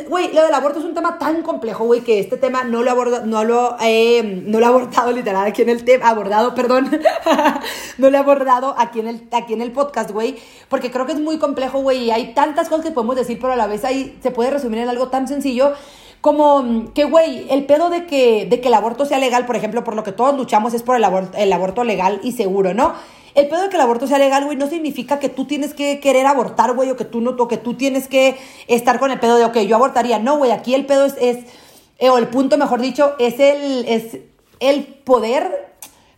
Güey, 0.09 0.33
lo 0.33 0.43
del 0.43 0.55
aborto 0.55 0.79
es 0.79 0.85
un 0.87 0.95
tema 0.95 1.19
tan 1.19 1.43
complejo, 1.43 1.85
güey, 1.85 2.01
que 2.01 2.19
este 2.19 2.39
tema 2.39 2.65
no 2.65 2.83
lo, 2.83 2.91
aborda, 2.91 3.21
no 3.27 3.45
lo, 3.45 3.77
eh, 3.83 4.43
no 4.47 4.59
lo 4.59 4.65
he 4.65 4.69
abordado 4.69 5.13
literal 5.13 5.47
aquí 5.47 5.61
en 5.61 5.69
el 5.69 5.85
tema, 5.85 6.09
abordado, 6.09 6.55
perdón, 6.55 6.91
no 7.99 8.09
lo 8.09 8.17
he 8.17 8.19
abordado 8.19 8.75
aquí 8.79 9.01
en 9.01 9.09
el, 9.09 9.29
aquí 9.31 9.53
en 9.53 9.61
el 9.61 9.73
podcast, 9.73 10.11
güey, 10.11 10.37
porque 10.71 10.91
creo 10.91 11.05
que 11.05 11.13
es 11.13 11.21
muy 11.21 11.37
complejo, 11.37 11.81
güey, 11.81 12.05
y 12.05 12.11
hay 12.11 12.33
tantas 12.33 12.71
cosas 12.71 12.87
que 12.87 12.93
podemos 12.93 13.15
decir, 13.15 13.39
pero 13.39 13.53
a 13.53 13.57
la 13.57 13.67
vez 13.67 13.85
ahí 13.85 14.19
se 14.23 14.31
puede 14.31 14.51
resumir 14.51 14.79
en 14.79 14.89
algo 14.89 15.09
tan 15.09 15.29
sencillo 15.29 15.75
como 16.23 16.63
mm, 16.63 16.95
que, 16.95 17.05
güey, 17.05 17.47
el 17.51 17.67
pedo 17.67 17.91
de 17.91 18.07
que, 18.07 18.47
de 18.47 18.63
que 18.63 18.69
el 18.69 18.75
aborto 18.75 19.05
sea 19.05 19.19
legal, 19.19 19.45
por 19.45 19.57
ejemplo, 19.57 19.85
por 19.85 19.97
lo 19.97 20.03
que 20.03 20.13
todos 20.13 20.35
luchamos 20.35 20.73
es 20.73 20.83
por 20.83 20.97
el 20.97 21.05
aborto, 21.05 21.37
el 21.37 21.53
aborto 21.53 21.85
legal 21.85 22.21
y 22.23 22.33
seguro, 22.33 22.73
¿no? 22.73 22.95
El 23.35 23.49
pedo 23.49 23.63
de 23.63 23.69
que 23.69 23.77
el 23.77 23.83
aborto 23.83 24.07
sea 24.07 24.19
legal, 24.19 24.45
güey, 24.45 24.57
no 24.57 24.69
significa 24.69 25.19
que 25.19 25.29
tú 25.29 25.45
tienes 25.45 25.75
que 25.75 25.99
querer 25.99 26.27
abortar, 26.27 26.73
güey, 26.75 26.91
o 26.91 26.97
que 26.97 27.05
tú 27.05 27.21
no, 27.21 27.31
o 27.31 27.49
que 27.49 27.57
tú 27.57 27.75
tienes 27.75 28.07
que 28.07 28.37
estar 28.69 28.99
con 29.01 29.11
el 29.11 29.19
pedo 29.19 29.37
de, 29.37 29.45
ok, 29.45 29.59
yo 29.61 29.77
abortaría. 29.77 30.19
No, 30.19 30.39
güey, 30.39 30.53
aquí 30.53 30.75
el 30.75 30.87
pedo 30.87 31.05
es, 31.05 31.15
es 31.21 31.39
eh, 31.99 32.11
o 32.11 32.19
el 32.19 32.29
punto, 32.29 32.59
mejor 32.59 32.81
dicho, 32.81 33.15
es 33.19 33.41
el, 33.41 33.87
es 33.89 34.19
el 34.61 34.85
poder 34.85 35.74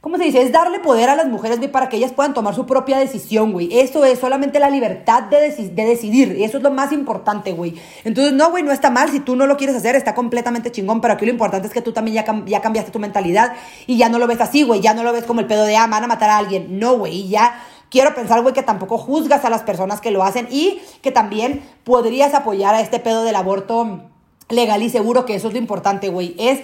¿cómo 0.07 0.19
se 0.19 0.23
dice? 0.23 0.41
Es 0.41 0.53
darle 0.53 0.79
poder 0.79 1.09
a 1.09 1.17
las 1.17 1.27
mujeres, 1.27 1.59
güey, 1.59 1.69
para 1.69 1.89
que 1.89 1.97
ellas 1.97 2.13
puedan 2.13 2.33
tomar 2.33 2.55
su 2.55 2.65
propia 2.65 2.97
decisión, 2.97 3.51
güey. 3.51 3.77
Eso 3.77 4.05
es 4.05 4.21
solamente 4.21 4.61
la 4.61 4.71
libertad 4.71 5.25
de, 5.25 5.51
de 5.51 5.85
decidir. 5.85 6.37
Y 6.39 6.45
eso 6.45 6.59
es 6.59 6.63
lo 6.63 6.71
más 6.71 6.93
importante, 6.93 7.51
güey. 7.53 7.75
Entonces, 8.05 8.33
no, 8.33 8.53
güey, 8.53 8.63
no 8.63 8.71
está 8.71 8.89
mal. 8.89 9.11
Si 9.11 9.19
tú 9.19 9.35
no 9.35 9.49
lo 9.49 9.57
quieres 9.57 9.75
hacer, 9.75 9.97
está 9.97 10.15
completamente 10.15 10.71
chingón. 10.71 11.01
Pero 11.01 11.15
aquí 11.15 11.27
lo 11.27 11.33
importante 11.33 11.67
es 11.67 11.75
que 11.75 11.83
tú 11.83 11.93
también 11.93 12.25
ya, 12.25 12.45
ya 12.47 12.61
cambiaste 12.61 12.93
tu 12.93 13.01
mentalidad 13.01 13.55
y 13.89 13.97
ya 13.97 14.09
no 14.09 14.21
lo 14.21 14.29
ves 14.29 14.41
así, 14.41 14.63
güey. 14.63 14.81
Ya 14.81 14.95
no 14.95 15.03
lo 15.03 15.13
ves 15.13 15.25
como 15.25 15.41
el 15.41 15.49
pedo 15.49 15.65
de, 15.65 15.77
ah, 15.77 15.89
van 15.89 16.05
a 16.05 16.07
matar 16.07 16.31
a 16.31 16.39
alguien. 16.39 16.79
No, 16.79 16.97
güey. 16.99 17.23
Y 17.23 17.29
ya 17.31 17.61
quiero 17.91 18.15
pensar, 18.15 18.43
güey, 18.43 18.55
que 18.55 18.63
tampoco 18.63 18.99
juzgas 18.99 19.45
a 19.45 19.51
las 19.51 19.65
personas 19.65 20.01
que 20.01 20.13
lo 20.13 20.23
hacen 20.23 20.47
y 20.53 20.83
que 21.03 21.11
también 21.11 21.65
podrías 21.83 22.33
apoyar 22.33 22.77
a 22.77 22.81
este 22.81 23.01
pedo 23.01 23.25
del 23.25 23.35
aborto 23.35 24.03
legal 24.51 24.85
y 24.85 24.89
seguro, 24.89 25.27
que 25.27 25.35
eso 25.35 25.49
es 25.49 25.53
lo 25.53 25.59
importante, 25.59 26.11
güey. 26.11 26.37
Es 26.39 26.61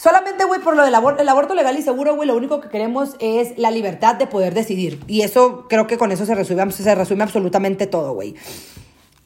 Solamente, 0.00 0.46
güey, 0.46 0.62
por 0.62 0.76
lo 0.76 0.82
del 0.82 0.94
aborto, 0.94 1.20
el 1.20 1.28
aborto 1.28 1.54
legal 1.54 1.78
y 1.78 1.82
seguro, 1.82 2.16
güey, 2.16 2.26
lo 2.26 2.34
único 2.34 2.58
que 2.62 2.70
queremos 2.70 3.16
es 3.18 3.58
la 3.58 3.70
libertad 3.70 4.14
de 4.14 4.26
poder 4.26 4.54
decidir. 4.54 4.98
Y 5.06 5.20
eso, 5.20 5.66
creo 5.68 5.86
que 5.86 5.98
con 5.98 6.10
eso 6.10 6.24
se 6.24 6.34
resume, 6.34 6.72
se 6.72 6.94
resume 6.94 7.22
absolutamente 7.22 7.86
todo, 7.86 8.14
güey. 8.14 8.34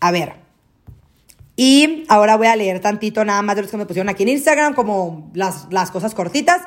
A 0.01 0.11
ver. 0.11 0.33
Y 1.55 2.05
ahora 2.09 2.37
voy 2.37 2.49
a 2.49 2.57
leer 2.57 2.81
tantito 2.81 3.25
nada 3.25 3.41
más 3.43 3.55
de 3.55 3.63
los 3.63 3.71
que 3.71 3.77
me 3.77 3.87
pusieron 3.87 4.09
aquí 4.09 4.25
en 4.25 4.31
Instagram, 4.31 4.75
como 4.75 5.31
las, 5.33 5.69
las 5.71 5.93
cosas 5.93 6.13
cortitas. 6.13 6.63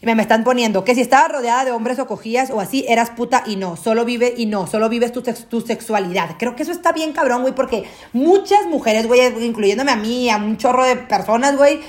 Y 0.00 0.06
me, 0.06 0.14
me 0.14 0.22
están 0.22 0.42
poniendo 0.42 0.82
que 0.82 0.94
si 0.94 1.02
estaba 1.02 1.28
rodeada 1.28 1.66
de 1.66 1.72
hombres 1.72 1.98
o 1.98 2.06
cogías 2.06 2.48
o 2.50 2.60
así, 2.60 2.86
eras 2.88 3.10
puta 3.10 3.44
y 3.46 3.56
no, 3.56 3.76
solo 3.76 4.06
vive 4.06 4.32
y 4.34 4.46
no, 4.46 4.68
solo 4.68 4.88
vives 4.88 5.12
tu, 5.12 5.20
tu 5.20 5.60
sexualidad. 5.60 6.36
Creo 6.38 6.56
que 6.56 6.62
eso 6.62 6.72
está 6.72 6.92
bien 6.92 7.12
cabrón, 7.12 7.42
güey, 7.42 7.54
porque 7.54 7.84
muchas 8.14 8.64
mujeres, 8.70 9.06
güey, 9.06 9.20
incluyéndome 9.44 9.92
a 9.92 9.96
mí, 9.96 10.30
a 10.30 10.38
un 10.38 10.56
chorro 10.56 10.86
de 10.86 10.96
personas, 10.96 11.58
güey, 11.58 11.80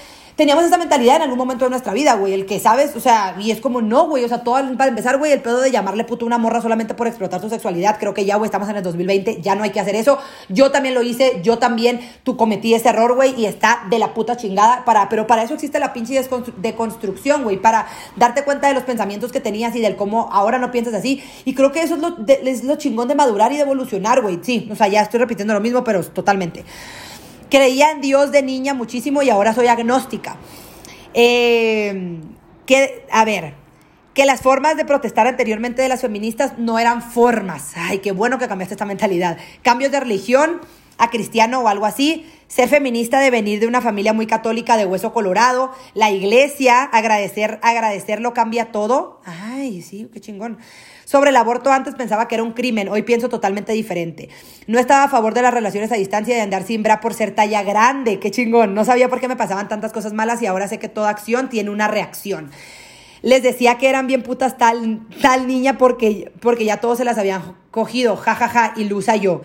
teníamos 0.42 0.66
esa 0.66 0.80
mentalidad 0.80 1.18
en 1.18 1.22
algún 1.22 1.38
momento 1.38 1.66
de 1.66 1.70
nuestra 1.70 1.94
vida, 1.94 2.16
güey. 2.16 2.34
El 2.34 2.48
que 2.48 2.60
sabes, 2.60 2.96
o 2.96 3.00
sea, 3.00 3.36
y 3.40 3.52
es 3.52 3.62
como, 3.62 3.80
no, 3.80 4.08
güey. 4.08 4.26
O 4.26 4.28
sea, 4.28 4.42
todo, 4.42 4.56
para 4.76 4.90
empezar, 4.90 5.20
güey, 5.20 5.32
el 5.32 5.40
pedo 5.40 5.62
de 5.62 5.70
llamarle 5.70 6.04
puto 6.04 6.26
una 6.26 6.40
morra 6.40 6.62
solamente 6.62 6.96
por 6.96 7.06
explotar 7.06 7.40
su 7.40 7.48
sexualidad. 7.48 7.98
Creo 8.00 8.16
que 8.16 8.26
ya, 8.26 8.38
güey, 8.38 8.48
estamos 8.48 8.68
en 8.68 8.76
el 8.76 8.82
2020, 8.82 9.40
ya 9.40 9.54
no 9.54 9.62
hay 9.62 9.70
que 9.70 9.80
hacer 9.80 9.94
eso. 9.94 10.18
Yo 10.50 10.72
también 10.72 10.96
lo 10.96 11.04
hice, 11.04 11.42
yo 11.44 11.60
también 11.60 12.00
tú 12.24 12.38
cometí 12.38 12.74
ese 12.74 12.90
error, 12.90 13.14
güey, 13.14 13.40
y 13.40 13.46
está 13.46 13.84
de 13.92 14.00
la 14.00 14.16
puta 14.16 14.36
chingada. 14.36 14.84
Para, 14.84 15.10
pero 15.10 15.28
para 15.28 15.44
eso 15.44 15.54
existe 15.54 15.78
la 15.78 15.94
pinche 15.94 16.20
deconstrucción, 16.58 17.44
güey, 17.44 17.58
para 17.58 17.86
darte 18.16 18.44
cuenta 18.44 18.68
de 18.68 18.74
los 18.74 18.82
pensamientos 18.82 19.32
que 19.32 19.42
tenías 19.42 19.76
y 19.76 19.82
del 19.82 19.96
cómo 19.96 20.28
ahora 20.32 20.58
no 20.58 20.72
piensas 20.72 20.96
así. 20.96 21.24
Y 21.46 21.54
creo 21.54 21.72
que 21.72 21.84
eso 21.84 21.94
es 21.94 22.02
lo, 22.02 22.18
es 22.28 22.64
lo 22.64 22.78
chingón 22.78 23.08
de 23.08 23.14
madurar 23.14 23.52
y 23.52 23.58
de 23.58 23.62
evolucionar, 23.62 24.24
güey. 24.24 24.40
Sí, 24.42 24.68
o 24.72 24.76
sea, 24.76 24.88
ya 24.88 25.04
estoy 25.04 25.20
repitiendo 25.20 25.54
lo 25.54 25.62
mismo, 25.62 25.84
pero 25.84 26.04
totalmente. 26.04 26.66
Creía 27.52 27.92
en 27.92 28.00
Dios 28.00 28.32
de 28.32 28.42
niña 28.42 28.74
muchísimo 28.74 29.22
y 29.22 29.30
ahora 29.30 29.54
soy 29.54 29.68
agnóstica. 29.68 30.38
Eh, 31.14 32.18
que, 32.66 33.06
a 33.12 33.26
ver, 33.26 33.56
que 34.14 34.26
las 34.26 34.40
formas 34.40 34.78
de 34.78 34.86
protestar 34.86 35.28
anteriormente 35.28 35.82
de 35.82 35.90
las 35.90 36.00
feministas 36.00 36.58
no 36.58 36.80
eran 36.80 37.02
formas. 37.02 37.74
Ay, 37.76 38.00
qué 38.00 38.14
bueno 38.14 38.40
que 38.40 38.48
cambiaste 38.48 38.76
esta 38.76 38.86
mentalidad. 38.86 39.38
Cambios 39.64 39.92
de 39.92 40.00
religión 40.00 40.62
a 40.98 41.10
cristiano 41.10 41.60
o 41.60 41.68
algo 41.68 41.86
así. 41.86 42.26
Ser 42.52 42.68
feminista 42.68 43.22
de 43.22 43.32
venir 43.32 43.62
de 43.62 43.68
una 43.68 43.80
familia 43.80 44.12
muy 44.12 44.28
católica 44.28 44.76
de 44.76 44.86
hueso 44.86 45.14
colorado. 45.14 45.72
La 45.94 46.12
iglesia, 46.12 46.84
agradecer, 46.84 47.62
agradecerlo 47.62 48.34
cambia 48.34 48.74
todo. 48.74 49.22
Ay, 49.24 49.82
sí, 49.82 50.10
qué 50.12 50.20
chingón. 50.20 50.58
Sobre 51.06 51.30
el 51.30 51.38
aborto 51.38 51.72
antes 51.72 51.96
pensaba 51.96 52.28
que 52.28 52.36
era 52.36 52.44
un 52.44 52.52
crimen, 52.52 52.90
hoy 52.90 53.04
pienso 53.04 53.30
totalmente 53.30 53.72
diferente. 53.72 54.28
No 54.68 54.80
estaba 54.80 55.06
a 55.06 55.08
favor 55.08 55.34
de 55.34 55.44
las 55.44 55.54
relaciones 55.54 55.94
a 55.94 55.96
distancia 55.96 56.34
y 56.34 56.36
de 56.36 56.42
andar 56.42 56.64
sin 56.64 56.84
bra 56.84 57.00
por 57.00 57.14
ser 57.14 57.34
talla 57.34 57.64
grande, 57.64 58.20
qué 58.20 58.32
chingón. 58.32 58.74
No 58.74 58.84
sabía 58.84 59.08
por 59.08 59.22
qué 59.22 59.30
me 59.30 59.38
pasaban 59.38 59.70
tantas 59.70 59.94
cosas 59.94 60.12
malas 60.12 60.42
y 60.42 60.46
ahora 60.46 60.68
sé 60.68 60.78
que 60.78 60.90
toda 60.90 61.10
acción 61.10 61.48
tiene 61.48 61.70
una 61.70 61.88
reacción 61.88 62.52
les 63.24 63.44
decía 63.44 63.78
que 63.78 63.88
eran 63.88 64.08
bien 64.08 64.24
putas 64.24 64.58
tal, 64.58 65.06
tal 65.22 65.46
niña 65.46 65.78
porque, 65.78 66.32
porque 66.42 66.66
ya 66.66 66.78
todos 66.78 66.98
se 66.98 67.06
las 67.06 67.20
habían 67.20 67.56
cogido, 67.70 68.16
jajaja, 68.18 68.48
ja, 68.50 68.68
ja, 68.70 68.74
y 68.76 68.86
Luza 68.86 69.16
yo. 69.16 69.44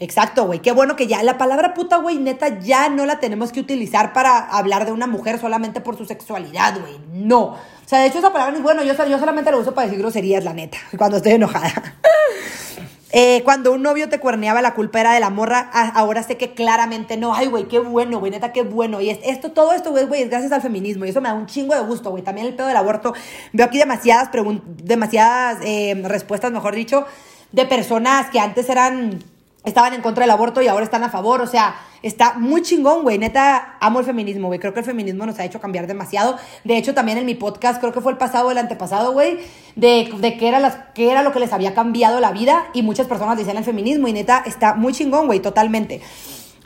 Exacto, 0.00 0.46
güey. 0.46 0.60
Qué 0.60 0.70
bueno 0.70 0.94
que 0.94 1.08
ya 1.08 1.22
la 1.24 1.38
palabra 1.38 1.74
puta, 1.74 1.96
güey, 1.96 2.18
neta, 2.18 2.60
ya 2.60 2.88
no 2.88 3.04
la 3.04 3.18
tenemos 3.18 3.50
que 3.50 3.60
utilizar 3.60 4.12
para 4.12 4.38
hablar 4.38 4.86
de 4.86 4.92
una 4.92 5.08
mujer 5.08 5.40
solamente 5.40 5.80
por 5.80 5.96
su 5.96 6.04
sexualidad, 6.04 6.80
güey. 6.80 6.98
No. 7.12 7.42
O 7.44 7.58
sea, 7.84 8.00
de 8.00 8.06
hecho, 8.06 8.18
esa 8.18 8.32
palabra 8.32 8.56
es 8.56 8.62
bueno. 8.62 8.84
Yo, 8.84 8.92
yo 9.06 9.18
solamente 9.18 9.50
la 9.50 9.56
uso 9.56 9.74
para 9.74 9.86
decir 9.86 10.00
groserías, 10.00 10.44
la 10.44 10.52
neta, 10.52 10.78
cuando 10.98 11.16
estoy 11.16 11.32
enojada. 11.32 11.72
Eh, 13.10 13.40
cuando 13.42 13.72
un 13.72 13.80
novio 13.80 14.10
te 14.10 14.20
cuerneaba, 14.20 14.60
la 14.60 14.74
culpa 14.74 15.00
era 15.00 15.14
de 15.14 15.20
la 15.20 15.30
morra. 15.30 15.70
ahora 15.94 16.22
sé 16.22 16.36
que 16.36 16.52
claramente 16.52 17.16
no. 17.16 17.34
Ay, 17.34 17.46
güey, 17.46 17.66
qué 17.66 17.78
bueno, 17.78 18.18
güey, 18.18 18.30
neta, 18.30 18.52
qué 18.52 18.60
bueno. 18.60 19.00
Y 19.00 19.08
esto, 19.08 19.50
todo 19.50 19.72
esto, 19.72 19.92
güey, 19.92 20.04
güey, 20.04 20.22
es 20.24 20.28
gracias 20.28 20.52
al 20.52 20.60
feminismo. 20.60 21.06
Y 21.06 21.08
eso 21.08 21.22
me 21.22 21.30
da 21.30 21.34
un 21.34 21.46
chingo 21.46 21.74
de 21.74 21.80
gusto, 21.80 22.10
güey. 22.10 22.22
También 22.22 22.46
el 22.46 22.54
pedo 22.54 22.66
del 22.66 22.76
aborto. 22.76 23.14
Veo 23.54 23.64
aquí 23.64 23.78
demasiadas, 23.78 24.28
demasiadas 24.66 25.56
eh, 25.62 25.98
respuestas, 26.04 26.52
mejor 26.52 26.74
dicho, 26.74 27.06
de 27.50 27.64
personas 27.64 28.28
que 28.28 28.40
antes 28.40 28.68
eran 28.68 29.20
estaban 29.68 29.94
en 29.94 30.02
contra 30.02 30.22
del 30.24 30.30
aborto 30.30 30.62
y 30.62 30.68
ahora 30.68 30.84
están 30.84 31.04
a 31.04 31.10
favor. 31.10 31.40
O 31.40 31.46
sea, 31.46 31.76
está 32.02 32.34
muy 32.34 32.62
chingón, 32.62 33.02
güey. 33.02 33.18
Neta, 33.18 33.76
amo 33.80 34.00
el 34.00 34.06
feminismo, 34.06 34.48
güey. 34.48 34.58
Creo 34.58 34.72
que 34.72 34.80
el 34.80 34.86
feminismo 34.86 35.26
nos 35.26 35.38
ha 35.38 35.44
hecho 35.44 35.60
cambiar 35.60 35.86
demasiado. 35.86 36.36
De 36.64 36.76
hecho, 36.76 36.94
también 36.94 37.18
en 37.18 37.26
mi 37.26 37.34
podcast, 37.34 37.80
creo 37.80 37.92
que 37.92 38.00
fue 38.00 38.12
el 38.12 38.18
pasado 38.18 38.48
o 38.48 38.50
el 38.50 38.58
antepasado, 38.58 39.12
güey, 39.12 39.38
de, 39.76 40.12
de 40.18 40.36
qué, 40.36 40.48
era 40.48 40.58
las, 40.58 40.76
qué 40.94 41.10
era 41.10 41.22
lo 41.22 41.32
que 41.32 41.40
les 41.40 41.52
había 41.52 41.74
cambiado 41.74 42.20
la 42.20 42.32
vida. 42.32 42.66
Y 42.74 42.82
muchas 42.82 43.06
personas 43.06 43.36
decían 43.36 43.56
el 43.56 43.64
feminismo. 43.64 44.08
Y 44.08 44.12
neta, 44.12 44.42
está 44.46 44.74
muy 44.74 44.92
chingón, 44.92 45.26
güey, 45.26 45.40
totalmente. 45.40 46.00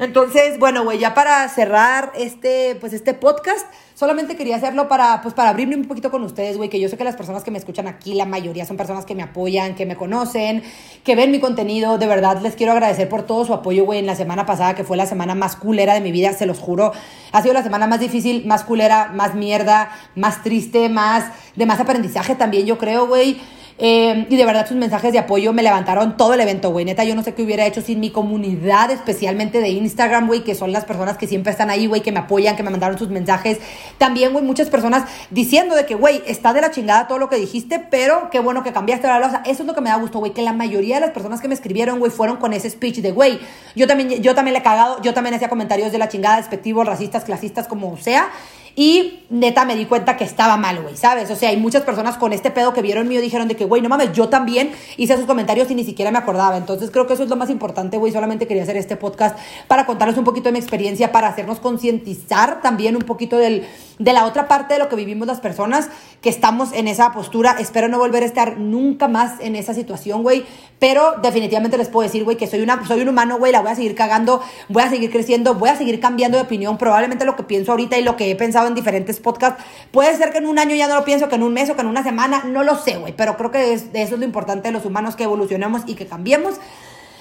Entonces, 0.03 0.59
bueno, 0.59 0.83
güey, 0.83 0.99
ya 0.99 1.15
para 1.15 1.49
cerrar 1.49 2.11
este, 2.17 2.77
pues 2.81 2.93
este 2.93 3.15
podcast, 3.15 3.65
solamente 3.95 4.35
quería 4.35 4.57
hacerlo 4.57 4.89
para, 4.89 5.23
pues 5.23 5.33
para 5.33 5.51
abrirme 5.51 5.77
un 5.77 5.85
poquito 5.85 6.11
con 6.11 6.25
ustedes, 6.25 6.57
güey, 6.57 6.69
que 6.69 6.81
yo 6.81 6.89
sé 6.89 6.97
que 6.97 7.05
las 7.05 7.15
personas 7.15 7.45
que 7.45 7.53
me 7.53 7.59
escuchan 7.59 7.87
aquí, 7.87 8.15
la 8.15 8.25
mayoría 8.25 8.67
son 8.67 8.77
personas 8.77 9.05
que 9.05 9.15
me 9.15 9.23
apoyan, 9.23 9.77
que 9.77 9.87
me 9.87 9.95
conocen, 9.95 10.65
que 11.05 11.15
ven 11.15 11.31
mi 11.31 11.39
contenido, 11.39 11.99
de 11.99 12.09
verdad 12.09 12.43
les 12.43 12.57
quiero 12.57 12.73
agradecer 12.73 13.09
por 13.09 13.23
todo 13.23 13.45
su 13.45 13.55
apoyo, 13.55 13.85
güey, 13.85 14.01
en 14.01 14.07
la 14.07 14.17
semana 14.17 14.45
pasada, 14.45 14.75
que 14.75 14.83
fue 14.83 14.97
la 14.97 15.07
semana 15.07 15.37
más 15.37 15.55
culera 15.55 15.95
de 15.95 16.01
mi 16.01 16.11
vida, 16.11 16.33
se 16.33 16.47
los 16.47 16.59
juro, 16.59 16.91
ha 17.31 17.43
sido 17.43 17.55
la 17.55 17.63
semana 17.63 17.87
más 17.87 18.01
difícil, 18.01 18.45
más 18.45 18.65
culera, 18.65 19.13
más 19.15 19.37
mierda, 19.37 19.97
más 20.17 20.43
triste, 20.43 20.89
más, 20.89 21.27
de 21.55 21.65
más 21.65 21.79
aprendizaje 21.79 22.35
también, 22.35 22.67
yo 22.67 22.77
creo, 22.77 23.07
güey. 23.07 23.41
Eh, 23.85 24.29
y 24.31 24.37
de 24.37 24.47
verdad 24.47 24.65
sus 24.69 24.77
mensajes 24.77 25.13
de 25.13 25.19
apoyo 25.19 25.53
me 25.53 25.61
levantaron 25.61 26.17
todo 26.17 26.35
el 26.35 26.41
evento, 26.41 26.71
güey. 26.71 26.85
Neta, 26.85 27.03
yo 27.03 27.17
no 27.17 27.25
sé 27.25 27.35
qué 27.35 27.43
hubiera 27.43 27.67
hecho 27.67 27.83
sin 27.83 27.99
mi 27.99 28.11
comunidad, 28.11 28.93
especialmente 28.93 29.61
de 29.61 29.71
Instagram, 29.71 30.29
güey, 30.29 30.45
que 30.45 30.55
son 30.55 30.71
las 30.71 30.85
personas 30.85 31.19
que 31.19 31.27
siempre 31.27 31.51
están 31.51 31.69
ahí, 31.69 31.89
güey, 31.89 32.01
que 32.01 32.13
me 32.13 32.21
apoyan, 32.21 32.55
que 32.55 32.63
me 32.63 32.71
mandaron 32.71 32.97
sus 32.97 33.09
mensajes. 33.09 33.59
También, 33.99 34.33
güey, 34.33 34.45
muchas 34.45 34.71
personas 34.71 35.11
diciendo 35.31 35.75
de 35.75 35.85
que, 35.85 35.97
güey, 35.97 36.23
está 36.29 36.53
de 36.53 36.61
la 36.61 36.71
chingada 36.71 37.09
todo 37.09 37.19
lo 37.19 37.29
que 37.29 37.35
dijiste, 37.35 37.81
pero 37.91 38.31
qué 38.31 38.39
bueno 38.39 38.63
que 38.63 38.73
cambiaste 38.73 39.09
la 39.09 39.19
losa. 39.19 39.43
Eso 39.47 39.65
es 39.65 39.67
lo 39.67 39.75
que 39.75 39.81
me 39.81 39.91
da 39.91 39.97
gusto, 39.97 40.21
güey, 40.21 40.33
que 40.33 40.43
la 40.43 40.53
mayoría 40.53 40.95
de 40.95 41.01
las 41.01 41.11
personas 41.11 41.41
que 41.41 41.49
me 41.49 41.55
escribieron, 41.55 41.99
güey, 41.99 42.13
fueron 42.13 42.37
con 42.37 42.53
ese 42.53 42.71
speech 42.71 42.99
de, 42.99 43.11
güey, 43.11 43.41
yo 43.75 43.89
también, 43.89 44.23
yo 44.23 44.37
también 44.37 44.53
le 44.53 44.61
he 44.61 44.63
cagado, 44.63 45.03
yo 45.03 45.13
también 45.13 45.35
hacía 45.35 45.49
comentarios 45.49 45.91
de 45.91 45.99
la 45.99 46.09
chingada, 46.09 46.37
despectivos, 46.37 46.87
racistas, 46.87 47.25
clasistas, 47.25 47.67
como 47.67 47.97
sea. 47.97 48.31
Y 48.75 49.21
neta 49.29 49.65
me 49.65 49.77
di 49.77 49.87
cuenta 49.87 50.17
que 50.17 50.25
estaba 50.25 50.57
mal, 50.57 50.81
güey, 50.81 50.97
¿sabes? 50.97 51.31
O 51.31 51.37
sea, 51.37 51.51
hay 51.51 51.57
muchas 51.57 51.83
personas 51.83 52.17
con 52.17 52.33
este 52.33 52.51
pedo 52.51 52.73
que 52.73 52.83
vieron 52.83 53.09
mío 53.09 53.21
dijeron 53.21 53.49
de 53.49 53.57
que, 53.57 53.65
güey, 53.65 53.83
no 53.83 53.89
mames, 53.89 54.13
yo 54.13 54.29
también 54.29 54.73
hice 54.97 55.15
esos 55.15 55.27
comentarios 55.27 55.71
y 55.71 55.75
ni 55.75 55.85
siquiera 55.85 56.11
me 56.11 56.19
acordaba. 56.19 56.57
Entonces 56.57 56.91
creo 56.91 57.07
que 57.07 57.15
eso 57.15 57.23
es 57.23 57.29
lo 57.29 57.37
más 57.37 57.51
importante, 57.51 57.99
güey. 57.99 58.13
Solamente 58.13 58.47
quería 58.47 58.63
hacer 58.63 58.77
este 58.77 58.97
podcast 58.97 59.39
para 59.69 59.87
contarles 59.87 60.17
un 60.17 60.25
poquito 60.25 60.49
de 60.49 60.53
mi 60.53 60.59
experiencia, 60.59 61.13
para 61.13 61.29
hacernos 61.29 61.61
concientizar 61.61 62.63
también 62.63 62.97
un 62.97 63.03
poquito 63.03 63.37
del, 63.37 63.67
de 63.99 64.13
la 64.13 64.27
otra 64.27 64.49
parte 64.49 64.75
de 64.75 64.81
lo 64.81 64.89
que 64.89 64.97
vivimos 64.97 65.27
las 65.27 65.41
personas 65.41 65.89
que 66.21 66.31
estamos 66.31 66.73
en 66.73 66.89
esa 66.89 67.13
postura. 67.13 67.57
Espero 67.59 67.89
no 67.89 67.99
volver 67.99 68.23
a 68.23 68.27
estar 68.27 68.59
nunca 68.59 69.09
más 69.09 69.41
en 69.41 69.57
esa 69.57 69.75
situación, 69.75 70.23
güey. 70.23 70.45
Pero 70.79 71.15
definitivamente 71.23 71.79
les 71.79 71.89
puedo 71.89 72.07
decir, 72.07 72.25
güey, 72.25 72.37
que 72.37 72.47
soy, 72.47 72.61
una, 72.61 72.87
soy 72.87 73.03
un 73.03 73.09
humano, 73.09 73.39
güey, 73.39 73.53
la 73.53 73.61
voy 73.61 73.71
a 73.71 73.75
seguir 73.75 73.95
cagando, 73.95 74.43
voy 74.69 74.83
a 74.83 74.91
seguir 74.91 75.11
creciendo, 75.11 75.55
voy 75.55 75.69
a 75.69 75.77
seguir 75.77 76.01
cambiando 76.01 76.39
de 76.39 76.45
opinión. 76.45 76.77
Probablemente 76.77 77.25
lo 77.25 77.37
que 77.37 77.45
pienso 77.45 77.73
ahorita 77.73 77.99
y 77.99 78.03
lo 78.03 78.17
que 78.17 78.31
he 78.31 78.37
pensado 78.37 78.62
en 78.67 78.75
diferentes 78.75 79.21
podcasts. 79.21 79.63
Puede 79.91 80.17
ser 80.17 80.31
que 80.33 80.39
en 80.39 80.47
un 80.47 80.59
año 80.59 80.75
ya 80.75 80.89
no 80.89 80.95
lo 80.95 81.05
pienso, 81.05 81.29
que 81.29 81.35
en 81.35 81.43
un 81.43 81.53
mes 81.53 81.71
o 81.71 81.75
que 81.75 81.83
en 81.83 81.89
una 81.89 82.03
semana, 82.03 82.45
no 82.45 82.63
lo 82.63 82.77
sé, 82.77 82.97
güey, 82.97 83.15
pero 83.17 83.37
creo 83.37 83.51
que 83.51 83.73
eso 83.73 83.87
es 83.93 84.11
lo 84.11 84.25
importante 84.25 84.69
de 84.69 84.73
los 84.73 84.85
humanos, 84.85 85.17
que 85.17 85.25
evolucionemos 85.25 85.83
y 85.87 85.95
que 85.95 86.07
cambiemos. 86.07 86.57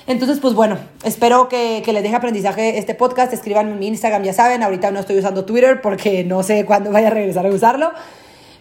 Entonces, 0.08 0.40
pues 0.40 0.54
bueno, 0.54 0.78
espero 1.04 1.48
que, 1.48 1.82
que, 1.86 1.94
les 1.94 2.04
deje 2.04 2.16
aprendizaje 2.16 2.78
este 2.78 2.96
podcast. 2.96 3.34
Escriban 3.34 3.78
mi 3.78 3.88
Instagram, 3.88 4.24
ya 4.24 4.34
saben, 4.34 4.64
ahorita 4.64 4.92
no 4.92 5.00
estoy 5.00 5.20
usando 5.20 5.46
Twitter 5.46 5.82
porque 5.82 6.24
no 6.24 6.44
sé 6.44 6.66
cuándo 6.66 6.92
vaya 6.92 7.08
a 7.08 7.12
regresar 7.12 7.46
a 7.46 7.50
usarlo. 7.50 7.92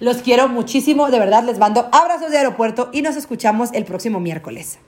Los 0.01 0.19
quiero 0.19 0.49
muchísimo, 0.49 1.11
de 1.11 1.19
verdad 1.19 1.45
les 1.45 1.59
mando 1.59 1.88
abrazos 1.93 2.31
de 2.31 2.38
aeropuerto 2.38 2.88
y 2.93 3.03
nos 3.03 3.16
escuchamos 3.16 3.71
el 3.75 3.85
próximo 3.85 4.19
miércoles. 4.19 4.81